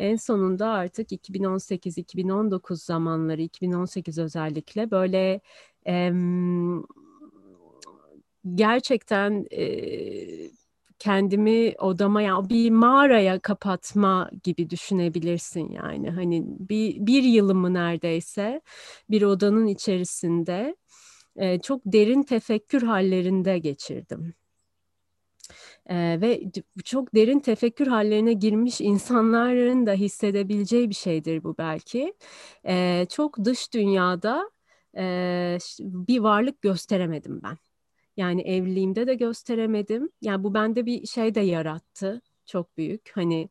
En 0.01 0.17
sonunda 0.17 0.69
artık 0.69 1.13
2018-2019 1.13 2.85
zamanları, 2.85 3.43
2018 3.43 4.19
özellikle 4.19 4.91
böyle 4.91 5.41
e, 5.87 6.13
gerçekten 8.55 9.47
e, 9.51 9.67
kendimi 10.99 11.75
odama 11.79 12.23
ya 12.23 12.49
bir 12.49 12.71
mağaraya 12.71 13.39
kapatma 13.39 14.31
gibi 14.45 14.71
düşünebilirsin 14.71 15.71
yani 15.71 16.11
hani 16.11 16.45
bir, 16.47 17.07
bir 17.07 17.23
yılımı 17.23 17.75
neredeyse 17.75 18.61
bir 19.11 19.23
odanın 19.23 19.67
içerisinde 19.67 20.77
e, 21.37 21.61
çok 21.61 21.81
derin 21.87 22.23
tefekkür 22.23 22.83
hallerinde 22.83 23.59
geçirdim. 23.59 24.35
Ee, 25.91 26.19
ve 26.21 26.43
çok 26.85 27.15
derin 27.15 27.41
tefekkür 27.41 27.87
hallerine 27.87 28.33
girmiş 28.33 28.81
insanların 28.81 29.87
da 29.87 29.93
hissedebileceği 29.93 30.91
bir 30.91 30.95
şeydir 30.95 31.45
bu 31.45 31.55
belki. 31.59 32.15
Ee, 32.67 33.07
çok 33.11 33.45
dış 33.45 33.75
dünyada 33.75 34.51
e, 34.97 35.59
bir 35.81 36.19
varlık 36.21 36.63
gösteremedim 36.63 37.41
ben. 37.43 37.57
Yani 38.17 38.43
evliliğimde 38.43 39.07
de 39.07 39.15
gösteremedim. 39.15 40.11
Yani 40.23 40.45
bu 40.45 40.55
bende 40.55 40.87
bir 40.87 41.07
şey 41.07 41.35
de 41.35 41.41
yarattı. 41.41 42.23
Çok 42.47 42.77
büyük. 42.77 43.11
Hani 43.15 43.49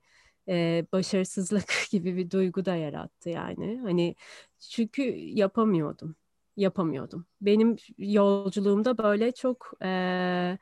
e, 0.47 0.85
başarısızlık 0.93 1.73
gibi 1.91 2.17
bir 2.17 2.31
duygu 2.31 2.65
da 2.65 2.75
yarattı 2.75 3.29
yani. 3.29 3.79
Hani 3.83 4.15
çünkü 4.59 5.01
yapamıyordum. 5.17 6.15
Yapamıyordum. 6.57 7.25
Benim 7.41 7.75
yolculuğumda 7.97 8.97
böyle 8.97 9.31
çok 9.31 9.71
e, 9.83 10.57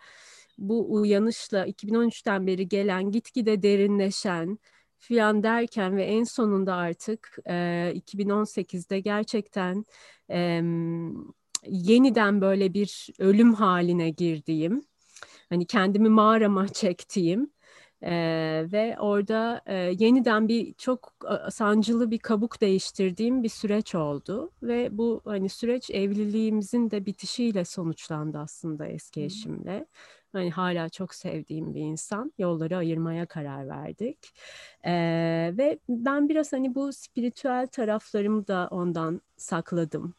bu 0.57 0.93
uyanışla 0.93 1.65
2013'ten 1.67 2.47
beri 2.47 2.67
gelen 2.67 3.11
gitgide 3.11 3.61
derinleşen 3.63 4.59
filan 4.97 5.43
derken 5.43 5.97
ve 5.97 6.03
en 6.05 6.23
sonunda 6.23 6.75
artık 6.75 7.37
e, 7.45 7.91
2018'de 7.95 8.99
gerçekten 8.99 9.85
e, 10.31 10.61
yeniden 11.67 12.41
böyle 12.41 12.73
bir 12.73 13.09
ölüm 13.19 13.53
haline 13.53 14.09
girdiğim, 14.09 14.81
hani 15.49 15.65
kendimi 15.65 16.09
mağarama 16.09 16.67
çektiğim 16.67 17.51
e, 18.01 18.11
ve 18.71 18.95
orada 18.99 19.61
e, 19.65 19.75
yeniden 19.75 20.47
bir 20.47 20.73
çok 20.73 21.13
sancılı 21.51 22.11
bir 22.11 22.19
kabuk 22.19 22.61
değiştirdiğim 22.61 23.43
bir 23.43 23.49
süreç 23.49 23.95
oldu 23.95 24.51
ve 24.63 24.97
bu 24.97 25.21
hani 25.25 25.49
süreç 25.49 25.89
evliliğimizin 25.89 26.91
de 26.91 27.05
bitişiyle 27.05 27.65
sonuçlandı 27.65 28.37
aslında 28.37 28.87
eski 28.87 29.23
eşimle. 29.23 29.85
Hani 30.33 30.51
hala 30.51 30.89
çok 30.89 31.13
sevdiğim 31.13 31.75
bir 31.75 31.81
insan. 31.81 32.33
Yolları 32.37 32.77
ayırmaya 32.77 33.25
karar 33.25 33.67
verdik. 33.67 34.17
Ee, 34.85 35.53
ve 35.57 35.79
ben 35.89 36.29
biraz 36.29 36.53
hani 36.53 36.75
bu 36.75 36.93
spiritüel 36.93 37.67
taraflarımı 37.67 38.47
da 38.47 38.67
ondan 38.71 39.21
sakladım. 39.37 40.13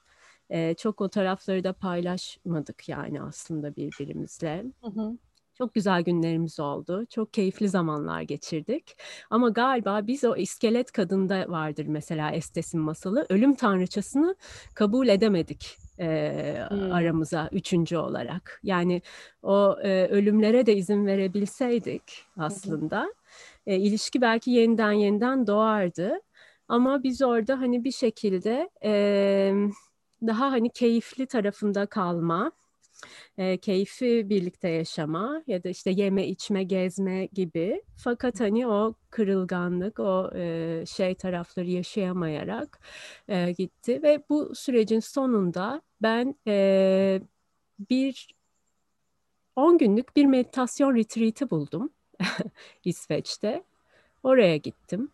E, 0.51 0.75
çok 0.75 1.01
o 1.01 1.09
tarafları 1.09 1.65
da 1.65 1.73
paylaşmadık 1.73 2.89
yani 2.89 3.23
aslında 3.23 3.77
birbirimizle. 3.77 4.65
Hı 4.83 4.91
hı. 4.91 5.19
Çok 5.59 5.75
güzel 5.75 6.03
günlerimiz 6.03 6.61
oldu. 6.61 7.07
Çok 7.11 7.35
keyifli 7.35 7.69
zamanlar 7.69 8.23
geçirdik. 8.23 8.97
Ama 9.31 9.49
galiba 9.49 10.07
biz 10.07 10.25
o 10.25 10.37
iskelet 10.37 10.93
kadında 10.93 11.49
vardır 11.49 11.87
mesela 11.87 12.31
Estes'in 12.31 12.81
masalı. 12.81 13.27
Ölüm 13.29 13.55
tanrıçasını 13.55 14.37
kabul 14.75 15.09
edemedik 15.09 15.88
e, 16.01 16.66
hmm. 16.68 16.92
aramıza 16.92 17.49
üçüncü 17.53 17.96
olarak. 17.96 18.61
Yani 18.62 19.03
o 19.42 19.76
e, 19.82 20.07
ölümlere 20.07 20.66
de 20.66 20.76
izin 20.76 21.07
verebilseydik 21.07 22.24
aslında 22.36 23.14
e, 23.66 23.76
ilişki 23.76 24.20
belki 24.20 24.51
yeniden 24.51 24.92
yeniden 24.92 25.46
doğardı. 25.46 26.20
Ama 26.68 27.03
biz 27.03 27.22
orada 27.22 27.61
hani 27.61 27.84
bir 27.84 27.92
şekilde... 27.92 28.70
E, 28.84 29.53
daha 30.26 30.53
hani 30.53 30.70
keyifli 30.70 31.26
tarafında 31.26 31.86
kalma 31.86 32.53
e, 33.38 33.57
keyfi 33.57 34.28
birlikte 34.28 34.68
yaşama 34.68 35.42
ya 35.46 35.64
da 35.64 35.68
işte 35.68 35.90
yeme 35.90 36.26
içme 36.26 36.64
gezme 36.64 37.26
gibi 37.26 37.82
fakat 37.96 38.40
hani 38.40 38.66
o 38.66 38.94
kırılganlık 39.11 40.01
o 40.01 40.30
e, 40.34 40.84
şey 40.86 41.14
tarafları 41.14 41.70
yaşayamayarak 41.70 42.80
e, 43.28 43.53
gitti 43.53 44.03
ve 44.03 44.22
bu 44.28 44.55
sürecin 44.55 45.01
sonunda 45.01 45.82
ben 46.03 46.34
e, 46.46 47.20
bir 47.90 48.34
10 49.57 49.78
günlük 49.78 50.16
bir 50.16 50.26
meditasyon 50.26 50.96
retreat'i 50.96 51.51
buldum 51.51 51.90
İsveç'te 52.84 53.62
oraya 54.22 54.57
gittim 54.57 55.11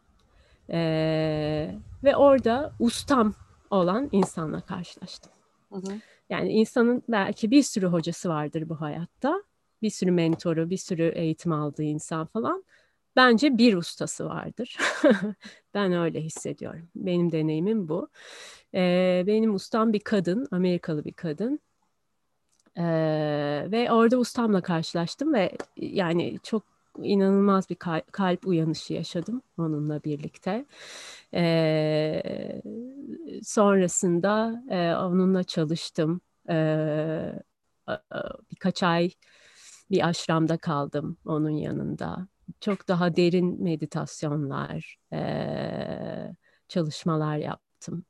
ee, 0.71 1.75
ve 2.05 2.17
orada 2.17 2.73
ustam 2.81 3.35
olan 3.71 4.09
insanla 4.13 4.61
karşılaştım. 4.61 5.33
Hı 5.73 5.77
hı. 5.77 6.01
Yani 6.31 6.53
insanın 6.53 7.03
belki 7.09 7.51
bir 7.51 7.63
sürü 7.63 7.87
hocası 7.87 8.29
vardır 8.29 8.69
bu 8.69 8.81
hayatta. 8.81 9.43
Bir 9.83 9.91
sürü 9.91 10.11
mentoru, 10.11 10.71
bir 10.71 10.77
sürü 10.77 11.13
eğitim 11.15 11.53
aldığı 11.53 11.83
insan 11.83 12.27
falan. 12.27 12.65
Bence 13.17 13.59
bir 13.59 13.75
ustası 13.77 14.25
vardır. 14.27 14.77
ben 15.75 15.93
öyle 15.93 16.21
hissediyorum. 16.21 16.89
Benim 16.97 17.33
deneyimim 17.33 17.89
bu. 17.89 18.09
Ee, 18.75 19.25
benim 19.27 19.55
ustam 19.55 19.93
bir 19.93 20.01
kadın, 20.01 20.49
Amerikalı 20.51 21.05
bir 21.05 21.13
kadın. 21.13 21.61
Ee, 22.79 23.67
ve 23.73 23.93
orada 23.93 24.17
ustamla 24.19 24.61
karşılaştım 24.63 25.35
ve 25.35 25.53
yani 25.77 26.39
çok 26.43 26.63
inanılmaz 27.03 27.71
bir 27.71 27.77
kalp 28.13 28.47
uyanışı 28.47 28.95
yaşadım 28.95 29.43
onunla 29.59 30.05
birlikte. 30.05 30.65
Ee, 31.35 32.63
sonrasında 33.43 34.63
e, 34.71 34.95
onunla 34.97 35.45
çalıştım. 35.45 36.21
Ee, 36.51 37.33
birkaç 38.51 38.83
ay 38.83 39.11
bir 39.91 40.09
aşramda 40.09 40.57
kaldım 40.59 41.17
onun 41.27 41.51
yanında. 41.51 42.29
Çok 42.61 42.89
daha 42.89 43.17
derin 43.17 43.63
meditasyonlar, 43.63 44.97
e, 45.13 46.35
çalışmalar 46.69 47.37
yaptım. 47.37 48.05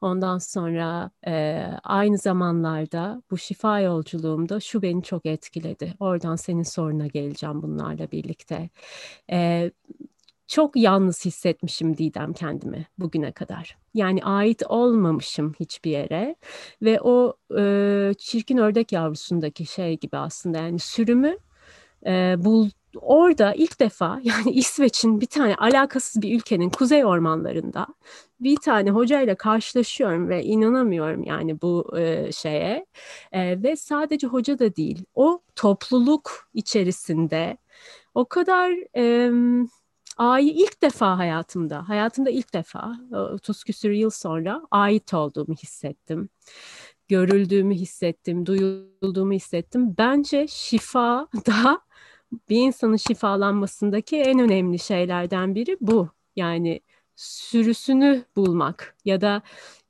Ondan 0.00 0.38
sonra 0.38 1.10
e, 1.26 1.64
aynı 1.84 2.18
zamanlarda 2.18 3.22
bu 3.30 3.38
şifa 3.38 3.80
yolculuğumda 3.80 4.60
şu 4.60 4.82
beni 4.82 5.02
çok 5.02 5.26
etkiledi. 5.26 5.94
Oradan 6.00 6.36
senin 6.36 6.62
soruna 6.62 7.06
geleceğim 7.06 7.62
bunlarla 7.62 8.10
birlikte. 8.10 8.70
E, 9.32 9.70
çok 10.46 10.76
yalnız 10.76 11.24
hissetmişim 11.24 11.96
Didem 11.98 12.32
kendimi 12.32 12.86
bugüne 12.98 13.32
kadar. 13.32 13.78
Yani 13.94 14.24
ait 14.24 14.62
olmamışım 14.68 15.54
hiçbir 15.60 15.90
yere 15.90 16.36
ve 16.82 17.00
o 17.00 17.36
e, 17.58 18.12
çirkin 18.18 18.58
ördek 18.58 18.92
yavrusundaki 18.92 19.66
şey 19.66 19.98
gibi 19.98 20.16
aslında 20.16 20.58
yani 20.58 20.78
sürümü 20.78 21.38
e, 22.06 22.36
bul, 22.38 22.70
orada 23.00 23.54
ilk 23.54 23.80
defa 23.80 24.20
yani 24.24 24.50
İsveç'in 24.50 25.20
bir 25.20 25.26
tane 25.26 25.56
alakasız 25.56 26.22
bir 26.22 26.36
ülkenin 26.36 26.70
kuzey 26.70 27.04
ormanlarında 27.04 27.86
bir 28.40 28.56
tane 28.56 28.90
hocayla 28.90 29.34
karşılaşıyorum 29.34 30.28
ve 30.28 30.44
inanamıyorum 30.44 31.22
yani 31.24 31.60
bu 31.62 31.98
e, 31.98 32.32
şeye 32.32 32.86
e, 33.32 33.62
ve 33.62 33.76
sadece 33.76 34.26
hoca 34.26 34.58
da 34.58 34.76
değil 34.76 35.04
o 35.14 35.40
topluluk 35.56 36.48
içerisinde 36.54 37.58
o 38.14 38.24
kadar 38.24 38.72
e, 38.96 39.30
A'yı 40.16 40.52
ilk 40.52 40.82
defa 40.82 41.18
hayatımda, 41.18 41.88
hayatımda 41.88 42.30
ilk 42.30 42.54
defa 42.54 42.92
30 43.32 43.64
küsur 43.64 43.90
yıl 43.90 44.10
sonra 44.10 44.62
ait 44.70 45.14
olduğumu 45.14 45.54
hissettim. 45.54 46.28
Görüldüğümü 47.08 47.74
hissettim, 47.74 48.46
duyulduğumu 48.46 49.32
hissettim. 49.32 49.94
Bence 49.98 50.46
şifa 50.48 51.28
da 51.46 51.80
bir 52.48 52.56
insanın 52.56 52.96
şifalanmasındaki 52.96 54.16
en 54.16 54.38
önemli 54.38 54.78
şeylerden 54.78 55.54
biri 55.54 55.76
bu. 55.80 56.08
Yani 56.36 56.80
sürüsünü 57.16 58.24
bulmak 58.36 58.96
ya 59.04 59.20
da 59.20 59.42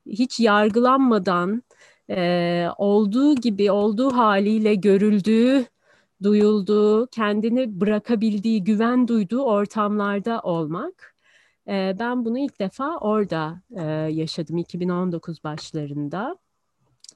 hiç 0.06 0.40
yargılanmadan 0.40 1.62
e, 2.10 2.68
olduğu 2.78 3.34
gibi 3.34 3.70
olduğu 3.70 4.10
haliyle 4.10 4.74
görüldüğü, 4.74 5.66
duyulduğu, 6.22 7.06
kendini 7.06 7.80
bırakabildiği, 7.80 8.64
güven 8.64 9.08
duyduğu 9.08 9.42
ortamlarda 9.42 10.40
olmak. 10.40 11.14
E, 11.68 11.96
ben 11.98 12.24
bunu 12.24 12.38
ilk 12.38 12.60
defa 12.60 12.96
orada 12.98 13.62
e, 13.76 13.82
yaşadım 14.12 14.56
2019 14.56 15.44
başlarında. 15.44 16.38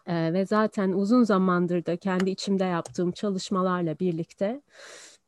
E, 0.06 0.32
ve 0.32 0.46
zaten 0.46 0.92
uzun 0.92 1.22
zamandır 1.22 1.86
da 1.86 1.96
kendi 1.96 2.30
içimde 2.30 2.64
yaptığım 2.64 3.12
çalışmalarla 3.12 3.98
birlikte 3.98 4.62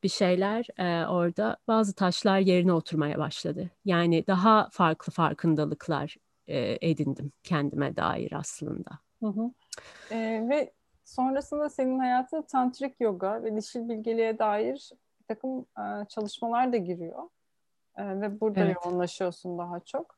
bir 0.03 0.09
şeyler 0.09 0.67
e, 0.79 1.07
orada 1.07 1.57
bazı 1.69 1.95
taşlar 1.95 2.39
yerine 2.39 2.73
oturmaya 2.73 3.19
başladı. 3.19 3.71
Yani 3.85 4.27
daha 4.27 4.69
farklı 4.73 5.13
farkındalıklar 5.13 6.17
e, 6.49 6.79
edindim 6.91 7.33
kendime 7.43 7.97
dair 7.97 8.33
aslında. 8.33 8.91
Hı 9.21 9.27
hı. 9.27 9.51
E, 10.11 10.49
ve 10.49 10.73
sonrasında 11.05 11.71
senin 11.71 11.99
hayatına 11.99 12.43
tantrik 12.43 13.01
yoga 13.01 13.43
ve 13.43 13.57
dişil 13.57 13.89
bilgeliğe 13.89 14.39
dair 14.39 14.91
bir 15.21 15.27
takım 15.35 15.61
e, 15.61 16.07
çalışmalar 16.09 16.73
da 16.73 16.77
giriyor. 16.77 17.23
E, 17.97 18.21
ve 18.21 18.41
burada 18.41 18.61
evet. 18.61 18.77
yoğunlaşıyorsun 18.85 19.59
daha 19.59 19.81
çok. 19.81 20.17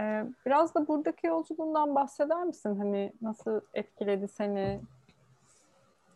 E, 0.00 0.24
biraz 0.46 0.74
da 0.74 0.88
buradaki 0.88 1.26
yolculuğundan 1.26 1.94
bahseder 1.94 2.44
misin? 2.44 2.76
Hani 2.78 3.12
nasıl 3.22 3.60
etkiledi 3.74 4.28
seni? 4.28 4.80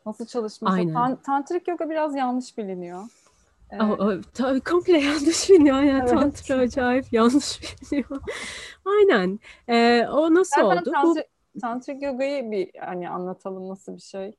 Nasıl 0.06 0.26
çalışması? 0.26 0.74
Aynen. 0.74 0.94
Tan- 0.94 1.22
tantrik 1.22 1.68
yoga 1.68 1.90
biraz 1.90 2.14
yanlış 2.14 2.58
biliniyor. 2.58 3.04
Evet. 3.70 3.82
Oh, 3.82 4.12
tabii 4.34 4.60
komple 4.60 4.98
yanlış 4.98 5.50
biliniyor. 5.50 5.80
Yani 5.80 6.04
evet. 6.08 6.08
Tantra 6.08 6.54
acayip 6.54 7.12
yanlış 7.12 7.60
biliniyor. 7.82 8.22
Aynen. 8.84 9.40
Ee, 9.68 10.06
o 10.10 10.34
nasıl 10.34 10.62
Zaten 10.62 10.76
oldu? 10.76 10.90
Tantri, 10.92 11.24
Bu... 11.54 11.60
Tantrik 11.60 12.02
yogayı 12.02 12.50
bir 12.50 12.70
hani 12.80 13.08
anlatalım 13.08 13.68
nasıl 13.68 13.96
bir 13.96 14.00
şey. 14.02 14.36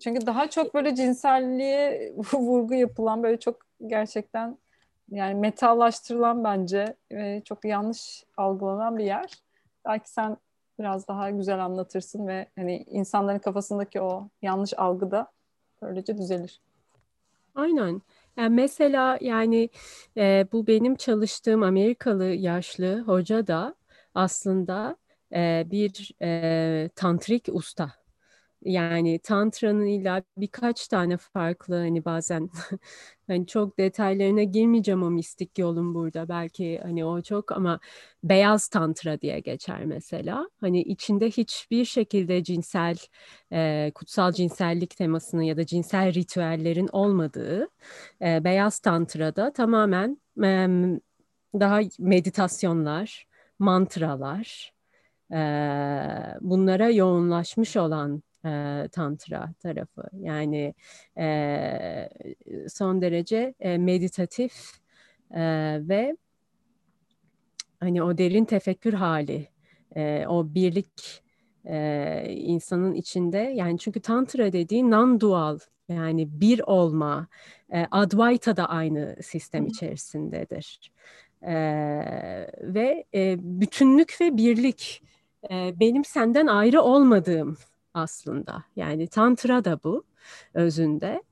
Çünkü 0.00 0.26
daha 0.26 0.50
çok 0.50 0.74
böyle 0.74 0.94
cinselliğe 0.94 2.12
vurgu 2.32 2.74
yapılan 2.74 3.22
böyle 3.22 3.40
çok 3.40 3.56
gerçekten 3.86 4.58
yani 5.10 5.34
metallaştırılan 5.34 6.44
bence 6.44 6.96
ve 7.12 7.42
çok 7.44 7.64
yanlış 7.64 8.24
algılanan 8.36 8.98
bir 8.98 9.04
yer. 9.04 9.32
Belki 9.84 10.10
sen 10.10 10.36
biraz 10.78 11.08
daha 11.08 11.30
güzel 11.30 11.64
anlatırsın 11.64 12.26
ve 12.26 12.46
hani 12.56 12.76
insanların 12.76 13.38
kafasındaki 13.38 14.00
o 14.00 14.28
yanlış 14.42 14.78
algı 14.78 15.10
da 15.10 15.32
böylece 15.82 16.18
düzelir. 16.18 16.60
Aynen. 17.54 18.02
Yani 18.36 18.54
mesela 18.54 19.18
yani 19.20 19.70
e, 20.16 20.46
bu 20.52 20.66
benim 20.66 20.94
çalıştığım 20.94 21.62
Amerikalı 21.62 22.24
yaşlı 22.24 23.00
hoca 23.00 23.46
da 23.46 23.74
aslında 24.14 24.96
e, 25.34 25.66
bir 25.70 26.12
e, 26.22 26.90
tantrik 26.96 27.48
usta. 27.52 28.03
Yani 28.64 29.18
tantranın 29.18 29.86
illa 29.86 30.22
birkaç 30.36 30.88
tane 30.88 31.16
farklı 31.16 31.74
hani 31.74 32.04
bazen 32.04 32.50
hani 33.26 33.46
çok 33.46 33.78
detaylarına 33.78 34.42
girmeyeceğim 34.42 35.02
o 35.02 35.10
mistik 35.10 35.58
yolun 35.58 35.94
burada 35.94 36.28
belki 36.28 36.80
hani 36.82 37.04
o 37.04 37.22
çok 37.22 37.52
ama 37.52 37.80
beyaz 38.24 38.68
tantra 38.68 39.20
diye 39.20 39.40
geçer 39.40 39.84
mesela. 39.84 40.48
Hani 40.60 40.82
içinde 40.82 41.30
hiçbir 41.30 41.84
şekilde 41.84 42.42
cinsel 42.44 42.96
e, 43.52 43.92
kutsal 43.94 44.32
cinsellik 44.32 44.96
temasının 44.96 45.42
ya 45.42 45.56
da 45.56 45.66
cinsel 45.66 46.14
ritüellerin 46.14 46.88
olmadığı 46.92 47.68
e, 48.22 48.44
beyaz 48.44 48.78
tantrada 48.78 49.52
tamamen 49.52 50.20
e, 50.44 50.68
daha 51.60 51.80
meditasyonlar, 51.98 53.26
mantralar, 53.58 54.72
e, 55.32 55.36
bunlara 56.40 56.90
yoğunlaşmış 56.90 57.76
olan 57.76 58.22
e, 58.44 58.88
tantra 58.92 59.52
tarafı. 59.62 60.02
Yani 60.20 60.74
e, 61.18 62.08
son 62.68 63.02
derece 63.02 63.54
e, 63.60 63.78
meditatif 63.78 64.72
e, 65.34 65.40
ve 65.88 66.16
hani 67.80 68.02
o 68.02 68.18
derin 68.18 68.44
tefekkür 68.44 68.92
hali, 68.92 69.48
e, 69.96 70.26
o 70.26 70.54
birlik 70.54 71.22
e, 71.64 72.24
insanın 72.28 72.94
içinde 72.94 73.38
yani 73.38 73.78
çünkü 73.78 74.00
tantra 74.00 74.52
dediği 74.52 74.82
non-dual 74.82 75.58
yani 75.88 76.40
bir 76.40 76.60
olma, 76.60 77.26
e, 77.72 77.86
Advaita 77.90 78.56
da 78.56 78.68
aynı 78.68 79.16
sistem 79.22 79.66
içerisindedir. 79.66 80.92
E, 81.42 81.54
ve 82.62 83.04
e, 83.14 83.36
bütünlük 83.38 84.16
ve 84.20 84.36
birlik 84.36 85.02
e, 85.50 85.80
benim 85.80 86.04
senden 86.04 86.46
ayrı 86.46 86.82
olmadığım 86.82 87.56
aslında. 87.94 88.64
Yani 88.76 89.08
tantra 89.08 89.64
da 89.64 89.80
bu 89.84 90.04
özünde. 90.54 91.22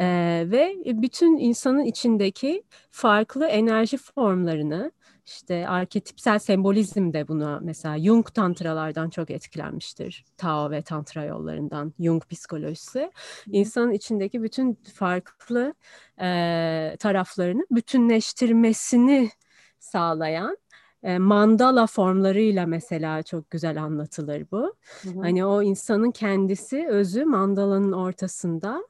Ee, 0.00 0.44
ve 0.46 0.76
bütün 0.86 1.36
insanın 1.36 1.84
içindeki 1.84 2.62
farklı 2.90 3.46
enerji 3.46 3.96
formlarını 3.96 4.92
işte 5.26 5.68
arketipsel 5.68 6.38
sembolizm 6.38 7.12
de 7.12 7.28
buna 7.28 7.60
mesela 7.62 7.98
Jung 7.98 8.34
tantralardan 8.34 9.10
çok 9.10 9.30
etkilenmiştir. 9.30 10.24
Tao 10.36 10.70
ve 10.70 10.82
tantra 10.82 11.24
yollarından 11.24 11.94
Jung 12.00 12.24
psikolojisi. 12.30 13.12
İnsanın 13.46 13.92
içindeki 13.92 14.42
bütün 14.42 14.78
farklı 14.94 15.74
e, 16.20 16.96
taraflarını 16.98 17.66
bütünleştirmesini 17.70 19.30
sağlayan 19.78 20.56
e, 21.02 21.18
mandala 21.18 21.86
formlarıyla 21.86 22.66
mesela 22.66 23.22
çok 23.22 23.50
güzel 23.50 23.82
anlatılır 23.82 24.46
bu. 24.52 24.76
Hı 25.02 25.08
hı. 25.08 25.20
Hani 25.20 25.44
o 25.44 25.62
insanın 25.62 26.10
kendisi 26.10 26.86
özü 26.88 27.24
mandalanın 27.24 27.92
ortasında. 27.92 28.84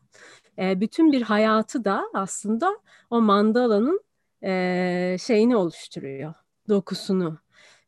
E, 0.58 0.80
bütün 0.80 1.12
bir 1.12 1.22
hayatı 1.22 1.84
da 1.84 2.04
aslında 2.14 2.78
o 3.10 3.20
mandalanın 3.20 4.00
e, 4.44 5.16
şeyini 5.20 5.56
oluşturuyor, 5.56 6.34
dokusunu. 6.68 7.38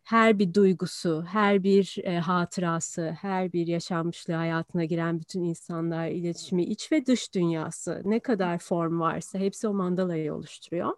Her 0.03 0.39
bir 0.39 0.55
duygusu, 0.55 1.25
her 1.29 1.63
bir 1.63 1.97
e, 2.03 2.19
hatırası, 2.19 3.17
her 3.21 3.53
bir 3.53 3.67
yaşanmışlığı 3.67 4.35
hayatına 4.35 4.85
giren 4.85 5.21
bütün 5.21 5.43
insanlar, 5.43 6.09
iletişimi, 6.09 6.65
iç 6.65 6.93
ve 6.93 7.07
dış 7.07 7.35
dünyası, 7.35 8.03
ne 8.05 8.21
kadar 8.21 8.59
form 8.59 9.01
varsa 9.01 9.39
hepsi 9.39 9.69
o 9.69 9.73
mandalayı 9.73 10.35
oluşturuyor. 10.35 10.93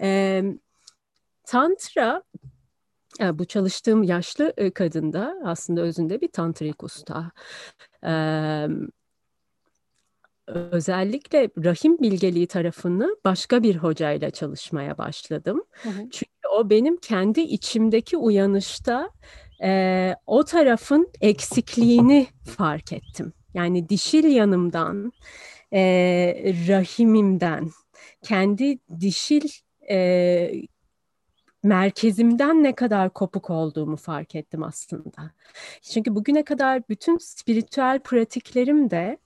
E, 0.00 0.42
tantra 1.50 2.22
e, 3.20 3.38
bu 3.38 3.44
çalıştığım 3.44 4.02
yaşlı 4.02 4.52
e, 4.56 4.70
kadında 4.70 5.36
aslında 5.44 5.80
özünde 5.80 6.20
bir 6.20 6.28
tantrik 6.28 6.82
usta. 6.82 7.30
Ee, 8.04 8.66
özellikle 10.46 11.50
rahim 11.64 11.98
bilgeliği 11.98 12.46
tarafını 12.46 13.16
başka 13.24 13.62
bir 13.62 13.76
hocayla 13.76 14.30
çalışmaya 14.30 14.98
başladım. 14.98 15.64
Hı 15.82 15.88
hı. 15.88 16.10
Çünkü 16.10 16.48
o 16.56 16.70
benim 16.70 16.96
kendi 16.96 17.40
içimdeki 17.40 18.16
uyanışta 18.16 19.10
e, 19.62 20.14
o 20.26 20.44
tarafın 20.44 21.12
eksikliğini 21.20 22.26
fark 22.56 22.92
ettim. 22.92 23.32
Yani 23.54 23.88
dişil 23.88 24.24
yanımdan, 24.24 25.12
e, 25.72 25.82
rahimimden, 26.68 27.70
kendi 28.22 28.78
dişil 29.00 29.48
e, 29.90 30.52
merkezimden 31.62 32.64
ne 32.64 32.74
kadar 32.74 33.10
kopuk 33.10 33.50
olduğumu 33.50 33.96
fark 33.96 34.34
ettim 34.34 34.62
aslında. 34.62 35.30
Çünkü 35.82 36.14
bugüne 36.14 36.44
kadar 36.44 36.88
bütün 36.88 37.18
spiritüel 37.18 37.98
pratiklerim 37.98 38.90
de 38.90 39.18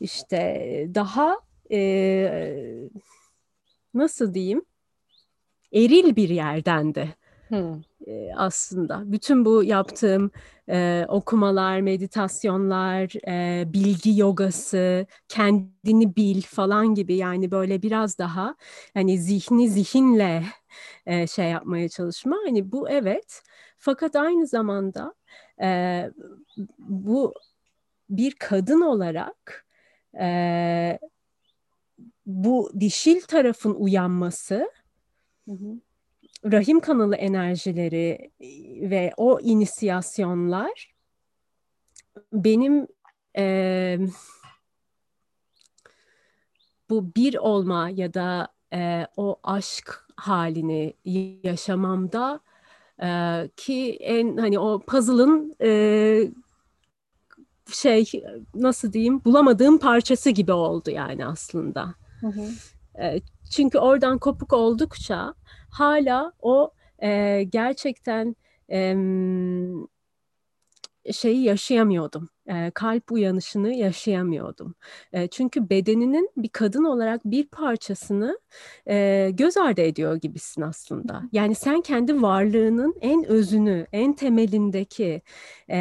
işte 0.00 0.86
daha 0.94 1.36
e, 1.72 2.60
nasıl 3.94 4.34
diyeyim 4.34 4.62
eril 5.72 6.16
bir 6.16 6.28
yerdendi. 6.28 7.14
Hmm. 7.48 7.82
E, 8.06 8.32
aslında 8.36 9.12
bütün 9.12 9.44
bu 9.44 9.64
yaptığım 9.64 10.30
e, 10.70 11.06
okumalar, 11.08 11.80
meditasyonlar, 11.80 13.28
e, 13.28 13.64
bilgi 13.72 14.18
yogası, 14.20 15.06
kendini 15.28 16.16
bil 16.16 16.42
falan 16.42 16.94
gibi 16.94 17.16
yani 17.16 17.50
böyle 17.50 17.82
biraz 17.82 18.18
daha 18.18 18.54
hani 18.94 19.18
zihni 19.18 19.68
zihinle 19.70 20.42
e, 21.06 21.26
şey 21.26 21.50
yapmaya 21.50 21.88
çalışma 21.88 22.36
hani 22.46 22.72
bu 22.72 22.90
evet 22.90 23.42
fakat 23.78 24.16
aynı 24.16 24.46
zamanda 24.46 25.14
e, 25.62 26.10
bu 26.78 27.34
bir 28.10 28.34
kadın 28.34 28.80
olarak 28.80 29.66
e, 30.20 30.98
bu 32.26 32.70
dişil 32.80 33.20
tarafın 33.20 33.74
uyanması 33.74 34.70
hı 35.48 35.52
hı. 35.52 35.80
Rahim 36.44 36.80
kanalı 36.80 37.16
enerjileri 37.16 38.30
ve 38.90 39.12
o 39.16 39.40
inisiyasyonlar 39.40 40.94
benim 42.32 42.86
e, 43.38 43.98
bu 46.90 47.14
bir 47.16 47.36
olma 47.36 47.90
ya 47.90 48.14
da 48.14 48.48
e, 48.72 49.06
o 49.16 49.36
aşk 49.42 50.06
halini 50.16 50.94
yaşamamda 51.42 52.40
e, 53.02 53.50
ki 53.56 53.96
en 54.00 54.36
hani 54.36 54.58
o 54.58 54.80
puzzle'ın 54.80 55.56
e, 55.62 56.32
şey 57.72 58.12
nasıl 58.54 58.92
diyeyim 58.92 59.24
bulamadığım 59.24 59.78
parçası 59.78 60.30
gibi 60.30 60.52
oldu 60.52 60.90
yani 60.90 61.26
aslında. 61.26 61.94
Hı 62.20 62.26
hı. 62.26 62.48
E, 63.02 63.20
çünkü 63.50 63.78
oradan 63.78 64.18
kopuk 64.18 64.52
oldukça 64.52 65.34
hala 65.70 66.32
o 66.42 66.70
e, 67.02 67.42
gerçekten 67.42 68.36
e, 68.72 68.94
şeyi 71.12 71.44
yaşayamıyordum. 71.44 72.28
E, 72.46 72.70
kalp 72.74 73.12
uyanışını 73.12 73.74
yaşayamıyordum. 73.74 74.74
E, 75.12 75.28
çünkü 75.28 75.70
bedeninin 75.70 76.30
bir 76.36 76.48
kadın 76.48 76.84
olarak 76.84 77.24
bir 77.24 77.46
parçasını 77.46 78.38
e, 78.88 79.30
göz 79.34 79.56
ardı 79.56 79.80
ediyor 79.80 80.16
gibisin 80.16 80.62
aslında. 80.62 81.22
Yani 81.32 81.54
sen 81.54 81.80
kendi 81.80 82.22
varlığının 82.22 82.94
en 83.00 83.24
özünü, 83.24 83.86
en 83.92 84.12
temelindeki 84.12 85.22
e, 85.70 85.78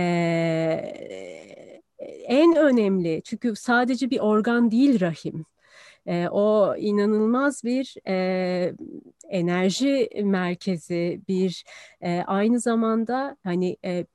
en 2.27 2.55
önemli 2.55 3.21
çünkü 3.25 3.55
sadece 3.55 4.09
bir 4.09 4.19
organ 4.19 4.71
değil 4.71 4.99
rahim. 4.99 5.45
E, 6.10 6.28
o 6.32 6.76
inanılmaz 6.78 7.64
bir 7.64 7.95
e, 8.07 8.74
enerji 9.30 10.10
merkezi, 10.24 11.22
bir 11.28 11.64
e, 12.01 12.24
aynı 12.28 12.60
zamanda 12.60 13.38
hani 13.43 13.78
e, 13.86 14.05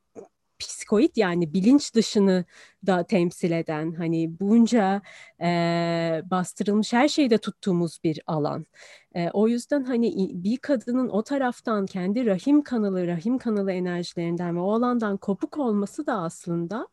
psikoid 0.59 1.17
yani 1.17 1.55
bilinç 1.55 1.95
dışını 1.95 2.45
da 2.87 3.07
temsil 3.07 3.51
eden 3.51 3.93
hani 3.93 4.41
bunca 4.41 5.03
e, 5.41 6.23
bastırılmış 6.25 6.93
her 6.93 7.09
şeyde 7.09 7.39
tuttuğumuz 7.39 7.99
bir 8.05 8.21
alan. 8.27 8.67
E, 9.15 9.31
o 9.31 9.49
yüzden 9.49 9.85
hani 9.85 10.31
bir 10.35 10.57
kadının 10.57 11.09
o 11.09 11.23
taraftan 11.23 11.87
kendi 11.87 12.27
rahim 12.27 12.63
kanalı, 12.63 13.07
rahim 13.07 13.39
kanalı 13.39 13.73
enerjilerinden 13.73 14.57
ve 14.57 14.61
o 14.61 14.73
alandan 14.73 15.17
kopuk 15.17 15.59
olması 15.59 16.07
da 16.07 16.15
aslında 16.23 16.89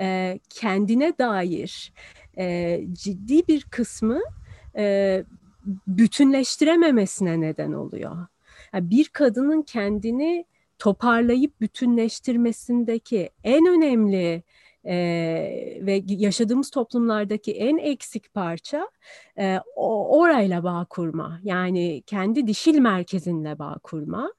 e, 0.00 0.40
kendine 0.50 1.18
dair 1.18 1.92
e, 2.38 2.80
ciddi 2.92 3.48
bir 3.48 3.62
kısmı 3.62 4.20
e, 4.76 5.24
bütünleştirememesine 5.86 7.40
neden 7.40 7.72
oluyor. 7.72 8.26
Yani 8.72 8.90
bir 8.90 9.08
kadının 9.08 9.62
kendini 9.62 10.44
toparlayıp 10.78 11.60
bütünleştirmesindeki 11.60 13.30
en 13.44 13.66
önemli 13.66 14.42
e, 14.86 14.96
ve 15.80 16.02
yaşadığımız 16.06 16.70
toplumlardaki 16.70 17.52
en 17.52 17.76
eksik 17.76 18.34
parça 18.34 18.90
e, 19.38 19.58
orayla 19.76 20.64
bağ 20.64 20.86
kurma. 20.90 21.40
Yani 21.44 22.02
kendi 22.06 22.46
dişil 22.46 22.78
merkezinle 22.78 23.58
bağ 23.58 23.78
kurma 23.82 24.32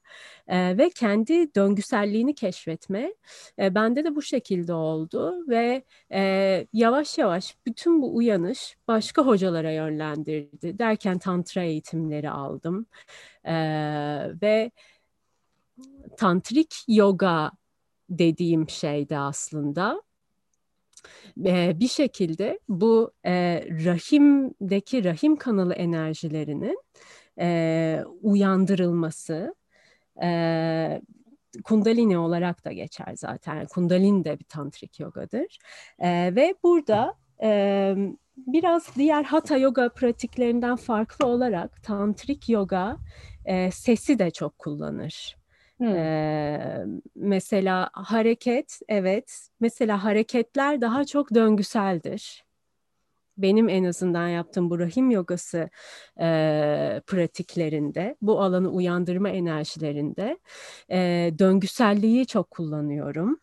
e, 0.47 0.77
ve 0.77 0.89
kendi 0.89 1.55
döngüselliğini 1.55 2.35
keşfetme. 2.35 3.13
E, 3.59 3.75
bende 3.75 4.03
de 4.03 4.15
bu 4.15 4.21
şekilde 4.21 4.73
oldu 4.73 5.47
ve 5.47 5.83
e, 6.13 6.67
yavaş 6.73 7.17
yavaş 7.17 7.57
bütün 7.65 8.01
bu 8.01 8.15
uyanış 8.15 8.77
başka 8.87 9.25
hocalara 9.25 9.71
yönlendirdi. 9.71 10.79
Derken 10.79 11.19
tantra 11.19 11.63
eğitimleri 11.63 12.29
aldım 12.29 12.85
e, 13.45 13.53
ve 14.41 14.71
tantrik 16.17 16.75
yoga 16.87 17.51
dediğim 18.09 18.69
şeydi 18.69 19.17
aslında. 19.17 20.07
Bir 21.80 21.88
şekilde 21.88 22.60
bu 22.70 23.12
e, 23.26 23.64
rahimdeki 23.86 25.03
rahim 25.03 25.36
kanalı 25.36 25.74
enerjilerinin 25.74 26.80
e, 27.39 28.03
uyandırılması, 28.22 29.55
e, 30.24 31.01
kundalini 31.64 32.18
olarak 32.18 32.66
da 32.66 32.72
geçer 32.72 33.14
zaten. 33.16 33.66
Kundalini 33.66 34.26
de 34.26 34.39
bir 34.39 34.45
tantrik 34.45 34.99
yogadır. 34.99 35.58
E, 35.99 36.36
ve 36.36 36.55
burada 36.64 37.14
e, 37.43 37.95
biraz 38.38 38.95
diğer 38.95 39.24
hatha 39.24 39.58
yoga 39.58 39.89
pratiklerinden 39.89 40.76
farklı 40.76 41.28
olarak 41.28 41.84
tantrik 41.84 42.49
yoga 42.49 42.97
e, 43.45 43.72
sesi 43.72 44.20
de 44.20 44.32
çok 44.32 44.60
kullanır. 44.60 45.36
Ee, 45.82 46.86
mesela 47.15 47.89
hareket, 47.93 48.80
evet. 48.88 49.49
Mesela 49.59 50.03
hareketler 50.03 50.82
daha 50.82 51.05
çok 51.05 51.34
döngüseldir. 51.36 52.43
Benim 53.38 53.69
en 53.69 53.84
azından 53.84 54.28
yaptığım 54.28 54.69
bu 54.69 54.80
rahim 54.80 55.11
yogası 55.11 55.69
e, 56.19 57.01
pratiklerinde, 57.07 58.15
bu 58.21 58.41
alanı 58.41 58.69
uyandırma 58.69 59.30
enerjilerinde 59.30 60.39
e, 60.91 61.32
döngüselliği 61.39 62.25
çok 62.28 62.51
kullanıyorum. 62.51 63.39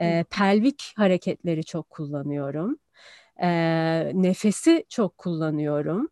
E, 0.00 0.24
pelvik 0.30 0.92
hareketleri 0.96 1.64
çok 1.64 1.90
kullanıyorum. 1.90 2.78
E, 3.42 3.48
nefesi 4.14 4.84
çok 4.88 5.18
kullanıyorum 5.18 6.08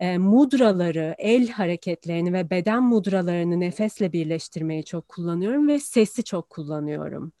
e, 0.00 0.18
mudraları, 0.18 1.14
el 1.18 1.48
hareketlerini 1.48 2.32
ve 2.32 2.50
beden 2.50 2.82
mudralarını 2.82 3.60
nefesle 3.60 4.12
birleştirmeyi 4.12 4.84
çok 4.84 5.08
kullanıyorum 5.08 5.68
ve 5.68 5.78
sesi 5.78 6.24
çok 6.24 6.50
kullanıyorum. 6.50 7.32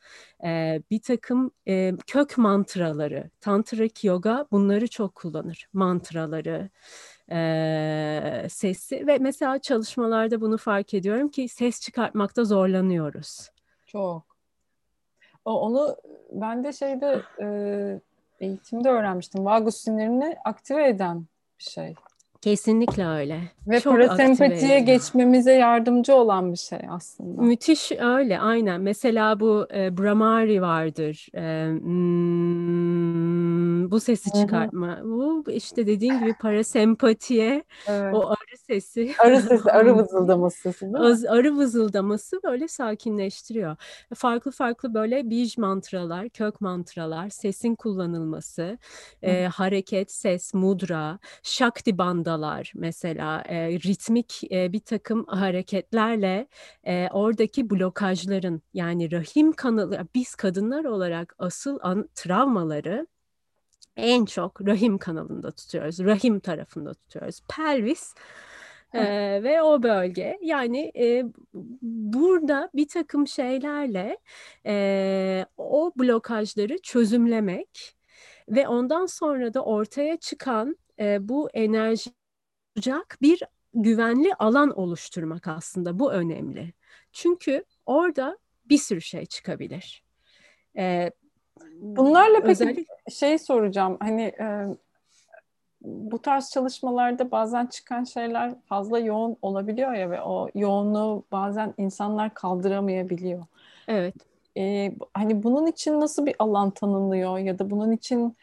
E, 0.44 0.82
bir 0.90 1.00
takım 1.00 1.50
e, 1.68 1.92
kök 2.06 2.38
mantraları, 2.38 3.30
tantrik 3.40 4.04
yoga 4.04 4.46
bunları 4.52 4.88
çok 4.88 5.14
kullanır. 5.14 5.68
Mantraları, 5.72 6.70
e, 7.30 8.46
sesi 8.50 9.06
ve 9.06 9.18
mesela 9.18 9.58
çalışmalarda 9.58 10.40
bunu 10.40 10.56
fark 10.56 10.94
ediyorum 10.94 11.28
ki 11.28 11.48
ses 11.48 11.80
çıkartmakta 11.80 12.44
zorlanıyoruz. 12.44 13.50
Çok. 13.86 14.28
O, 15.44 15.60
onu 15.60 15.96
ben 16.32 16.64
de 16.64 16.72
şeyde 16.72 17.22
e, 17.40 17.46
eğitimde 18.40 18.88
öğrenmiştim. 18.88 19.44
Vagus 19.44 19.76
sinirini 19.76 20.36
aktive 20.44 20.88
eden 20.88 21.26
bir 21.58 21.64
şey. 21.64 21.94
Kesinlikle 22.40 23.06
öyle. 23.06 23.40
Ve 23.66 23.80
Çok 23.80 23.92
parasempatiye 23.92 24.80
geçmemize 24.80 25.52
yardımcı 25.52 26.14
olan 26.14 26.52
bir 26.52 26.58
şey 26.58 26.78
aslında. 26.90 27.42
Müthiş 27.42 27.92
öyle 27.92 28.40
aynen. 28.40 28.80
Mesela 28.80 29.40
bu 29.40 29.66
e, 29.74 29.98
Brahmari 29.98 30.62
vardır. 30.62 31.28
E, 31.34 31.66
hmm, 31.80 33.38
bu 33.90 34.00
sesi 34.00 34.32
çıkartma. 34.32 35.00
Bu 35.04 35.44
işte 35.50 35.86
dediğin 35.86 36.18
gibi 36.18 36.34
parasempatiye 36.34 37.64
evet. 37.86 38.14
o 38.14 38.30
sesi. 38.68 39.14
Arı 39.18 39.40
sesi, 39.40 39.70
arı 39.72 39.96
vızıldaması 39.96 40.60
sesi 40.60 40.80
değil 40.80 40.92
mi? 40.92 41.28
Arı 41.28 41.56
vızıldaması 41.56 42.40
böyle 42.44 42.68
sakinleştiriyor. 42.68 43.76
Farklı 44.14 44.50
farklı 44.50 44.94
böyle 44.94 45.30
bij 45.30 45.58
mantralar, 45.58 46.28
kök 46.28 46.60
mantralar, 46.60 47.28
sesin 47.28 47.74
kullanılması, 47.74 48.78
e, 49.22 49.46
hareket, 49.46 50.12
ses, 50.12 50.54
mudra, 50.54 51.18
şakti 51.42 51.98
bandalar 51.98 52.72
mesela 52.74 53.42
e, 53.46 53.72
ritmik 53.72 54.52
e, 54.52 54.72
bir 54.72 54.80
takım 54.80 55.26
hareketlerle 55.26 56.46
e, 56.84 57.08
oradaki 57.12 57.70
blokajların 57.70 58.62
yani 58.74 59.12
rahim 59.12 59.52
kanalı 59.52 60.08
biz 60.14 60.34
kadınlar 60.34 60.84
olarak 60.84 61.34
asıl 61.38 61.78
an, 61.82 62.08
travmaları 62.14 63.06
en 63.96 64.24
çok 64.24 64.66
rahim 64.66 64.98
kanalında 64.98 65.50
tutuyoruz. 65.50 65.98
Rahim 65.98 66.40
tarafında 66.40 66.94
tutuyoruz. 66.94 67.40
Pelvis 67.48 68.14
e, 68.94 69.02
ve 69.42 69.62
o 69.62 69.82
bölge 69.82 70.38
yani 70.42 70.92
e, 70.96 71.24
burada 71.82 72.70
bir 72.74 72.88
takım 72.88 73.26
şeylerle 73.26 74.18
e, 74.66 75.46
o 75.56 75.92
blokajları 75.96 76.78
çözümlemek 76.82 77.96
ve 78.48 78.68
ondan 78.68 79.06
sonra 79.06 79.54
da 79.54 79.64
ortaya 79.64 80.16
çıkan 80.16 80.76
e, 80.98 81.28
bu 81.28 81.50
enerji 81.54 82.10
bir 83.22 83.42
güvenli 83.74 84.34
alan 84.34 84.78
oluşturmak 84.78 85.48
aslında 85.48 85.98
bu 85.98 86.12
önemli. 86.12 86.72
Çünkü 87.12 87.64
orada 87.86 88.38
bir 88.64 88.78
sürü 88.78 89.00
şey 89.00 89.26
çıkabilir. 89.26 90.04
Ee, 90.76 91.10
Bunlarla 91.74 92.40
peki 92.40 92.50
özellikle... 92.50 92.84
şey 93.10 93.38
soracağım 93.38 93.96
hani 94.00 94.22
e, 94.22 94.66
bu 95.80 96.22
tarz 96.22 96.50
çalışmalarda 96.50 97.30
bazen 97.30 97.66
çıkan 97.66 98.04
şeyler 98.04 98.54
fazla 98.66 98.98
yoğun 98.98 99.36
olabiliyor 99.42 99.92
ya 99.92 100.10
ve 100.10 100.22
o 100.22 100.48
yoğunluğu 100.54 101.24
bazen 101.32 101.74
insanlar 101.78 102.34
kaldıramayabiliyor. 102.34 103.44
Evet. 103.88 104.14
Ee, 104.56 104.92
hani 105.14 105.42
bunun 105.42 105.66
için 105.66 106.00
nasıl 106.00 106.26
bir 106.26 106.34
alan 106.38 106.70
tanınıyor 106.70 107.38
ya 107.38 107.58
da 107.58 107.70
bunun 107.70 107.92
için 107.92 108.36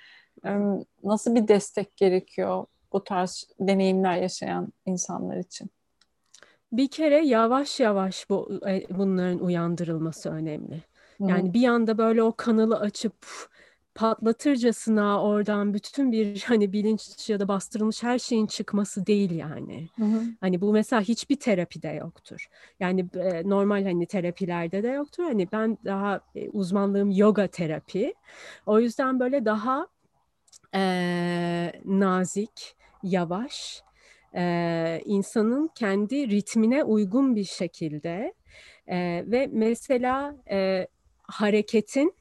nasıl 1.03 1.35
bir 1.35 1.47
destek 1.47 1.97
gerekiyor? 1.97 2.65
bu 2.95 3.03
tarz 3.03 3.47
deneyimler 3.59 4.17
yaşayan 4.17 4.73
insanlar 4.85 5.37
için? 5.37 5.69
Bir 6.71 6.87
kere 6.87 7.25
yavaş 7.25 7.79
yavaş 7.79 8.29
bu 8.29 8.59
e, 8.67 8.97
bunların 8.97 9.39
uyandırılması 9.39 10.29
önemli. 10.29 10.83
Yani 11.19 11.53
bir 11.53 11.67
anda 11.67 11.97
böyle 11.97 12.23
o 12.23 12.31
kanalı 12.31 12.79
açıp 12.79 13.15
patlatırcasına 13.95 15.23
oradan 15.23 15.73
bütün 15.73 16.11
bir 16.11 16.41
hani 16.47 16.73
bilinç 16.73 17.29
ya 17.29 17.39
da 17.39 17.47
bastırılmış 17.47 18.03
her 18.03 18.19
şeyin 18.19 18.47
çıkması 18.47 19.05
değil 19.05 19.31
yani. 19.31 19.89
Hı 19.95 20.05
hı. 20.05 20.21
Hani 20.41 20.61
bu 20.61 20.73
mesela 20.73 21.01
hiçbir 21.01 21.35
terapide 21.35 21.89
yoktur. 21.89 22.47
Yani 22.79 23.05
e, 23.15 23.49
normal 23.49 23.83
hani 23.83 24.05
terapilerde 24.05 24.83
de 24.83 24.87
yoktur. 24.87 25.23
Hani 25.23 25.47
ben 25.51 25.77
daha 25.85 26.21
e, 26.35 26.49
uzmanlığım 26.49 27.11
yoga 27.11 27.47
terapi. 27.47 28.13
O 28.65 28.79
yüzden 28.79 29.19
böyle 29.19 29.45
daha 29.45 29.87
e, 30.75 31.71
nazik, 31.85 32.75
yavaş, 33.03 33.83
e, 34.35 35.01
insanın 35.05 35.69
kendi 35.75 36.29
ritmine 36.29 36.83
uygun 36.83 37.35
bir 37.35 37.43
şekilde 37.43 38.33
e, 38.87 39.23
ve 39.27 39.49
mesela 39.51 40.35
e, 40.49 40.87
hareketin 41.23 42.13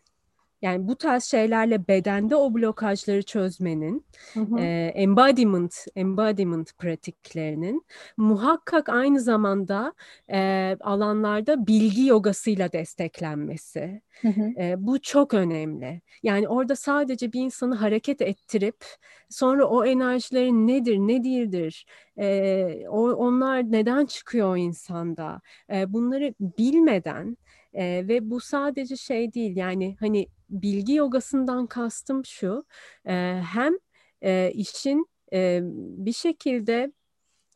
yani 0.65 0.89
bu 0.89 0.97
tarz 0.97 1.25
şeylerle 1.25 1.89
bedende 1.89 2.37
o 2.37 2.55
blokajları 2.55 3.23
çözmenin, 3.23 4.07
hı 4.35 4.41
hı. 4.41 4.59
E, 4.59 4.93
embodiment, 4.95 5.75
embodiment 5.97 6.79
pratiklerinin 6.79 7.87
muhakkak 8.17 8.89
aynı 8.89 9.21
zamanda 9.21 9.95
e, 10.33 10.77
alanlarda 10.81 11.67
bilgi 11.67 12.07
yogasıyla 12.07 12.73
desteklenmesi. 12.73 14.03
Hı 14.21 14.29
hı. 14.29 14.63
E, 14.63 14.75
bu 14.79 15.01
çok 15.01 15.35
önemli. 15.35 16.01
Yani 16.23 16.49
orada 16.49 16.77
sadece 16.77 17.33
bir 17.33 17.41
insanı 17.41 17.75
hareket 17.75 18.23
ettirip 18.23 18.85
sonra 19.31 19.65
o 19.65 19.85
enerjilerin 19.85 20.67
nedir, 20.67 20.99
ne 20.99 21.25
değildir, 21.25 21.87
e, 22.19 22.89
o, 22.89 23.13
onlar 23.13 23.73
neden 23.73 24.07
çıkıyor 24.07 24.53
o 24.53 24.57
insanda, 24.57 25.41
e, 25.73 25.93
bunları 25.93 26.35
bilmeden 26.41 27.37
e, 27.75 28.09
ve 28.09 28.31
bu 28.31 28.41
sadece 28.41 28.97
şey 28.97 29.33
değil 29.33 29.57
yani 29.57 29.97
hani 30.01 30.29
bilgi 30.51 30.95
yogasından 30.95 31.67
kastım 31.67 32.25
şu 32.25 32.65
e, 33.07 33.41
hem 33.53 33.75
e, 34.23 34.53
işin 34.55 35.07
e, 35.33 35.61
bir 35.75 36.13
şekilde 36.13 36.93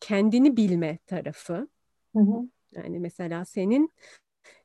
kendini 0.00 0.56
bilme 0.56 0.98
tarafı. 1.06 1.68
Hı 2.16 2.20
hı. 2.20 2.48
Yani 2.72 3.00
mesela 3.00 3.44
senin 3.44 3.92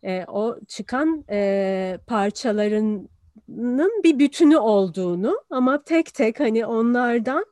e, 0.04 0.26
o 0.26 0.60
çıkan 0.68 1.26
e, 1.30 1.99
parçalarının 2.08 4.01
bir 4.04 4.20
bütünü 4.20 4.58
olduğunu 4.58 5.41
ama 5.49 5.84
tek 5.84 6.14
tek 6.14 6.39
hani 6.39 6.66
onlardan 6.66 7.45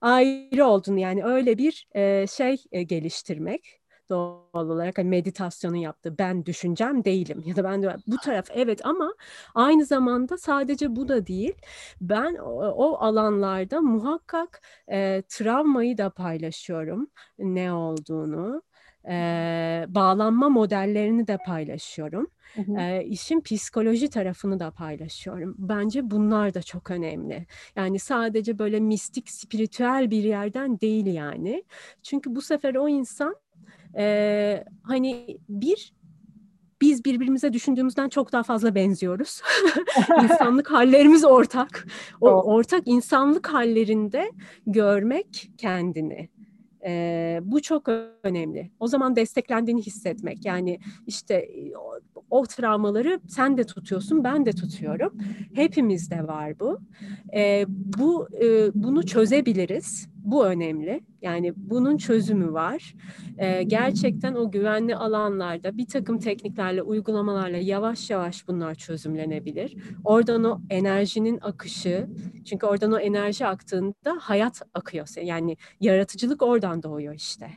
ayrı 0.00 0.66
olduğunu 0.66 0.98
yani 0.98 1.24
öyle 1.24 1.58
bir 1.58 1.88
e, 1.94 2.26
şey 2.26 2.64
e, 2.72 2.82
geliştirmek 2.82 3.80
doğal 4.10 4.68
olarak 4.68 4.98
hani 4.98 5.08
meditasyonun 5.08 5.76
yaptığı 5.76 6.18
ben 6.18 6.46
düşüncem 6.46 7.04
değilim 7.04 7.42
ya 7.46 7.56
da 7.56 7.64
ben 7.64 7.82
de 7.82 7.96
bu 8.06 8.16
taraf 8.16 8.46
evet 8.54 8.86
ama 8.86 9.14
aynı 9.54 9.84
zamanda 9.84 10.38
sadece 10.38 10.96
bu 10.96 11.08
da 11.08 11.26
değil 11.26 11.54
ben 12.00 12.34
o, 12.34 12.50
o 12.68 12.96
alanlarda 13.04 13.80
muhakkak 13.80 14.62
e, 14.92 15.22
travmayı 15.28 15.98
da 15.98 16.10
paylaşıyorum 16.10 17.08
ne 17.38 17.72
olduğunu 17.72 18.62
e, 19.08 19.84
bağlanma 19.88 20.48
modellerini 20.48 21.26
de 21.26 21.38
paylaşıyorum. 21.46 22.26
Hı 22.54 22.62
hı. 22.62 22.80
E, 22.80 23.04
işin 23.04 23.40
psikoloji 23.40 24.10
tarafını 24.10 24.60
da 24.60 24.70
paylaşıyorum. 24.70 25.54
Bence 25.58 26.10
bunlar 26.10 26.54
da 26.54 26.62
çok 26.62 26.90
önemli. 26.90 27.46
Yani 27.76 27.98
sadece 27.98 28.58
böyle 28.58 28.80
mistik, 28.80 29.30
spiritüel 29.30 30.10
bir 30.10 30.22
yerden 30.24 30.80
değil 30.80 31.06
yani. 31.06 31.64
Çünkü 32.02 32.34
bu 32.36 32.42
sefer 32.42 32.74
o 32.74 32.88
insan 32.88 33.36
e, 33.98 34.64
hani 34.82 35.38
bir 35.48 35.92
biz 36.80 37.04
birbirimize 37.04 37.52
düşündüğümüzden 37.52 38.08
çok 38.08 38.32
daha 38.32 38.42
fazla 38.42 38.74
benziyoruz. 38.74 39.42
İnsanlık 40.22 40.70
hallerimiz 40.70 41.24
ortak. 41.24 41.86
O 42.20 42.28
ortak 42.28 42.82
insanlık 42.86 43.48
hallerinde 43.48 44.30
görmek 44.66 45.50
kendini. 45.58 46.28
E, 46.84 47.40
bu 47.42 47.62
çok 47.62 47.88
önemli. 48.22 48.70
O 48.80 48.86
zaman 48.86 49.16
desteklendiğini 49.16 49.82
hissetmek. 49.82 50.44
Yani 50.44 50.78
işte 51.06 51.48
o, 52.30 52.42
travmaları 52.46 53.20
sen 53.28 53.56
de 53.56 53.64
tutuyorsun, 53.64 54.24
ben 54.24 54.46
de 54.46 54.52
tutuyorum. 54.52 55.12
Hepimizde 55.54 56.26
var 56.26 56.60
bu. 56.60 56.78
E, 57.34 57.64
bu 57.68 58.28
e, 58.42 58.70
bunu 58.74 59.06
çözebiliriz. 59.06 60.08
Bu 60.16 60.46
önemli. 60.46 61.00
Yani 61.22 61.52
bunun 61.56 61.96
çözümü 61.96 62.52
var. 62.52 62.94
E, 63.38 63.62
gerçekten 63.62 64.34
o 64.34 64.50
güvenli 64.50 64.96
alanlarda 64.96 65.76
bir 65.76 65.86
takım 65.86 66.18
tekniklerle, 66.18 66.82
uygulamalarla 66.82 67.56
yavaş 67.56 68.10
yavaş 68.10 68.48
bunlar 68.48 68.74
çözümlenebilir. 68.74 69.76
Oradan 70.04 70.44
o 70.44 70.60
enerjinin 70.70 71.38
akışı, 71.42 72.06
çünkü 72.44 72.66
oradan 72.66 72.92
o 72.92 72.98
enerji 72.98 73.46
aktığında 73.46 74.16
hayat 74.20 74.62
akıyor. 74.74 75.08
Yani 75.22 75.56
yaratıcılık 75.80 76.42
oradan 76.42 76.82
doğuyor 76.82 77.14
işte. 77.14 77.50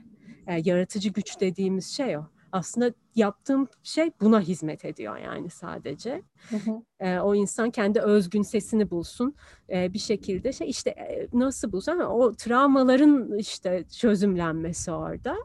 Yani 0.48 0.62
yaratıcı 0.66 1.10
güç 1.10 1.40
dediğimiz 1.40 1.86
şey 1.86 2.18
o. 2.18 2.22
aslında 2.52 2.94
yaptığım 3.20 3.68
şey 3.84 4.12
buna 4.22 4.42
hizmet 4.42 4.86
ediyor 4.86 5.18
yani 5.18 5.50
sadece. 5.50 6.22
Hı 6.50 6.56
hı. 6.56 6.82
E, 7.00 7.20
o 7.20 7.36
insan 7.36 7.72
kendi 7.72 8.00
özgün 8.00 8.42
sesini 8.42 8.92
bulsun 8.92 9.36
e, 9.70 9.94
bir 9.94 10.00
şekilde 10.00 10.54
şey 10.54 10.70
işte 10.70 10.90
e, 10.90 11.28
nasıl 11.34 11.72
bulsun 11.72 12.00
o 12.00 12.34
travmaların 12.34 13.38
işte 13.38 13.84
çözümlenmesi 13.98 14.92
orada. 14.92 15.36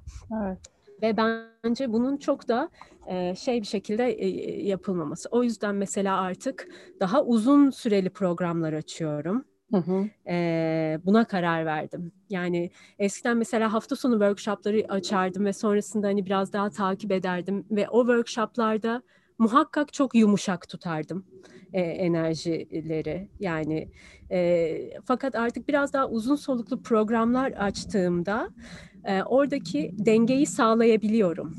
Evet. 0.43 0.59
Ve 1.03 1.17
bence 1.17 1.93
bunun 1.93 2.17
çok 2.17 2.49
da 2.49 2.71
e, 3.07 3.35
şey 3.35 3.61
bir 3.61 3.67
şekilde 3.67 4.13
e, 4.13 4.29
yapılmaması. 4.67 5.29
O 5.33 5.43
yüzden 5.43 5.75
mesela 5.75 6.21
artık 6.21 6.69
daha 7.01 7.25
uzun 7.25 7.71
süreli 7.71 8.11
programlar 8.11 8.73
açıyorum. 8.73 9.45
Hı 9.73 9.77
hı. 9.79 10.11
E, 10.29 10.99
buna 11.05 11.25
karar 11.25 11.67
verdim. 11.67 12.13
Yani 12.29 12.71
eskiden 12.99 13.37
mesela 13.37 13.73
hafta 13.73 13.97
sonu 13.97 14.13
workshopları 14.15 14.85
açardım 14.89 15.45
ve 15.45 15.53
sonrasında 15.53 16.07
hani 16.07 16.27
biraz 16.27 16.53
daha 16.53 16.71
takip 16.71 17.13
ederdim 17.13 17.65
ve 17.71 17.89
o 17.89 18.01
workshoplarda 18.01 19.03
muhakkak 19.39 19.93
çok 19.93 20.15
yumuşak 20.15 20.69
tutardım 20.69 21.25
e, 21.73 21.81
enerjileri. 21.81 23.29
Yani 23.39 23.89
e, 24.31 25.01
fakat 25.05 25.35
artık 25.35 25.69
biraz 25.69 25.93
daha 25.93 26.09
uzun 26.09 26.37
soluklu 26.37 26.83
programlar 26.83 27.53
açtığımda 27.53 28.51
e, 29.05 29.23
oradaki 29.23 29.93
dengeyi 29.99 30.47
sağlayabiliyorum. 30.47 31.57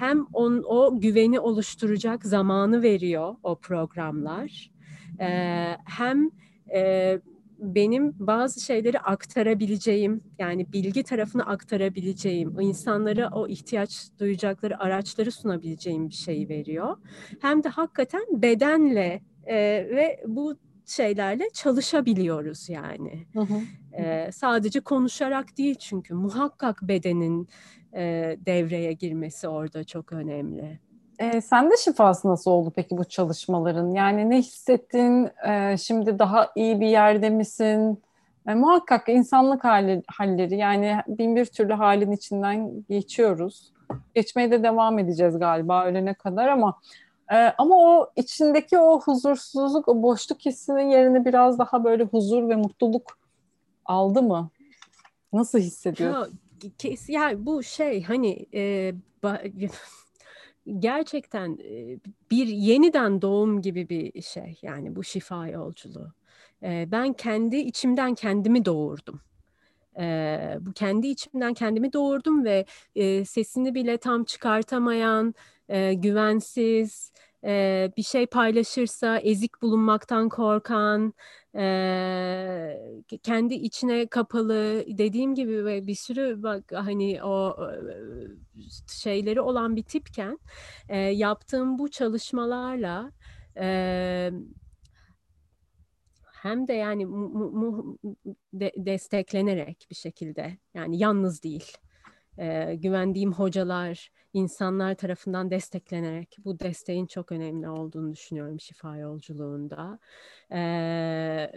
Hem 0.00 0.26
on, 0.32 0.62
o 0.66 1.00
güveni 1.00 1.40
oluşturacak 1.40 2.24
zamanı 2.24 2.82
veriyor 2.82 3.36
o 3.42 3.58
programlar. 3.60 4.70
Hem 5.84 6.30
e, 6.74 7.20
benim 7.58 8.14
bazı 8.18 8.60
şeyleri 8.60 9.00
aktarabileceğim, 9.00 10.20
yani 10.38 10.72
bilgi 10.72 11.02
tarafını 11.02 11.46
aktarabileceğim, 11.46 12.60
insanlara 12.60 13.30
o 13.32 13.48
ihtiyaç 13.48 14.08
duyacakları 14.20 14.82
araçları 14.82 15.32
sunabileceğim 15.32 16.08
bir 16.08 16.14
şey 16.14 16.48
veriyor. 16.48 16.96
Hem 17.40 17.64
de 17.64 17.68
hakikaten 17.68 18.22
bedenle 18.30 19.22
e, 19.44 19.56
ve 19.90 20.22
bu 20.26 20.56
şeylerle 20.86 21.50
çalışabiliyoruz 21.54 22.68
yani. 22.68 23.26
Hı 23.32 23.40
hı. 23.40 23.60
E, 24.02 24.32
sadece 24.32 24.80
konuşarak 24.80 25.58
değil 25.58 25.74
çünkü 25.74 26.14
muhakkak 26.14 26.82
bedenin 26.82 27.48
e, 27.94 28.36
devreye 28.46 28.92
girmesi 28.92 29.48
orada 29.48 29.84
çok 29.84 30.12
önemli. 30.12 30.80
E, 31.20 31.40
sen 31.40 31.70
de 31.70 31.76
şifası 31.76 32.28
nasıl 32.28 32.50
oldu 32.50 32.72
peki 32.76 32.98
bu 32.98 33.04
çalışmaların? 33.04 33.90
Yani 33.90 34.30
ne 34.30 34.38
hissettin? 34.38 35.30
E, 35.48 35.76
şimdi 35.76 36.18
daha 36.18 36.52
iyi 36.56 36.80
bir 36.80 36.86
yerde 36.86 37.30
misin? 37.30 38.02
E, 38.48 38.54
muhakkak 38.54 39.08
insanlık 39.08 39.64
hali, 39.64 40.02
halleri 40.06 40.56
yani 40.56 40.96
bin 41.08 41.36
bir 41.36 41.46
türlü 41.46 41.72
halin 41.72 42.12
içinden 42.12 42.84
geçiyoruz. 42.88 43.72
Geçmeye 44.14 44.50
de 44.50 44.62
devam 44.62 44.98
edeceğiz 44.98 45.38
galiba 45.38 45.84
ölene 45.84 46.14
kadar 46.14 46.48
ama 46.48 46.78
e, 47.32 47.36
ama 47.36 47.76
o 47.76 48.10
içindeki 48.16 48.78
o 48.78 49.00
huzursuzluk, 49.00 49.88
o 49.88 50.02
boşluk 50.02 50.40
hissinin 50.40 50.90
yerini 50.90 51.24
biraz 51.24 51.58
daha 51.58 51.84
böyle 51.84 52.04
huzur 52.04 52.48
ve 52.48 52.56
mutluluk 52.56 53.18
aldı 53.84 54.22
mı? 54.22 54.50
Nasıl 55.32 55.58
hissediyorsun? 55.58 56.38
Ya, 56.62 56.70
kes, 56.78 57.08
ya 57.08 57.46
bu 57.46 57.62
şey 57.62 58.02
hani 58.02 58.46
e, 58.54 58.92
gerçekten 60.78 61.58
bir 62.30 62.46
yeniden 62.46 63.22
doğum 63.22 63.62
gibi 63.62 63.88
bir 63.88 64.22
şey 64.22 64.58
yani 64.62 64.96
bu 64.96 65.04
şifa 65.04 65.48
yolculuğu. 65.48 66.12
Ben 66.62 67.12
kendi 67.12 67.56
içimden 67.56 68.14
kendimi 68.14 68.64
doğurdum. 68.64 69.20
Bu 70.66 70.72
kendi 70.72 71.06
içimden 71.06 71.54
kendimi 71.54 71.92
doğurdum 71.92 72.44
ve 72.44 72.64
sesini 73.24 73.74
bile 73.74 73.96
tam 73.96 74.24
çıkartamayan, 74.24 75.34
güvensiz, 75.94 77.12
bir 77.96 78.02
şey 78.02 78.26
paylaşırsa 78.26 79.18
ezik 79.18 79.62
bulunmaktan 79.62 80.28
korkan, 80.28 81.14
kendi 83.22 83.54
içine 83.54 84.06
kapalı 84.06 84.84
dediğim 84.86 85.34
gibi 85.34 85.64
ve 85.64 85.86
bir 85.86 85.94
sürü 85.94 86.42
bak 86.42 86.72
hani 86.74 87.22
o 87.24 87.56
şeyleri 88.88 89.40
olan 89.40 89.76
bir 89.76 89.82
tipken 89.82 90.38
yaptığım 91.12 91.78
bu 91.78 91.90
çalışmalarla 91.90 93.12
hem 96.42 96.68
de 96.68 96.72
yani 96.72 97.06
mu, 97.06 97.50
mu, 97.50 97.98
de, 98.52 98.72
desteklenerek 98.76 99.86
bir 99.90 99.94
şekilde 99.94 100.58
yani 100.74 100.98
yalnız 100.98 101.42
değil 101.42 101.72
e, 102.38 102.74
güvendiğim 102.74 103.32
hocalar, 103.32 104.10
insanlar 104.32 104.94
tarafından 104.94 105.50
desteklenerek 105.50 106.36
bu 106.44 106.60
desteğin 106.60 107.06
çok 107.06 107.32
önemli 107.32 107.68
olduğunu 107.68 108.12
düşünüyorum 108.12 108.60
şifa 108.60 108.96
yolculuğunda. 108.96 109.98
E, 110.52 111.52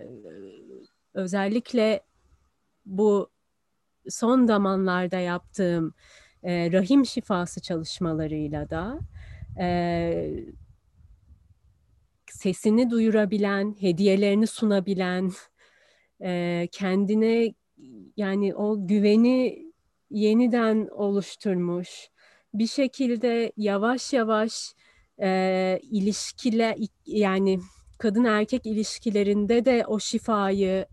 özellikle 1.13 2.03
bu 2.85 3.29
son 4.09 4.45
zamanlarda 4.45 5.19
yaptığım 5.19 5.93
e, 6.43 6.71
rahim 6.71 7.05
şifası 7.05 7.61
çalışmalarıyla 7.61 8.69
da 8.69 8.99
e, 9.59 10.45
sesini 12.31 12.89
duyurabilen, 12.89 13.75
hediyelerini 13.79 14.47
sunabilen, 14.47 15.31
e, 16.21 16.67
kendine 16.71 17.53
yani 18.17 18.55
o 18.55 18.87
güveni 18.87 19.65
yeniden 20.09 20.87
oluşturmuş. 20.91 22.12
Bir 22.53 22.67
şekilde 22.67 23.51
yavaş 23.57 24.13
yavaş 24.13 24.73
e, 25.21 25.79
ilişkile 25.81 26.75
yani 27.05 27.59
kadın 27.97 28.23
erkek 28.23 28.65
ilişkilerinde 28.65 29.65
de 29.65 29.83
o 29.87 29.99
şifayı 29.99 30.85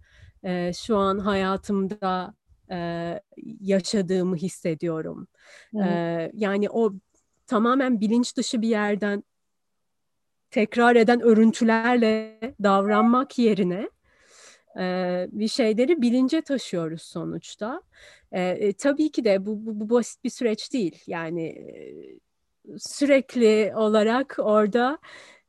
e, 0.43 0.73
şu 0.73 0.97
an 0.97 1.19
hayatımda 1.19 2.35
e, 2.71 3.21
yaşadığımı 3.61 4.37
hissediyorum. 4.37 5.29
E, 5.85 6.31
yani 6.35 6.71
o 6.71 6.93
tamamen 7.47 8.01
bilinç 8.01 8.37
dışı 8.37 8.63
bir 8.63 8.69
yerden 8.69 9.25
tekrar 10.51 10.97
eden 10.97 11.21
örüntülerle 11.21 12.41
davranmak 12.63 13.39
yerine 13.39 13.91
e, 14.79 15.27
bir 15.33 15.49
şeyleri 15.49 16.03
bilince 16.03 16.43
taşıyoruz 16.43 17.03
sonuçta. 17.03 17.83
E, 18.33 18.72
tabii 18.72 19.11
ki 19.11 19.24
de 19.24 19.47
bu, 19.47 19.66
bu, 19.66 19.81
bu 19.81 19.91
basit 19.91 20.24
bir 20.24 20.31
süreç 20.31 20.72
değil. 20.72 21.03
Yani 21.07 21.47
e, 21.47 22.78
sürekli 22.78 23.72
olarak 23.76 24.37
orada 24.39 24.99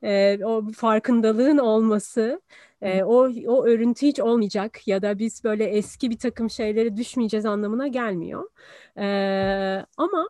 e, 0.03 0.45
o 0.45 0.71
farkındalığın 0.71 1.57
olması, 1.57 2.41
e, 2.81 3.03
o, 3.03 3.29
o 3.47 3.65
örüntü 3.65 4.07
hiç 4.07 4.19
olmayacak 4.19 4.87
ya 4.87 5.01
da 5.01 5.19
biz 5.19 5.43
böyle 5.43 5.65
eski 5.65 6.09
bir 6.09 6.17
takım 6.17 6.49
şeylere 6.49 6.97
düşmeyeceğiz 6.97 7.45
anlamına 7.45 7.87
gelmiyor. 7.87 8.49
E, 8.97 9.05
ama 9.97 10.29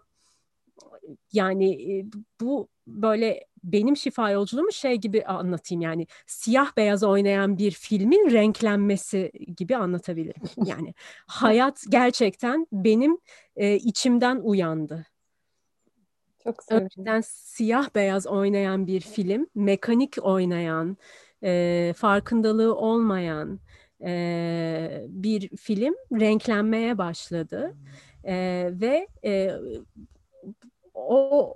yani 1.33 2.05
bu 2.41 2.67
böyle 2.87 3.45
benim 3.63 3.97
şifa 3.97 4.31
yolculuğumu 4.31 4.71
şey 4.71 4.95
gibi 4.95 5.25
anlatayım 5.25 5.81
yani 5.81 6.07
siyah 6.25 6.77
beyaz 6.77 7.03
oynayan 7.03 7.57
bir 7.57 7.71
filmin 7.71 8.31
renklenmesi 8.31 9.31
gibi 9.57 9.77
anlatabilirim. 9.77 10.41
Yani 10.65 10.93
hayat 11.27 11.83
gerçekten 11.89 12.67
benim 12.71 13.17
e, 13.55 13.75
içimden 13.75 14.39
uyandı. 14.43 15.05
Çok 16.43 16.63
sevdim. 16.63 16.83
Önceden 16.83 17.21
siyah 17.25 17.95
beyaz 17.95 18.27
oynayan 18.27 18.87
bir 18.87 19.01
film, 19.01 19.47
mekanik 19.55 20.17
oynayan, 20.21 20.97
e, 21.43 21.93
farkındalığı 21.97 22.75
olmayan 22.75 23.59
e, 24.03 25.05
bir 25.07 25.49
film 25.57 25.95
renklenmeye 26.19 26.97
başladı. 26.97 27.75
E, 28.23 28.67
ve 28.71 29.07
e, 29.25 29.51
o 30.93 31.53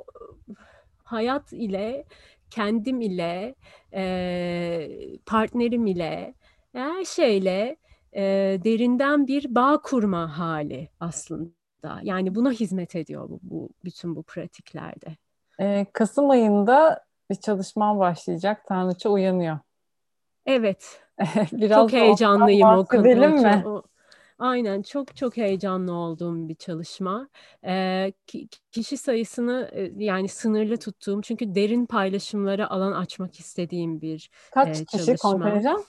hayat 1.05 1.53
ile, 1.53 2.05
kendim 2.49 3.01
ile, 3.01 3.55
e, 3.93 4.89
partnerim 5.25 5.87
ile, 5.87 6.33
her 6.73 7.05
şeyle 7.05 7.77
e, 8.13 8.23
derinden 8.63 9.27
bir 9.27 9.55
bağ 9.55 9.81
kurma 9.81 10.39
hali 10.39 10.89
aslında. 10.99 11.99
Yani 12.03 12.35
buna 12.35 12.51
hizmet 12.51 12.95
ediyor 12.95 13.29
bu, 13.29 13.39
bu 13.41 13.69
bütün 13.83 14.15
bu 14.15 14.23
pratiklerde. 14.23 15.15
Kasım 15.93 16.29
ayında 16.29 17.05
bir 17.29 17.35
çalışma 17.35 17.99
başlayacak. 17.99 18.65
Tanrıça 18.67 19.09
uyanıyor. 19.09 19.59
Evet. 20.45 21.01
Biraz 21.51 21.81
Çok 21.81 21.93
heyecanlıyım 21.93 22.69
o 22.69 22.85
konuda. 22.85 23.27
mi? 23.27 23.63
O, 23.65 23.83
Aynen 24.39 24.81
çok 24.81 25.15
çok 25.15 25.38
heyecanlı 25.38 25.93
olduğum 25.93 26.49
bir 26.49 26.55
çalışma. 26.55 27.29
Ee, 27.65 28.13
kişi 28.71 28.97
sayısını 28.97 29.71
yani 29.97 30.27
sınırlı 30.27 30.77
tuttuğum 30.77 31.21
çünkü 31.21 31.55
derin 31.55 31.86
paylaşımlara 31.86 32.69
alan 32.69 32.91
açmak 32.91 33.39
istediğim 33.39 34.01
bir 34.01 34.29
Kaç 34.51 34.81
e, 34.81 34.86
kişi 34.86 35.05
çalışma. 35.05 35.31
kontenjan? 35.31 35.83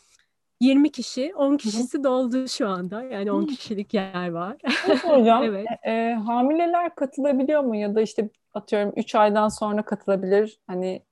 20 0.60 0.92
kişi, 0.92 1.32
10 1.36 1.56
kişisi 1.56 2.04
doldu 2.04 2.48
şu 2.48 2.68
anda. 2.68 3.02
Yani 3.02 3.32
10 3.32 3.46
kişilik 3.46 3.94
yer 3.94 4.30
var. 4.30 4.56
Hocam, 5.02 5.42
evet. 5.44 5.66
e, 5.82 5.90
e, 5.92 6.14
hamileler 6.14 6.94
katılabiliyor 6.94 7.60
mu 7.60 7.76
ya 7.76 7.94
da 7.94 8.00
işte 8.00 8.30
atıyorum 8.54 8.92
3 8.96 9.14
aydan 9.14 9.48
sonra 9.48 9.82
katılabilir. 9.84 10.60
Hani 10.66 11.02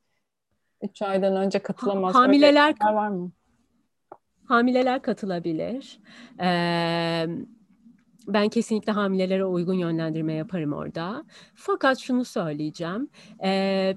3 0.82 1.02
aydan 1.02 1.36
önce 1.36 1.58
katılamaz. 1.58 2.14
Hamileler 2.14 2.74
var 2.82 3.08
mı? 3.08 3.30
Hamileler 4.44 5.02
katılabilir. 5.02 5.98
Ee, 6.40 7.26
ben 8.28 8.48
kesinlikle 8.48 8.92
hamilelere 8.92 9.44
uygun 9.44 9.74
yönlendirme 9.74 10.32
yaparım 10.32 10.72
orada. 10.72 11.24
Fakat 11.54 11.98
şunu 11.98 12.24
söyleyeceğim. 12.24 13.08
Ee, 13.44 13.96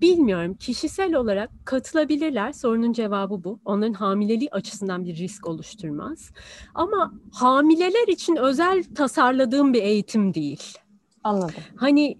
bilmiyorum 0.00 0.54
kişisel 0.54 1.14
olarak 1.14 1.50
katılabilirler. 1.64 2.52
Sorunun 2.52 2.92
cevabı 2.92 3.44
bu. 3.44 3.60
Onların 3.64 3.92
hamileliği 3.92 4.50
açısından 4.50 5.04
bir 5.04 5.16
risk 5.16 5.46
oluşturmaz. 5.46 6.30
Ama 6.74 7.12
hamileler 7.32 8.08
için 8.08 8.36
özel 8.36 8.84
tasarladığım 8.94 9.72
bir 9.74 9.82
eğitim 9.82 10.34
değil. 10.34 10.78
Anladım. 11.24 11.54
Hani 11.76 12.18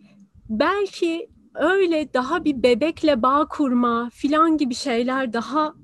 belki 0.48 1.28
öyle 1.54 2.14
daha 2.14 2.44
bir 2.44 2.62
bebekle 2.62 3.22
bağ 3.22 3.46
kurma 3.48 4.10
filan 4.12 4.56
gibi 4.56 4.74
şeyler 4.74 5.32
daha 5.32 5.74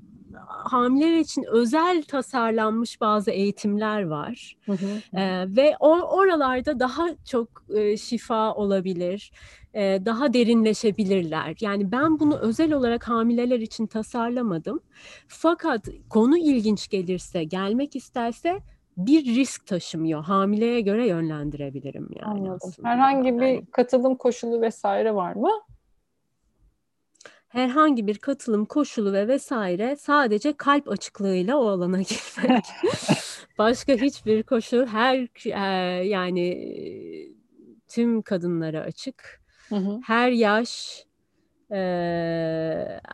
hamileler 0.65 1.17
için 1.17 1.43
özel 1.43 2.03
tasarlanmış 2.03 3.01
bazı 3.01 3.31
eğitimler 3.31 4.03
var. 4.07 4.57
Hı 4.65 4.71
hı. 4.71 5.19
Ee, 5.19 5.45
ve 5.47 5.75
o, 5.79 6.01
oralarda 6.01 6.79
daha 6.79 7.07
çok 7.25 7.47
e, 7.75 7.97
şifa 7.97 8.53
olabilir, 8.53 9.31
e, 9.73 10.05
daha 10.05 10.33
derinleşebilirler. 10.33 11.55
Yani 11.61 11.91
ben 11.91 12.19
bunu 12.19 12.37
özel 12.37 12.73
olarak 12.73 13.07
hamileler 13.07 13.59
için 13.59 13.87
tasarlamadım. 13.87 14.79
Fakat 15.27 15.87
konu 16.09 16.37
ilginç 16.37 16.87
gelirse, 16.87 17.43
gelmek 17.43 17.95
isterse 17.95 18.59
bir 18.97 19.25
risk 19.25 19.67
taşımıyor. 19.67 20.23
Hamileye 20.23 20.81
göre 20.81 21.07
yönlendirebilirim 21.07 22.09
yani 22.19 22.31
Anladım. 22.31 22.59
aslında. 22.63 22.89
Herhangi 22.89 23.39
bir 23.39 23.65
katılım 23.71 24.15
koşulu 24.15 24.61
vesaire 24.61 25.15
var 25.15 25.35
mı? 25.35 25.51
Herhangi 27.55 28.07
bir 28.07 28.17
katılım 28.17 28.65
koşulu 28.65 29.13
ve 29.13 29.27
vesaire 29.27 29.95
sadece 29.95 30.53
kalp 30.53 30.89
açıklığıyla 30.89 31.57
o 31.57 31.67
alana 31.67 32.01
girmek. 32.01 32.65
Başka 33.57 33.93
hiçbir 33.93 34.43
koşul 34.43 34.85
her 34.85 35.27
e, 35.45 36.05
yani 36.05 36.47
tüm 37.87 38.21
kadınlara 38.21 38.81
açık. 38.81 39.41
Hı 39.69 39.75
hı. 39.75 39.99
Her 40.03 40.31
yaş, 40.31 41.03
e, 41.71 41.79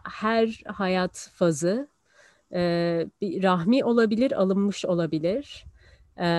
her 0.04 0.62
hayat 0.66 1.30
fazı 1.34 1.88
e, 2.54 2.60
bir 3.22 3.44
rahmi 3.44 3.84
olabilir, 3.84 4.42
alınmış 4.42 4.86
olabilir. 4.86 5.66
E, 6.18 6.30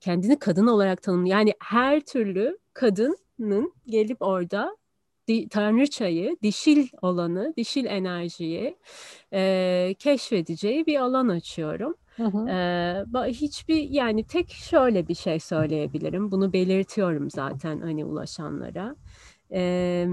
kendini 0.00 0.38
kadın 0.38 0.66
olarak 0.66 1.02
tanım 1.02 1.26
yani 1.26 1.54
her 1.60 2.00
türlü 2.00 2.58
kadının 2.74 3.72
gelip 3.86 4.22
orada 4.22 4.77
di, 5.28 5.48
tanrıçayı, 5.48 6.36
dişil 6.42 6.88
olanı, 7.02 7.54
dişil 7.56 7.84
enerjiyi 7.84 8.76
e, 9.32 9.94
keşfedeceği 9.98 10.86
bir 10.86 10.96
alan 10.96 11.28
açıyorum. 11.28 11.94
Hı 12.16 12.24
hı. 12.24 12.48
Ee, 12.48 13.32
hiçbir 13.32 13.90
yani 13.90 14.24
tek 14.24 14.50
şöyle 14.50 15.08
bir 15.08 15.14
şey 15.14 15.40
söyleyebilirim. 15.40 16.30
Bunu 16.30 16.52
belirtiyorum 16.52 17.30
zaten 17.30 17.80
hani 17.80 18.04
ulaşanlara. 18.04 18.96
Ee, 19.52 20.06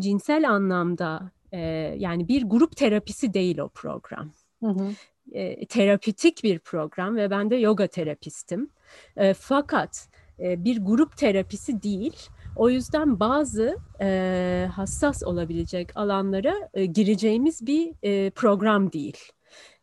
cinsel 0.00 0.50
anlamda 0.50 1.30
e, 1.52 1.60
yani 1.98 2.28
bir 2.28 2.42
grup 2.42 2.76
terapisi 2.76 3.34
değil 3.34 3.58
o 3.58 3.68
program. 3.68 4.32
Hı 4.62 4.70
hı. 4.70 4.92
E, 5.32 5.66
terapitik 5.66 6.44
bir 6.44 6.58
program 6.58 7.16
ve 7.16 7.30
ben 7.30 7.50
de 7.50 7.56
yoga 7.56 7.86
terapistim. 7.86 8.70
E, 9.16 9.34
fakat 9.34 10.08
e, 10.38 10.64
bir 10.64 10.78
grup 10.78 11.16
terapisi 11.16 11.82
değil 11.82 12.28
o 12.56 12.70
yüzden 12.70 13.20
bazı 13.20 13.76
e, 14.00 14.68
hassas 14.72 15.22
olabilecek 15.22 15.96
alanlara 15.96 16.54
e, 16.74 16.86
gireceğimiz 16.86 17.66
bir 17.66 17.92
e, 18.02 18.30
program 18.30 18.92
değil. 18.92 19.18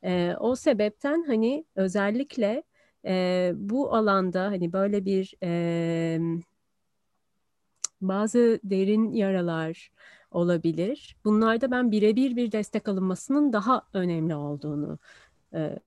E, 0.04 0.36
o 0.40 0.56
sebepten 0.56 1.24
hani 1.28 1.66
özellikle 1.76 2.64
e, 3.06 3.52
bu 3.56 3.96
alanda 3.96 4.44
hani 4.44 4.74
böyle 4.74 5.06
bir 5.06 5.34
e, 5.44 6.20
bazı 8.02 8.60
derin 8.64 9.12
yaralar 9.14 9.92
olabilir. 10.32 11.16
Bunlarda 11.26 11.72
ben 11.72 11.92
birebir 11.92 12.36
bir 12.36 12.52
destek 12.52 12.88
alınmasının 12.88 13.54
daha 13.54 13.82
önemli 13.94 14.36
olduğunu 14.36 15.00
e, 15.54 15.80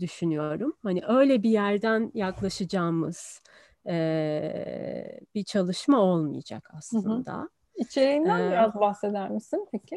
düşünüyorum. 0.00 0.72
Hani 0.82 1.02
öyle 1.08 1.42
bir 1.42 1.50
yerden 1.50 2.10
yaklaşacağımız 2.14 3.40
e, 3.86 5.20
bir 5.34 5.44
çalışma 5.44 5.98
olmayacak 5.98 6.70
aslında. 6.76 7.32
Hı 7.32 7.40
hı. 7.40 7.48
İçeriğinden 7.76 8.40
ee, 8.40 8.50
biraz 8.50 8.74
bahseder 8.74 9.30
misin 9.30 9.68
peki? 9.72 9.96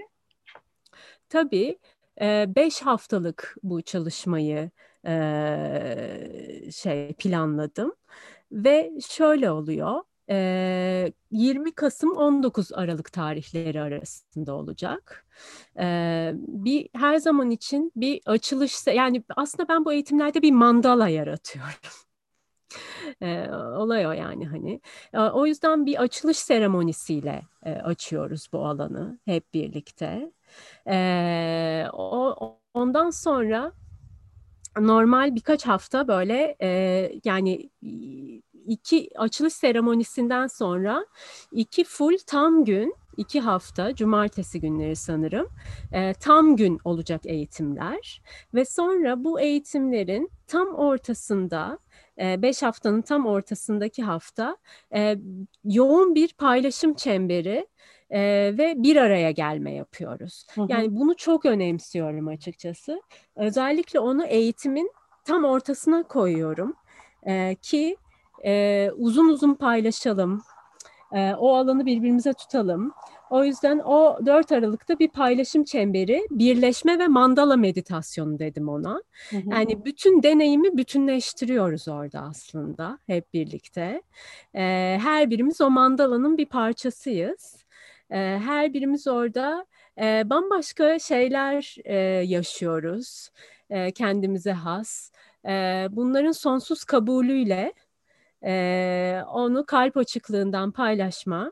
Tabii. 1.29 1.79
E, 2.21 2.45
beş 2.55 2.81
haftalık 2.81 3.55
bu 3.63 3.81
çalışmayı 3.81 4.71
e, 5.07 6.71
şey 6.71 7.13
planladım 7.13 7.93
ve 8.51 8.91
şöyle 9.09 9.51
oluyor. 9.51 10.03
20 11.31 11.71
Kasım 11.71 12.17
19 12.17 12.73
Aralık 12.73 13.11
tarihleri 13.11 13.81
arasında 13.81 14.53
olacak. 14.55 15.25
Bir 16.37 16.89
her 16.93 17.17
zaman 17.17 17.51
için 17.51 17.91
bir 17.95 18.21
açılış 18.25 18.87
yani 18.87 19.23
aslında 19.35 19.69
ben 19.69 19.85
bu 19.85 19.93
eğitimlerde 19.93 20.41
bir 20.41 20.51
mandala 20.51 21.07
yaratıyorum 21.09 22.06
e, 23.21 23.49
olay 23.51 24.07
o 24.07 24.11
yani 24.11 24.47
hani. 24.47 24.81
E, 25.13 25.19
o 25.19 25.45
yüzden 25.45 25.85
bir 25.85 26.01
açılış 26.01 26.37
seremonisiyle 26.37 27.41
e, 27.65 27.71
açıyoruz 27.71 28.47
bu 28.53 28.65
alanı 28.65 29.19
hep 29.25 29.53
birlikte. 29.53 30.31
E, 30.87 31.85
o, 31.93 32.35
ondan 32.73 33.09
sonra 33.09 33.71
normal 34.79 35.35
birkaç 35.35 35.65
hafta 35.67 36.07
böyle 36.07 36.55
e, 36.61 37.11
yani 37.25 37.69
iki 38.67 39.09
açılış 39.15 39.53
seremonisinden 39.53 40.47
sonra 40.47 41.05
iki 41.51 41.83
full 41.83 42.17
tam 42.27 42.65
gün 42.65 42.95
iki 43.17 43.39
hafta 43.39 43.95
cumartesi 43.95 44.61
günleri 44.61 44.95
sanırım 44.95 45.47
e, 45.93 46.13
tam 46.13 46.55
gün 46.55 46.79
olacak 46.83 47.21
eğitimler 47.25 48.21
ve 48.53 48.65
sonra 48.65 49.23
bu 49.23 49.39
eğitimlerin 49.39 50.31
tam 50.47 50.75
ortasında 50.75 51.79
5 52.19 52.63
haftanın 52.63 53.01
tam 53.01 53.25
ortasındaki 53.25 54.03
hafta 54.03 54.57
yoğun 55.63 56.15
bir 56.15 56.33
paylaşım 56.33 56.93
çemberi 56.93 57.67
e, 58.09 58.19
ve 58.57 58.73
bir 58.77 58.95
araya 58.95 59.31
gelme 59.31 59.73
yapıyoruz. 59.73 60.47
Hı 60.55 60.61
hı. 60.61 60.67
Yani 60.69 60.95
bunu 60.95 61.15
çok 61.15 61.45
önemsiyorum 61.45 62.27
açıkçası. 62.27 63.01
Özellikle 63.35 63.99
onu 63.99 64.25
eğitimin 64.25 64.91
tam 65.25 65.43
ortasına 65.43 66.03
koyuyorum 66.03 66.73
e, 67.23 67.55
ki 67.55 67.97
e, 68.45 68.91
uzun 68.97 69.29
uzun 69.29 69.53
paylaşalım, 69.53 70.41
e, 71.13 71.33
o 71.33 71.55
alanı 71.55 71.85
birbirimize 71.85 72.33
tutalım. 72.33 72.93
O 73.29 73.43
yüzden 73.43 73.79
o 73.79 74.19
4 74.25 74.51
Aralık'ta 74.51 74.99
bir 74.99 75.07
paylaşım 75.07 75.63
çemberi, 75.63 76.27
birleşme 76.29 76.99
ve 76.99 77.07
mandala 77.07 77.55
meditasyonu 77.55 78.39
dedim 78.39 78.69
ona. 78.69 79.01
Hı 79.29 79.37
hı. 79.37 79.49
Yani 79.51 79.85
bütün 79.85 80.23
deneyimi 80.23 80.77
bütünleştiriyoruz 80.77 81.87
orada 81.87 82.21
aslında 82.21 82.99
hep 83.07 83.33
birlikte. 83.33 84.01
Ee, 84.55 84.97
her 85.01 85.29
birimiz 85.29 85.61
o 85.61 85.69
mandalanın 85.69 86.37
bir 86.37 86.45
parçasıyız. 86.45 87.65
Ee, 88.09 88.15
her 88.45 88.73
birimiz 88.73 89.07
orada 89.07 89.65
e, 90.01 90.29
bambaşka 90.29 90.99
şeyler 90.99 91.75
e, 91.85 91.95
yaşıyoruz 92.25 93.29
e, 93.69 93.91
kendimize 93.91 94.51
has. 94.51 95.11
E, 95.45 95.87
bunların 95.91 96.31
sonsuz 96.31 96.83
kabulüyle 96.83 97.73
e, 98.45 99.21
onu 99.27 99.65
kalp 99.65 99.97
açıklığından 99.97 100.71
paylaşma 100.71 101.51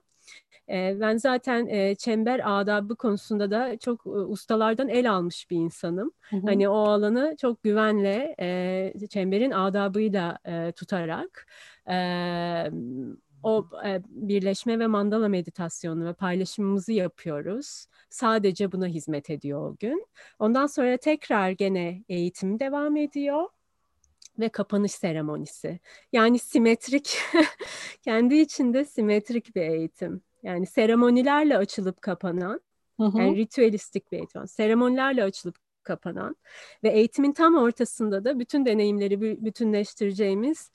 ben 0.70 1.18
zaten 1.18 1.68
e, 1.68 1.96
çember 1.96 2.60
adabı 2.60 2.96
konusunda 2.96 3.52
da 3.52 3.78
çok 3.78 4.06
ustalardan 4.06 4.90
el 4.90 5.12
almış 5.12 5.50
bir 5.52 5.58
insanım. 5.58 6.12
Hı 6.22 6.38
hı. 6.38 6.42
Hani 6.46 6.70
o 6.70 6.78
alanı 6.78 7.36
çok 7.42 7.64
güvenle 7.64 8.36
e, 8.40 9.08
çemberin 9.10 9.52
adabıyla 9.52 10.38
e, 10.46 10.72
tutarak 10.72 11.48
e, 11.90 11.96
o 13.44 13.70
e, 13.86 14.02
birleşme 14.10 14.80
ve 14.80 14.88
mandala 14.88 15.28
meditasyonu 15.28 16.06
ve 16.06 16.14
paylaşımımızı 16.14 16.94
yapıyoruz. 16.94 17.86
Sadece 18.10 18.72
buna 18.72 18.88
hizmet 18.88 19.30
ediyor 19.30 19.72
o 19.72 19.76
gün. 19.80 20.08
Ondan 20.40 20.68
sonra 20.68 20.98
tekrar 20.98 21.50
gene 21.50 22.04
eğitim 22.10 22.60
devam 22.60 22.96
ediyor 22.98 23.50
ve 24.40 24.50
kapanış 24.50 24.92
seremonisi. 24.92 25.80
Yani 26.14 26.40
simetrik, 26.40 27.18
kendi 28.02 28.36
içinde 28.36 28.86
simetrik 28.86 29.56
bir 29.56 29.62
eğitim. 29.62 30.22
Yani 30.46 30.66
seremonilerle 30.66 31.58
açılıp 31.58 32.02
kapanan 32.02 32.62
Hı 33.00 33.04
hı. 33.06 33.18
Yani 33.18 33.38
ritüelistik 33.38 34.12
bir 34.12 34.18
eğitim. 34.18 34.48
Seremonilerle 34.48 35.24
açılıp 35.24 35.56
kapanan 35.84 36.36
ve 36.84 36.90
eğitimin 36.90 37.32
tam 37.34 37.56
ortasında 37.56 38.24
da 38.24 38.40
bütün 38.40 38.66
deneyimleri 38.66 39.22
bütünleştireceğimiz 39.22 40.72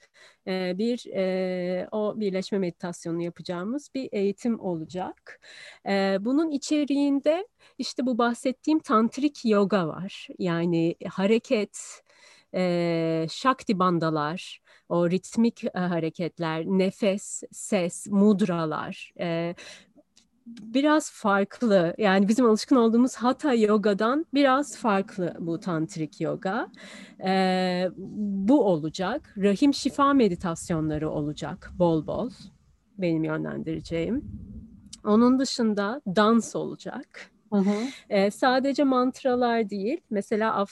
e, 0.47 0.79
bir 0.79 1.07
e, 1.15 1.89
o 1.93 2.21
birleşme 2.21 2.59
meditasyonu 2.59 3.23
yapacağımız 3.23 3.91
bir 3.95 4.09
eğitim 4.13 4.61
olacak. 4.61 5.41
E, 5.87 6.17
bunun 6.21 6.51
içeriğinde 6.51 7.49
işte 7.79 8.07
bu 8.07 8.19
bahsettiğim 8.19 8.79
tantrik 8.79 9.45
yoga 9.45 9.89
var. 9.89 10.29
Yani 10.39 10.95
hareket, 11.09 11.79
e, 12.55 13.27
şakti 13.31 13.79
bandalar, 13.79 14.61
o 14.91 15.11
ritmik 15.11 15.65
e, 15.65 15.71
hareketler, 15.79 16.67
nefes, 16.67 17.43
ses, 17.53 18.07
mudralar, 18.07 19.13
e, 19.21 19.55
biraz 20.47 21.11
farklı. 21.11 21.95
Yani 21.99 22.29
bizim 22.29 22.47
alışkın 22.47 22.77
olduğumuz 22.77 23.17
Hatha 23.17 23.55
yogadan 23.55 24.27
biraz 24.35 24.77
farklı 24.77 25.35
bu 25.39 25.61
tantrik 25.61 26.21
yoga. 26.21 26.69
Ee, 27.25 27.89
bu 28.47 28.65
olacak. 28.65 29.35
Rahim 29.37 29.75
şifa 29.75 30.13
meditasyonları 30.13 31.11
olacak 31.11 31.71
bol 31.79 32.07
bol. 32.07 32.31
Benim 32.99 33.25
yönlendireceğim. 33.25 34.25
Onun 35.05 35.39
dışında 35.39 36.01
dans 36.07 36.57
olacak. 36.57 37.31
Hı 37.53 37.59
hı. 37.59 37.75
Ee, 38.11 38.31
sadece 38.31 38.85
mantralar 38.85 39.71
değil. 39.71 40.01
Mesela 40.11 40.67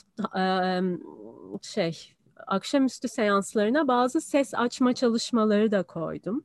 şey 1.61 2.13
akşamüstü 2.47 3.07
seanslarına 3.07 3.87
bazı 3.87 4.21
ses 4.21 4.53
açma 4.53 4.93
çalışmaları 4.93 5.71
da 5.71 5.83
koydum 5.83 6.43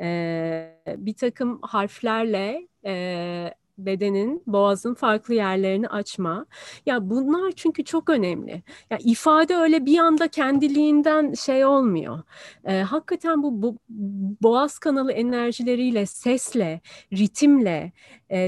e, 0.00 0.80
bir 0.86 1.14
takım 1.14 1.58
harflerle 1.62 2.68
e, 2.84 3.54
bedenin, 3.78 4.42
boğazın 4.46 4.94
farklı 4.94 5.34
yerlerini 5.34 5.88
açma. 5.88 6.46
Ya 6.86 7.10
bunlar 7.10 7.52
çünkü 7.56 7.84
çok 7.84 8.10
önemli. 8.10 8.62
Ya 8.90 8.98
ifade 9.04 9.56
öyle 9.56 9.86
bir 9.86 9.98
anda 9.98 10.28
kendiliğinden 10.28 11.32
şey 11.32 11.64
olmuyor. 11.64 12.22
Ee, 12.64 12.80
hakikaten 12.80 13.42
bu, 13.42 13.62
bu 13.62 13.78
boğaz 14.42 14.78
kanalı 14.78 15.12
enerjileriyle, 15.12 16.06
sesle, 16.06 16.80
ritimle 17.12 17.92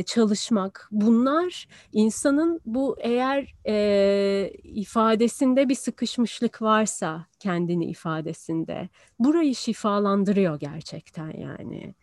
çalışmak 0.07 0.89
bunlar 0.91 1.69
insanın 1.93 2.61
bu 2.67 2.97
eğer 3.01 3.55
e, 3.67 4.51
ifadesinde 4.65 5.69
bir 5.69 5.75
sıkışmışlık 5.75 6.63
varsa 6.63 7.27
kendini 7.39 7.85
ifadesinde 7.87 8.89
burayı 9.19 9.55
şifalandırıyor 9.55 10.61
gerçekten 10.61 11.31
yani. 11.39 11.95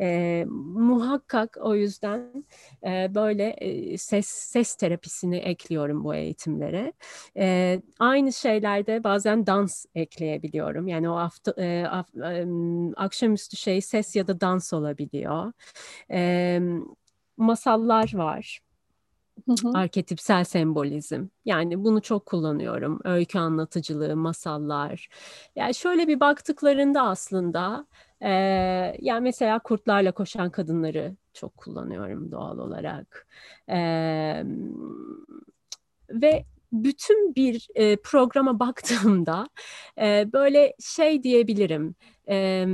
E, 0.00 0.44
muhakkak 0.48 1.56
o 1.60 1.74
yüzden 1.74 2.44
e, 2.86 3.14
böyle 3.14 3.44
e, 3.50 3.98
ses 3.98 4.26
ses 4.26 4.74
terapisini 4.74 5.36
ekliyorum 5.36 6.04
bu 6.04 6.14
eğitimlere. 6.14 6.92
E, 7.36 7.80
aynı 7.98 8.32
şeylerde 8.32 9.04
bazen 9.04 9.46
dans 9.46 9.84
ekleyebiliyorum. 9.94 10.88
Yani 10.88 11.10
o 11.10 11.16
hafta, 11.16 11.54
e, 11.58 11.86
af, 11.86 12.14
e, 12.16 12.46
akşamüstü 12.96 13.56
şey 13.56 13.80
ses 13.80 14.16
ya 14.16 14.26
da 14.26 14.40
dans 14.40 14.72
olabiliyor. 14.72 15.52
E, 16.10 16.60
masallar 17.40 18.14
var. 18.14 18.60
Hı 19.46 19.54
Arketipsel 19.74 20.44
sembolizm. 20.44 21.26
Yani 21.44 21.84
bunu 21.84 22.02
çok 22.02 22.26
kullanıyorum. 22.26 23.00
Öykü 23.04 23.38
anlatıcılığı, 23.38 24.16
masallar. 24.16 25.08
Yani 25.56 25.74
şöyle 25.74 26.08
bir 26.08 26.20
baktıklarında 26.20 27.02
aslında 27.02 27.86
e, 28.20 28.30
yani 29.00 29.20
mesela 29.20 29.58
kurtlarla 29.58 30.12
koşan 30.12 30.50
kadınları 30.50 31.16
çok 31.34 31.56
kullanıyorum 31.56 32.32
doğal 32.32 32.58
olarak. 32.58 33.26
E, 33.68 33.78
ve 36.10 36.44
bütün 36.72 37.34
bir 37.34 37.68
e, 37.74 37.96
programa 37.96 38.58
baktığımda 38.60 39.48
e, 40.00 40.32
böyle 40.32 40.74
şey 40.80 41.22
diyebilirim. 41.22 41.94
E, 42.28 42.66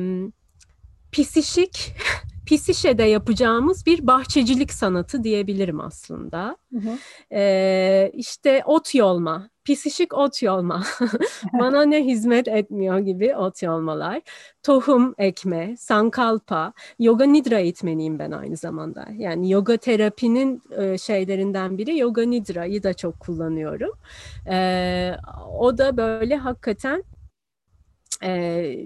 pisişik 1.13 1.93
Pisişe'de 2.47 3.03
yapacağımız 3.03 3.87
bir 3.87 4.07
bahçecilik 4.07 4.73
sanatı 4.73 5.25
diyebilirim 5.25 5.81
aslında. 5.81 6.57
Hı 6.73 6.79
hı. 6.79 6.99
Ee, 7.33 8.11
işte 8.15 8.63
ot 8.67 8.95
yolma, 8.95 9.51
pisişik 9.65 10.15
ot 10.15 10.43
yolma, 10.43 10.85
bana 11.61 11.83
ne 11.83 12.05
hizmet 12.05 12.49
etmiyor 12.49 12.99
gibi 12.99 13.37
ot 13.37 13.63
yolmalar, 13.63 14.23
tohum 14.63 15.15
ekme, 15.19 15.77
sankalpa, 15.79 16.73
yoga 16.99 17.25
nidra 17.25 17.59
eğitmeniyim 17.59 18.19
ben 18.19 18.31
aynı 18.31 18.57
zamanda. 18.57 19.07
Yani 19.17 19.51
yoga 19.51 19.77
terapinin 19.77 20.63
e, 20.79 20.99
şeylerinden 20.99 21.79
biri 21.79 21.99
yoga 21.99 22.23
nidra'yı 22.23 22.83
da 22.83 22.95
çok 22.95 23.21
kullanıyorum. 23.21 23.93
Ee, 24.49 25.13
o 25.59 25.79
da 25.79 25.97
böyle 25.97 26.37
hakikaten 26.37 27.05
e, 28.23 28.29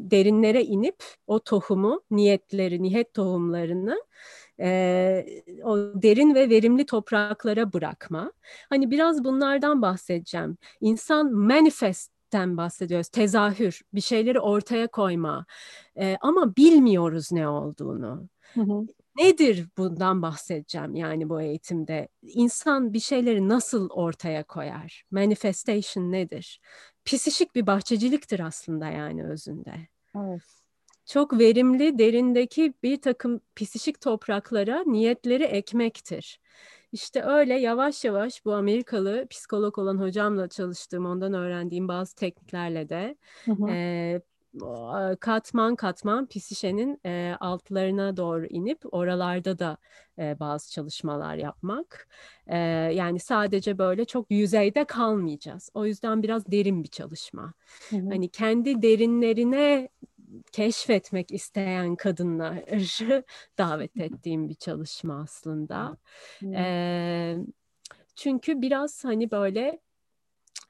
derinlere 0.00 0.64
inip 0.64 0.96
o 1.26 1.38
tohumu, 1.40 2.02
niyetleri, 2.10 2.82
niyet 2.82 3.14
tohumlarını 3.14 4.02
e, 4.60 5.26
o 5.64 5.76
derin 6.02 6.34
ve 6.34 6.50
verimli 6.50 6.86
topraklara 6.86 7.72
bırakma. 7.72 8.32
Hani 8.70 8.90
biraz 8.90 9.24
bunlardan 9.24 9.82
bahsedeceğim. 9.82 10.56
İnsan 10.80 11.32
manifestten 11.32 12.56
bahsediyoruz, 12.56 13.08
tezahür, 13.08 13.80
bir 13.94 14.00
şeyleri 14.00 14.40
ortaya 14.40 14.86
koyma. 14.86 15.46
E, 16.00 16.16
ama 16.20 16.56
bilmiyoruz 16.56 17.32
ne 17.32 17.48
olduğunu. 17.48 18.28
Hı 18.54 18.60
hı. 18.60 18.86
Nedir 19.20 19.66
bundan 19.78 20.22
bahsedeceğim 20.22 20.94
yani 20.94 21.28
bu 21.28 21.42
eğitimde? 21.42 22.08
İnsan 22.22 22.92
bir 22.92 23.00
şeyleri 23.00 23.48
nasıl 23.48 23.88
ortaya 23.90 24.44
koyar? 24.44 25.02
Manifestation 25.10 26.12
nedir? 26.12 26.60
Pisişik 27.04 27.54
bir 27.54 27.66
bahçeciliktir 27.66 28.40
aslında 28.40 28.86
yani 28.86 29.26
özünde. 29.26 29.74
Evet. 30.16 30.42
Çok 31.06 31.38
verimli 31.38 31.98
derindeki 31.98 32.74
bir 32.82 33.00
takım 33.00 33.40
pisişik 33.54 34.00
topraklara 34.00 34.84
niyetleri 34.86 35.44
ekmektir. 35.44 36.40
İşte 36.92 37.22
öyle 37.22 37.54
yavaş 37.54 38.04
yavaş 38.04 38.44
bu 38.44 38.54
Amerikalı 38.54 39.26
psikolog 39.30 39.78
olan 39.78 39.98
hocamla 39.98 40.48
çalıştığım, 40.48 41.06
ondan 41.06 41.34
öğrendiğim 41.34 41.88
bazı 41.88 42.14
tekniklerle 42.14 42.88
de 42.88 43.16
hı 43.44 43.52
hı. 43.52 43.70
E, 43.70 44.20
katman 45.20 45.76
katman 45.76 46.26
pisişenin 46.26 47.00
e, 47.06 47.34
altlarına 47.40 48.16
doğru 48.16 48.46
inip 48.46 48.94
oralarda 48.94 49.58
da 49.58 49.76
e, 50.18 50.40
bazı 50.40 50.70
çalışmalar 50.70 51.36
yapmak. 51.36 52.08
E, 52.46 52.58
yani 52.94 53.20
sadece 53.20 53.78
böyle 53.78 54.04
çok 54.04 54.30
yüzeyde 54.30 54.84
kalmayacağız. 54.84 55.70
O 55.74 55.86
yüzden 55.86 56.22
biraz 56.22 56.46
derin 56.46 56.82
bir 56.82 56.88
çalışma. 56.88 57.52
Hı 57.90 57.96
hı. 57.96 58.08
Hani 58.08 58.28
kendi 58.28 58.82
derinlerine 58.82 59.88
keşfetmek 60.52 61.32
isteyen 61.32 61.96
kadınları 61.96 63.24
davet 63.58 63.96
ettiğim 63.96 64.48
bir 64.48 64.54
çalışma 64.54 65.20
aslında. 65.22 65.96
E, 66.44 67.36
çünkü 68.14 68.62
biraz 68.62 69.04
hani 69.04 69.30
böyle 69.30 69.80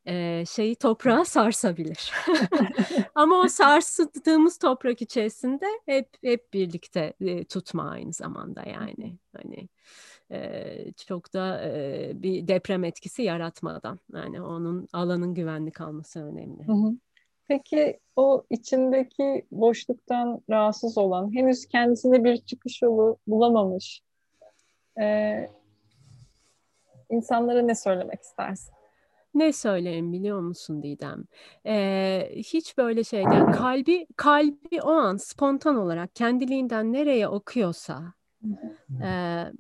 e, 0.07 0.45
şeyi 0.47 0.77
toprağa 0.77 1.25
sarsabilir. 1.25 2.13
Ama 3.15 3.37
o 3.41 3.49
sarsıldığımız 3.49 4.59
toprak 4.59 5.03
içerisinde 5.03 5.67
hep 5.87 6.09
hep 6.23 6.53
birlikte 6.53 7.13
e, 7.21 7.45
tutma 7.45 7.91
aynı 7.91 8.13
zamanda 8.13 8.63
yani 8.63 9.19
hani 9.37 9.69
e, 10.33 10.93
çok 10.93 11.35
da 11.35 11.65
e, 11.65 12.13
bir 12.15 12.49
deprem 12.49 12.85
etkisi 12.85 13.23
yaratmadan 13.23 13.99
yani 14.15 14.43
onun 14.43 14.89
alanın 14.93 15.35
güvenli 15.35 15.71
kalması 15.71 16.25
önemli. 16.25 16.69
Hı 16.69 16.73
hı. 16.73 16.93
Peki 17.49 18.01
o 18.17 18.45
içindeki 18.51 19.47
boşluktan 19.51 20.41
rahatsız 20.51 20.99
olan, 20.99 21.35
henüz 21.35 21.67
kendisinde 21.67 22.25
bir 22.25 22.37
çıkış 22.37 22.83
yolu 22.83 23.19
bulamamış 23.27 24.03
e, 25.01 25.49
insanlara 27.11 27.63
ne 27.63 27.75
söylemek 27.75 28.21
istersin? 28.21 28.80
Ne 29.35 29.53
söyleyeyim 29.53 30.13
biliyor 30.13 30.41
musun 30.41 30.83
Didem? 30.83 31.25
Ee, 31.67 32.33
hiç 32.37 32.79
böyle 32.79 33.05
şeyden 33.05 33.53
kalbi 33.53 34.07
kalbi 34.17 34.83
o 34.83 34.91
an 34.91 35.17
spontan 35.17 35.77
olarak 35.77 36.15
kendiliğinden 36.15 36.93
nereye 36.93 37.29
okuyorsa 37.29 38.13
e, 39.03 39.11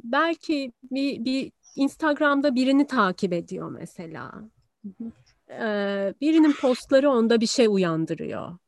belki 0.04 0.72
bir, 0.82 1.24
bir 1.24 1.52
Instagram'da 1.76 2.54
birini 2.54 2.86
takip 2.86 3.32
ediyor 3.32 3.70
mesela. 3.70 4.32
Ee, 5.50 6.14
birinin 6.20 6.52
postları 6.52 7.10
onda 7.10 7.40
bir 7.40 7.46
şey 7.46 7.66
uyandırıyor. 7.66 8.58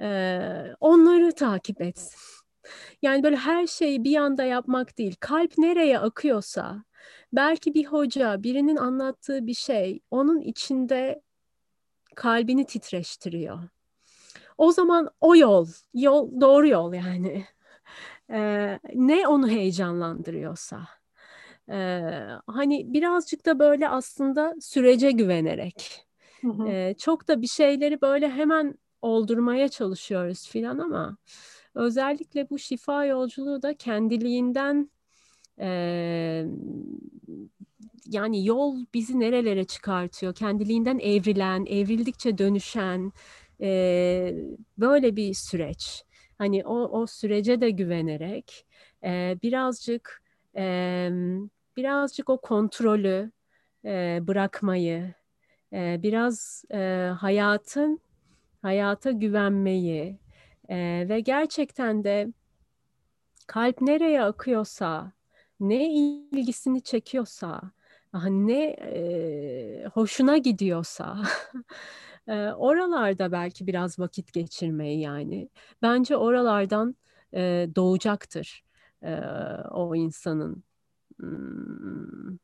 Ee, 0.00 0.64
onları 0.80 1.32
takip 1.32 1.80
etsin. 1.80 2.18
Yani 3.02 3.22
böyle 3.22 3.36
her 3.36 3.66
şeyi 3.66 4.04
bir 4.04 4.16
anda 4.16 4.44
yapmak 4.44 4.98
değil. 4.98 5.16
Kalp 5.20 5.58
nereye 5.58 5.98
akıyorsa 5.98 6.84
belki 7.36 7.74
bir 7.74 7.84
hoca, 7.84 8.42
birinin 8.42 8.76
anlattığı 8.76 9.46
bir 9.46 9.54
şey 9.54 10.00
onun 10.10 10.40
içinde 10.40 11.22
kalbini 12.16 12.66
titreştiriyor. 12.66 13.58
O 14.58 14.72
zaman 14.72 15.10
o 15.20 15.36
yol, 15.36 15.66
yol 15.94 16.40
doğru 16.40 16.68
yol 16.68 16.92
yani. 16.92 17.44
Ee, 18.30 18.78
ne 18.94 19.28
onu 19.28 19.48
heyecanlandırıyorsa. 19.48 20.88
Ee, 21.70 22.00
hani 22.46 22.94
birazcık 22.94 23.46
da 23.46 23.58
böyle 23.58 23.88
aslında 23.88 24.54
sürece 24.60 25.10
güvenerek. 25.10 26.06
Hı 26.40 26.48
hı. 26.48 26.68
Ee, 26.68 26.94
çok 26.98 27.28
da 27.28 27.42
bir 27.42 27.46
şeyleri 27.46 28.00
böyle 28.00 28.30
hemen 28.30 28.74
oldurmaya 29.02 29.68
çalışıyoruz 29.68 30.48
filan 30.48 30.78
ama 30.78 31.16
özellikle 31.74 32.50
bu 32.50 32.58
şifa 32.58 33.04
yolculuğu 33.04 33.62
da 33.62 33.74
kendiliğinden 33.74 34.90
e, 35.60 36.46
yani 38.06 38.46
yol 38.46 38.84
bizi 38.94 39.20
nerelere 39.20 39.64
çıkartıyor? 39.64 40.34
Kendiliğinden 40.34 40.98
evrilen, 40.98 41.66
evrildikçe 41.66 42.38
dönüşen 42.38 43.12
e, 43.60 44.34
böyle 44.78 45.16
bir 45.16 45.34
süreç. 45.34 46.04
Hani 46.38 46.64
o, 46.64 47.00
o 47.00 47.06
sürece 47.06 47.60
de 47.60 47.70
güvenerek 47.70 48.66
e, 49.04 49.38
birazcık 49.42 50.22
e, 50.56 51.08
birazcık 51.76 52.30
o 52.30 52.40
kontrolü 52.40 53.32
e, 53.84 54.18
bırakmayı, 54.22 55.14
e, 55.72 56.00
biraz 56.02 56.64
e, 56.70 57.10
hayatın 57.18 58.00
hayata 58.62 59.10
güvenmeyi 59.10 60.18
e, 60.68 61.06
ve 61.08 61.20
gerçekten 61.20 62.04
de 62.04 62.28
kalp 63.46 63.80
nereye 63.80 64.22
akıyorsa, 64.22 65.12
ne 65.60 65.94
ilgisini 65.94 66.82
çekiyorsa, 66.82 67.60
ne 68.28 68.64
e, 68.64 69.86
hoşuna 69.94 70.36
gidiyorsa 70.38 71.22
e, 72.28 72.32
oralarda 72.52 73.32
belki 73.32 73.66
biraz 73.66 73.98
vakit 73.98 74.32
geçirmeyi 74.32 75.00
yani. 75.00 75.48
Bence 75.82 76.16
oralardan 76.16 76.96
e, 77.34 77.68
doğacaktır 77.76 78.64
e, 79.02 79.20
o 79.70 79.94
insanın 79.94 80.62
hmm, 81.20 82.38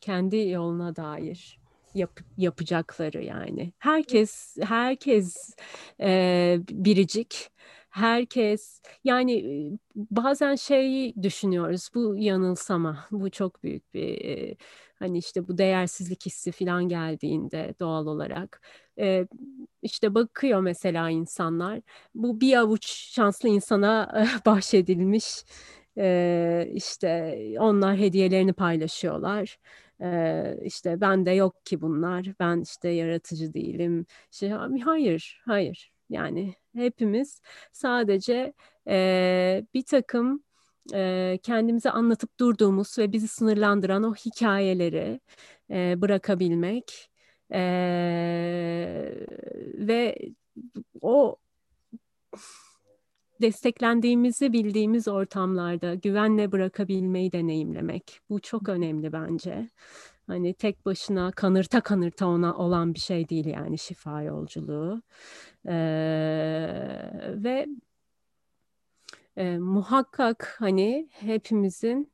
kendi 0.00 0.36
yoluna 0.36 0.96
dair 0.96 1.58
yap, 1.94 2.20
yapacakları 2.36 3.24
yani. 3.24 3.72
Herkes 3.78 4.56
herkes 4.62 5.56
e, 6.00 6.58
biricik. 6.70 7.50
Herkes 7.94 8.82
yani 9.04 9.44
bazen 9.96 10.54
şeyi 10.54 11.14
düşünüyoruz 11.22 11.88
bu 11.94 12.16
yanılsama 12.18 13.06
bu 13.10 13.30
çok 13.30 13.62
büyük 13.62 13.94
bir 13.94 14.56
hani 14.98 15.18
işte 15.18 15.48
bu 15.48 15.58
değersizlik 15.58 16.26
hissi 16.26 16.52
falan 16.52 16.88
geldiğinde 16.88 17.74
doğal 17.80 18.06
olarak 18.06 18.60
işte 19.82 20.14
bakıyor 20.14 20.60
mesela 20.60 21.10
insanlar 21.10 21.80
bu 22.14 22.40
bir 22.40 22.56
avuç 22.56 22.86
şanslı 22.86 23.48
insana 23.48 24.24
bahşedilmiş 24.46 25.44
işte 26.74 27.38
onlar 27.60 27.96
hediyelerini 27.96 28.52
paylaşıyorlar 28.52 29.58
işte 30.62 31.00
ben 31.00 31.26
de 31.26 31.30
yok 31.30 31.66
ki 31.66 31.80
bunlar, 31.80 32.26
ben 32.40 32.60
işte 32.60 32.88
yaratıcı 32.88 33.54
değilim. 33.54 34.06
Şey, 34.30 34.50
hayır, 34.84 35.42
hayır. 35.46 35.93
Yani 36.10 36.54
hepimiz 36.76 37.40
sadece 37.72 38.52
e, 38.88 39.66
bir 39.74 39.82
takım 39.82 40.44
e, 40.94 41.38
kendimize 41.42 41.90
anlatıp 41.90 42.40
durduğumuz 42.40 42.98
ve 42.98 43.12
bizi 43.12 43.28
sınırlandıran 43.28 44.02
o 44.02 44.14
hikayeleri 44.14 45.20
e, 45.70 46.00
bırakabilmek 46.00 47.10
e, 47.52 47.60
ve 49.74 50.18
o 51.00 51.36
desteklendiğimizi 53.40 54.52
bildiğimiz 54.52 55.08
ortamlarda 55.08 55.94
güvenle 55.94 56.52
bırakabilmeyi 56.52 57.32
deneyimlemek. 57.32 58.20
Bu 58.30 58.40
çok 58.40 58.68
önemli 58.68 59.12
bence. 59.12 59.68
Hani 60.26 60.54
tek 60.54 60.86
başına 60.86 61.32
kanırta 61.32 61.80
kanırta 61.80 62.26
ona 62.26 62.56
olan 62.56 62.94
bir 62.94 63.00
şey 63.00 63.28
değil 63.28 63.46
yani 63.46 63.78
şifa 63.78 64.22
yolculuğu. 64.22 65.02
Ee, 65.68 65.72
ve 67.44 67.66
e, 69.36 69.58
muhakkak 69.58 70.56
hani 70.58 71.08
hepimizin 71.12 72.12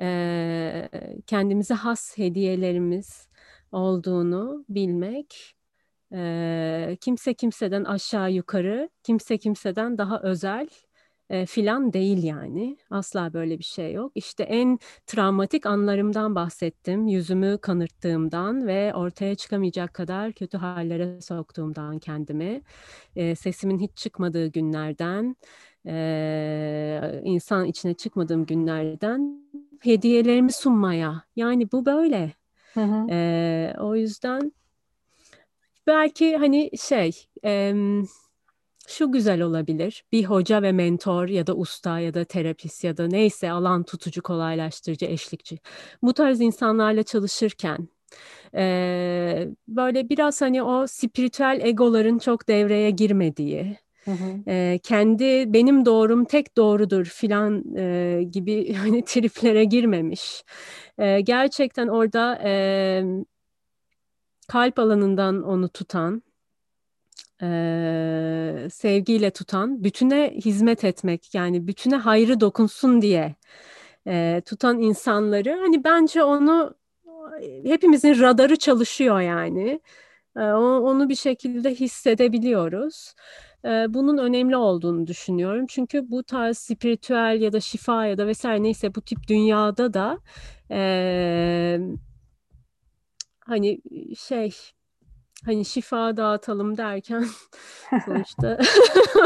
e, 0.00 0.88
kendimize 1.26 1.74
has 1.74 2.18
hediyelerimiz 2.18 3.28
olduğunu 3.72 4.64
bilmek 4.68 5.54
e, 6.12 6.96
kimse 7.00 7.34
kimseden 7.34 7.84
aşağı 7.84 8.32
yukarı, 8.32 8.88
kimse 9.02 9.38
kimseden 9.38 9.98
daha 9.98 10.20
özel 10.20 10.68
e, 11.30 11.46
filan 11.46 11.92
değil 11.92 12.22
yani. 12.22 12.76
Asla 12.90 13.32
böyle 13.32 13.58
bir 13.58 13.64
şey 13.64 13.92
yok. 13.92 14.12
İşte 14.14 14.42
en 14.42 14.78
travmatik 15.06 15.66
anlarımdan 15.66 16.34
bahsettim. 16.34 17.06
Yüzümü 17.06 17.58
kanırttığımdan 17.62 18.66
ve 18.66 18.94
ortaya 18.94 19.34
çıkamayacak 19.34 19.94
kadar 19.94 20.32
kötü 20.32 20.58
hallere 20.58 21.20
soktuğumdan 21.20 21.98
kendimi. 21.98 22.62
E, 23.16 23.34
sesimin 23.34 23.78
hiç 23.78 23.96
çıkmadığı 23.96 24.46
günlerden, 24.46 25.36
e, 25.86 27.20
insan 27.24 27.64
içine 27.66 27.94
çıkmadığım 27.94 28.46
günlerden 28.46 29.42
hediyelerimi 29.80 30.52
sunmaya. 30.52 31.24
Yani 31.36 31.72
bu 31.72 31.86
böyle. 31.86 32.32
Hı 32.74 32.80
hı. 32.80 33.06
E, 33.10 33.74
o 33.78 33.96
yüzden 33.96 34.52
belki 35.86 36.36
hani 36.36 36.70
şey 36.78 37.10
e, 37.44 37.74
şu 38.90 39.12
güzel 39.12 39.42
olabilir. 39.42 40.04
Bir 40.12 40.24
hoca 40.24 40.62
ve 40.62 40.72
mentor 40.72 41.28
ya 41.28 41.46
da 41.46 41.54
usta 41.56 41.98
ya 42.00 42.14
da 42.14 42.24
terapist 42.24 42.84
ya 42.84 42.96
da 42.96 43.06
neyse 43.06 43.50
alan 43.50 43.82
tutucu, 43.82 44.22
kolaylaştırıcı, 44.22 45.06
eşlikçi. 45.06 45.58
Bu 46.02 46.12
tarz 46.14 46.40
insanlarla 46.40 47.02
çalışırken 47.02 47.88
e, 48.54 49.48
böyle 49.68 50.08
biraz 50.08 50.40
hani 50.40 50.62
o 50.62 50.86
spiritüel 50.86 51.60
egoların 51.62 52.18
çok 52.18 52.48
devreye 52.48 52.90
girmediği, 52.90 53.76
Hı 54.04 54.10
hı. 54.10 54.50
E, 54.50 54.78
kendi 54.82 55.52
benim 55.52 55.84
doğrum 55.84 56.24
tek 56.24 56.56
doğrudur 56.56 57.04
filan 57.04 57.76
e, 57.76 58.22
gibi 58.30 58.74
hani 58.74 59.04
triplere 59.04 59.64
girmemiş. 59.64 60.44
E, 60.98 61.20
gerçekten 61.20 61.88
orada 61.88 62.40
e, 62.44 63.02
kalp 64.48 64.78
alanından 64.78 65.42
onu 65.42 65.68
tutan, 65.68 66.22
e, 67.42 68.68
sevgiyle 68.70 69.30
tutan, 69.30 69.84
bütüne 69.84 70.34
hizmet 70.44 70.84
etmek 70.84 71.34
yani 71.34 71.66
bütüne 71.66 71.96
hayrı 71.96 72.40
dokunsun 72.40 73.02
diye 73.02 73.34
e, 74.06 74.42
tutan 74.46 74.80
insanları 74.80 75.58
hani 75.60 75.84
bence 75.84 76.22
onu 76.24 76.74
hepimizin 77.64 78.20
radarı 78.20 78.56
çalışıyor 78.56 79.20
yani. 79.20 79.80
E, 80.36 80.40
onu 80.42 81.08
bir 81.08 81.14
şekilde 81.14 81.74
hissedebiliyoruz. 81.74 83.14
Bunun 83.88 84.18
önemli 84.18 84.56
olduğunu 84.56 85.06
düşünüyorum. 85.06 85.66
Çünkü 85.68 86.10
bu 86.10 86.22
tarz 86.22 86.58
spiritüel 86.58 87.40
ya 87.40 87.52
da 87.52 87.60
şifa 87.60 88.06
ya 88.06 88.18
da 88.18 88.26
vesaire 88.26 88.62
neyse 88.62 88.94
bu 88.94 89.00
tip 89.02 89.28
dünyada 89.28 89.94
da 89.94 90.18
e, 90.70 91.80
hani 93.40 93.80
şey 94.18 94.52
hani 95.44 95.64
şifa 95.64 96.16
dağıtalım 96.16 96.76
derken 96.76 97.24
sonuçta 98.04 98.58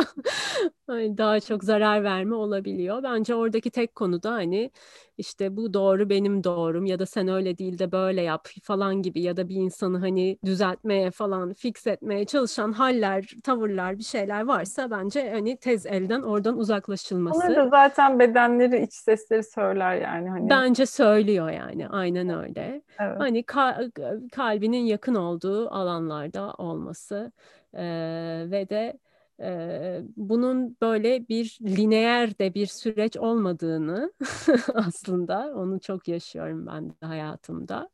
hani 0.86 1.18
daha 1.18 1.40
çok 1.40 1.64
zarar 1.64 2.04
verme 2.04 2.34
olabiliyor. 2.34 3.02
Bence 3.02 3.34
oradaki 3.34 3.70
tek 3.70 3.94
konu 3.94 4.22
da 4.22 4.32
hani 4.32 4.70
işte 5.18 5.56
bu 5.56 5.74
doğru 5.74 6.10
benim 6.10 6.44
doğrum 6.44 6.86
ya 6.86 6.98
da 6.98 7.06
sen 7.06 7.28
öyle 7.28 7.58
değil 7.58 7.78
de 7.78 7.92
böyle 7.92 8.22
yap 8.22 8.48
falan 8.62 9.02
gibi 9.02 9.20
ya 9.20 9.36
da 9.36 9.48
bir 9.48 9.54
insanı 9.54 9.98
hani 9.98 10.38
düzeltmeye 10.44 11.10
falan 11.10 11.54
fix 11.54 11.86
etmeye 11.86 12.24
çalışan 12.24 12.72
haller, 12.72 13.34
tavırlar 13.44 13.98
bir 13.98 14.02
şeyler 14.02 14.44
varsa 14.44 14.90
bence 14.90 15.30
hani 15.30 15.56
tez 15.56 15.86
elden 15.86 16.22
oradan 16.22 16.58
uzaklaşılması. 16.58 17.46
Onlar 17.46 17.56
da 17.56 17.68
zaten 17.68 18.18
bedenleri 18.18 18.82
iç 18.82 18.92
sesleri 18.94 19.44
söyler 19.44 19.96
yani. 19.96 20.30
Hani... 20.30 20.50
Bence 20.50 20.86
söylüyor 20.86 21.50
yani 21.50 21.88
aynen 21.88 22.28
öyle. 22.28 22.82
Evet. 23.00 23.18
Hani 23.18 23.40
ka- 23.40 24.30
kalbinin 24.30 24.84
yakın 24.84 25.14
olduğu 25.14 25.70
alanlarda 25.70 26.54
olması 26.58 27.32
ee, 27.74 28.46
ve 28.50 28.68
de 28.68 28.98
e, 29.40 30.00
bunun 30.16 30.76
böyle 30.82 31.28
bir 31.28 31.58
lineer 31.62 32.38
de 32.38 32.54
bir 32.54 32.66
süreç 32.66 33.16
olmadığını 33.16 34.12
aslında 34.74 35.52
onu 35.56 35.80
çok 35.80 36.08
yaşıyorum 36.08 36.66
ben 36.66 36.90
de 36.90 37.06
hayatımda. 37.06 37.88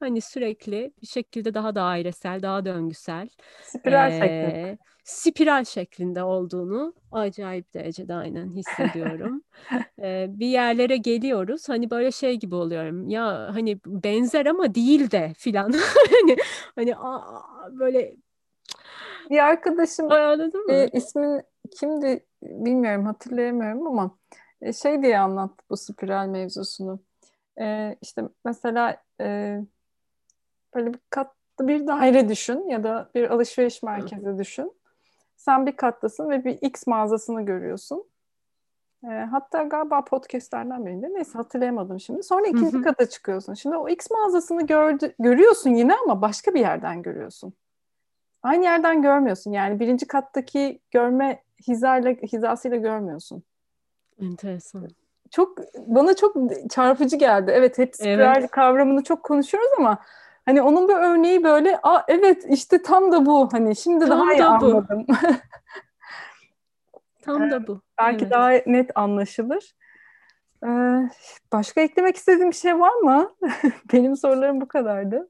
Hani 0.00 0.20
sürekli 0.20 0.92
bir 1.02 1.06
şekilde 1.06 1.54
daha 1.54 1.74
dairesel, 1.74 2.42
daha 2.42 2.64
döngüsel. 2.64 3.28
Spiral 3.62 4.12
e, 4.12 4.18
şeklinde. 4.18 4.78
Spiral 5.04 5.64
şeklinde 5.64 6.22
olduğunu 6.22 6.94
acayip 7.12 7.74
derecede 7.74 8.14
aynen 8.14 8.54
hissediyorum. 8.54 9.42
e, 10.02 10.26
bir 10.28 10.46
yerlere 10.46 10.96
geliyoruz. 10.96 11.68
Hani 11.68 11.90
böyle 11.90 12.12
şey 12.12 12.34
gibi 12.36 12.54
oluyorum. 12.54 13.08
Ya 13.08 13.50
hani 13.54 13.78
benzer 13.86 14.46
ama 14.46 14.74
değil 14.74 15.10
de 15.10 15.32
filan. 15.38 15.72
hani 16.22 16.36
hani 16.76 16.96
a, 16.96 17.20
böyle 17.78 18.16
bir 19.30 19.38
arkadaşım 19.38 20.08
e, 20.70 20.88
ismin 20.88 21.42
kimdi 21.70 22.26
bilmiyorum 22.42 23.06
hatırlayamıyorum 23.06 23.86
ama 23.86 24.18
e, 24.62 24.72
şey 24.72 25.02
diye 25.02 25.18
anlat 25.18 25.50
bu 25.70 25.76
spiral 25.76 26.26
mevzusunu. 26.26 27.00
E, 27.60 27.96
işte 28.02 28.22
mesela 28.44 29.02
e, 29.20 29.60
böyle 30.74 30.94
bir 30.94 31.00
katlı 31.10 31.68
bir 31.68 31.86
daire 31.86 32.28
düşün 32.28 32.68
ya 32.68 32.84
da 32.84 33.10
bir 33.14 33.30
alışveriş 33.30 33.82
merkezi 33.82 34.38
düşün. 34.38 34.72
Sen 35.36 35.66
bir 35.66 35.76
kattasın 35.76 36.30
ve 36.30 36.44
bir 36.44 36.58
X 36.60 36.86
mağazasını 36.86 37.42
görüyorsun. 37.42 38.04
E, 39.04 39.08
hatta 39.08 39.62
galiba 39.62 40.04
podcastlerden 40.04 40.86
birinde 40.86 41.14
neyse 41.14 41.32
hatırlayamadım 41.32 42.00
şimdi. 42.00 42.22
Sonra 42.22 42.46
ikinci 42.46 42.82
kata 42.82 43.08
çıkıyorsun. 43.08 43.54
Şimdi 43.54 43.76
o 43.76 43.88
X 43.88 44.10
mağazasını 44.10 44.66
gördü, 44.66 45.14
görüyorsun 45.18 45.70
yine 45.70 45.94
ama 46.04 46.22
başka 46.22 46.54
bir 46.54 46.60
yerden 46.60 47.02
görüyorsun. 47.02 47.54
Aynı 48.46 48.64
yerden 48.64 49.02
görmüyorsun. 49.02 49.52
Yani 49.52 49.80
birinci 49.80 50.06
kattaki 50.06 50.80
görme 50.90 51.42
hizayla, 51.68 52.10
hizasıyla 52.10 52.76
görmüyorsun. 52.76 53.42
Enteresan. 54.22 54.88
Çok 55.30 55.58
bana 55.86 56.16
çok 56.16 56.36
çarpıcı 56.70 57.16
geldi. 57.16 57.52
Evet 57.54 57.78
hep 57.78 57.94
spiral 57.94 58.36
evet. 58.38 58.50
kavramını 58.50 59.02
çok 59.02 59.22
konuşuyoruz 59.22 59.70
ama 59.78 59.98
hani 60.44 60.62
onun 60.62 60.88
bir 60.88 60.94
örneği 60.94 61.44
böyle 61.44 61.78
Aa, 61.82 62.04
evet 62.08 62.46
işte 62.48 62.82
tam 62.82 63.12
da 63.12 63.26
bu 63.26 63.48
hani 63.52 63.76
şimdi 63.76 64.06
tam 64.06 64.20
daha 64.20 64.34
iyi 64.34 64.44
anladım. 64.44 65.06
tam 67.22 67.50
da 67.50 67.66
bu. 67.66 67.80
Belki 67.98 68.24
evet. 68.24 68.32
daha 68.32 68.50
net 68.50 68.90
anlaşılır. 68.94 69.74
Ee, 70.66 70.68
başka 71.52 71.80
eklemek 71.80 72.16
istediğim 72.16 72.50
bir 72.50 72.56
şey 72.56 72.80
var 72.80 72.94
mı? 72.94 73.30
Benim 73.92 74.16
sorularım 74.16 74.60
bu 74.60 74.68
kadardı. 74.68 75.28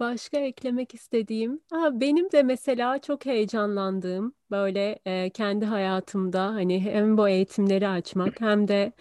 Başka 0.00 0.38
eklemek 0.38 0.94
istediğim, 0.94 1.60
ha, 1.72 2.00
benim 2.00 2.32
de 2.32 2.42
mesela 2.42 2.98
çok 2.98 3.26
heyecanlandığım 3.26 4.34
böyle 4.50 4.98
e, 5.06 5.30
kendi 5.30 5.64
hayatımda 5.64 6.44
hani 6.46 6.80
hem 6.80 7.18
bu 7.18 7.28
eğitimleri 7.28 7.88
açmak 7.88 8.40
hem 8.40 8.68
de 8.68 8.92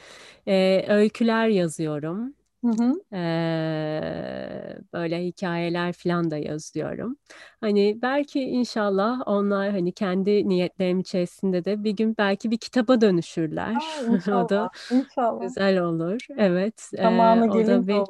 e, 0.47 0.85
öyküler 0.87 1.47
yazıyorum. 1.47 2.33
Hı 2.65 2.71
hı. 2.83 2.93
Ee, 3.13 4.77
böyle 4.93 5.23
hikayeler 5.25 5.93
falan 5.93 6.31
da 6.31 6.37
yazıyorum. 6.37 7.17
Hani 7.61 7.99
belki 8.01 8.41
inşallah 8.41 9.21
onlar 9.25 9.71
hani 9.71 9.91
kendi 9.91 10.49
niyetlerim 10.49 10.99
içerisinde 10.99 11.65
de 11.65 11.83
bir 11.83 11.91
gün 11.91 12.15
belki 12.17 12.51
bir 12.51 12.57
kitaba 12.57 13.01
dönüşürler. 13.01 13.75
Aa, 13.75 14.15
inşallah, 14.15 14.45
o 14.45 14.49
da 14.49 14.69
inşallah. 14.91 15.41
güzel 15.41 15.79
olur. 15.81 16.27
Evet. 16.37 16.81
Zamanı 16.81 17.45
e, 17.45 17.49
o 17.49 17.67
da 17.67 17.87
bir, 17.87 17.93
olur. 17.93 18.07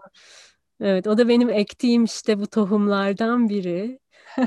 Evet, 0.82 1.08
o 1.08 1.18
da 1.18 1.28
benim 1.28 1.50
ektiğim 1.50 2.04
işte 2.04 2.40
bu 2.40 2.48
tohumlardan 2.48 3.50
biri. 3.50 4.00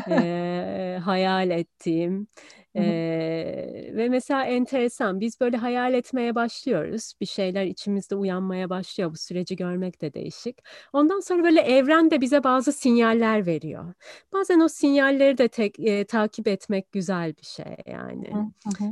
e, 0.08 0.98
hayal 1.04 1.50
ettiğim. 1.50 2.28
E, 2.78 3.90
ve 3.94 4.08
mesela 4.08 4.44
enteresan 4.44 5.20
biz 5.20 5.40
böyle 5.40 5.56
hayal 5.56 5.94
etmeye 5.94 6.34
başlıyoruz. 6.34 7.12
Bir 7.20 7.26
şeyler 7.26 7.64
içimizde 7.66 8.14
uyanmaya 8.14 8.70
başlıyor. 8.70 9.10
Bu 9.10 9.16
süreci 9.16 9.56
görmek 9.56 10.00
de 10.00 10.14
değişik. 10.14 10.58
Ondan 10.92 11.20
sonra 11.20 11.42
böyle 11.42 11.60
evren 11.60 12.10
de 12.10 12.20
bize 12.20 12.44
bazı 12.44 12.72
sinyaller 12.72 13.46
veriyor. 13.46 13.94
Bazen 14.32 14.60
o 14.60 14.68
sinyalleri 14.68 15.38
de 15.38 15.48
tek, 15.48 15.80
e, 15.80 16.04
takip 16.04 16.48
etmek 16.48 16.92
güzel 16.92 17.36
bir 17.36 17.44
şey 17.46 17.76
yani. 17.86 18.30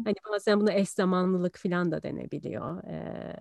Hani 0.04 0.14
bazen 0.32 0.60
buna 0.60 0.72
eş 0.72 0.88
zamanlılık 0.88 1.58
falan 1.58 1.92
da 1.92 2.02
denebiliyor. 2.02 2.84
E, 2.84 3.36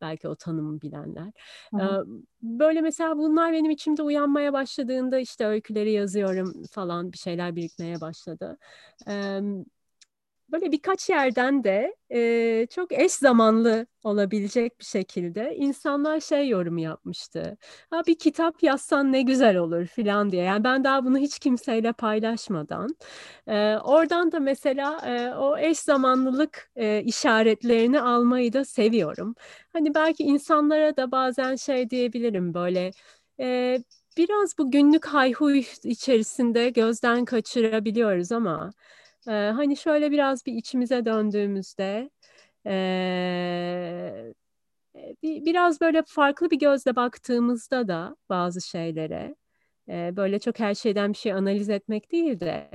belki 0.00 0.28
o 0.28 0.34
tanımı 0.36 0.80
bilenler. 0.80 1.32
Hı. 1.74 2.06
Böyle 2.42 2.80
mesela 2.80 3.18
bunlar 3.18 3.52
benim 3.52 3.70
içimde 3.70 4.02
uyanmaya 4.02 4.52
başladığında 4.52 5.18
işte 5.18 5.46
öyküleri 5.46 5.92
yazıyorum 5.92 6.52
falan 6.70 7.12
bir 7.12 7.18
şeyler 7.18 7.56
birikmeye 7.56 8.00
başladı 8.00 8.58
böyle 10.52 10.72
birkaç 10.72 11.10
yerden 11.10 11.64
de 11.64 11.96
e, 12.12 12.66
çok 12.70 12.92
eş 12.92 13.12
zamanlı 13.12 13.86
olabilecek 14.04 14.80
bir 14.80 14.84
şekilde 14.84 15.56
insanlar 15.56 16.20
şey 16.20 16.48
yorum 16.48 16.78
yapmıştı. 16.78 17.56
Ha 17.90 18.02
bir 18.06 18.18
kitap 18.18 18.62
yazsan 18.62 19.12
ne 19.12 19.22
güzel 19.22 19.56
olur 19.56 19.86
filan 19.86 20.30
diye. 20.30 20.44
Yani 20.44 20.64
ben 20.64 20.84
daha 20.84 21.04
bunu 21.04 21.18
hiç 21.18 21.38
kimseyle 21.38 21.92
paylaşmadan. 21.92 22.96
E, 23.46 23.76
oradan 23.84 24.32
da 24.32 24.40
mesela 24.40 25.00
e, 25.06 25.34
o 25.34 25.58
eş 25.58 25.78
zamanlılık 25.78 26.70
e, 26.76 27.02
işaretlerini 27.02 28.00
almayı 28.00 28.52
da 28.52 28.64
seviyorum. 28.64 29.34
Hani 29.72 29.94
belki 29.94 30.22
insanlara 30.24 30.96
da 30.96 31.10
bazen 31.12 31.56
şey 31.56 31.90
diyebilirim 31.90 32.54
böyle... 32.54 32.90
E, 33.40 33.78
biraz 34.18 34.58
bu 34.58 34.70
günlük 34.70 35.06
hayhuy 35.06 35.64
içerisinde 35.84 36.70
gözden 36.70 37.24
kaçırabiliyoruz 37.24 38.32
ama 38.32 38.72
ee, 39.28 39.30
hani 39.30 39.76
şöyle 39.76 40.10
biraz 40.10 40.46
bir 40.46 40.52
içimize 40.52 41.04
döndüğümüzde 41.04 42.10
e, 42.66 44.32
bir, 45.22 45.44
biraz 45.44 45.80
böyle 45.80 46.02
farklı 46.06 46.50
bir 46.50 46.58
gözle 46.58 46.96
baktığımızda 46.96 47.88
da 47.88 48.16
bazı 48.28 48.60
şeylere 48.60 49.34
e, 49.88 50.16
böyle 50.16 50.38
çok 50.38 50.58
her 50.58 50.74
şeyden 50.74 51.12
bir 51.12 51.18
şey 51.18 51.32
analiz 51.32 51.70
etmek 51.70 52.12
değil 52.12 52.40
de 52.40 52.70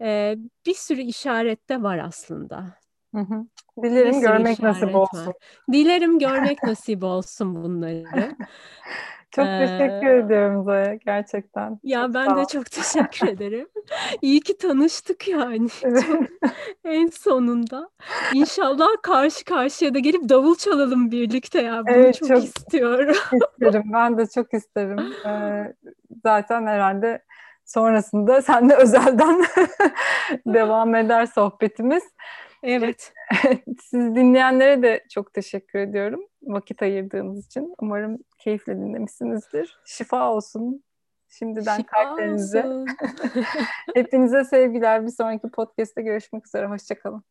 e, 0.00 0.36
bir 0.66 0.74
sürü 0.74 1.00
işaret 1.00 1.68
de 1.68 1.82
var 1.82 1.98
aslında. 1.98 2.78
Hı 3.14 3.20
hı. 3.20 3.46
Dilerim 3.82 4.20
görmek 4.20 4.62
nasip 4.62 4.94
olsun. 4.94 5.26
Var. 5.26 5.34
Dilerim 5.72 6.18
görmek 6.18 6.62
nasip 6.62 7.04
olsun 7.04 7.54
bunları. 7.54 8.36
Çok 9.36 9.46
ee, 9.46 9.58
teşekkür 9.58 10.06
ediyorum 10.06 10.64
Zoya 10.64 10.94
gerçekten. 10.94 11.78
Ya 11.82 12.02
çok 12.02 12.14
ben 12.14 12.36
de 12.36 12.44
çok 12.44 12.70
teşekkür 12.70 13.28
ederim. 13.28 13.68
İyi 14.22 14.40
ki 14.40 14.58
tanıştık 14.58 15.28
yani. 15.28 15.68
Çok, 15.80 16.26
en 16.84 17.06
sonunda. 17.06 17.90
İnşallah 18.34 18.88
karşı 19.02 19.44
karşıya 19.44 19.94
da 19.94 19.98
gelip 19.98 20.28
davul 20.28 20.54
çalalım 20.56 21.10
birlikte 21.10 21.62
ya. 21.62 21.82
Bunu 21.86 21.94
evet, 21.96 22.18
çok, 22.18 22.28
çok 22.28 22.44
istiyorum. 22.44 23.14
isterim. 23.32 23.82
Ben 23.92 24.18
de 24.18 24.26
çok 24.26 24.54
isterim. 24.54 24.98
Ee, 25.26 25.74
zaten 26.22 26.66
herhalde 26.66 27.22
sonrasında 27.64 28.42
sen 28.42 28.70
de 28.70 28.76
özelden 28.76 29.44
devam 30.46 30.94
eder 30.94 31.26
sohbetimiz. 31.26 32.02
Evet. 32.62 33.12
Siz 33.82 34.14
dinleyenlere 34.14 34.82
de 34.82 35.04
çok 35.10 35.34
teşekkür 35.34 35.78
ediyorum 35.78 36.20
vakit 36.42 36.82
ayırdığınız 36.82 37.46
için. 37.46 37.74
Umarım 37.78 38.18
keyifle 38.44 38.76
dinlemişsinizdir. 38.76 39.78
Şifa 39.84 40.32
olsun 40.32 40.84
şimdiden 41.28 41.76
Şifa 41.76 41.88
kalplerinize. 41.88 42.84
Hepinize 43.94 44.44
sevgiler. 44.44 45.06
Bir 45.06 45.10
sonraki 45.10 45.50
podcast'te 45.50 46.02
görüşmek 46.02 46.46
üzere. 46.46 46.66
Hoşçakalın. 46.66 47.24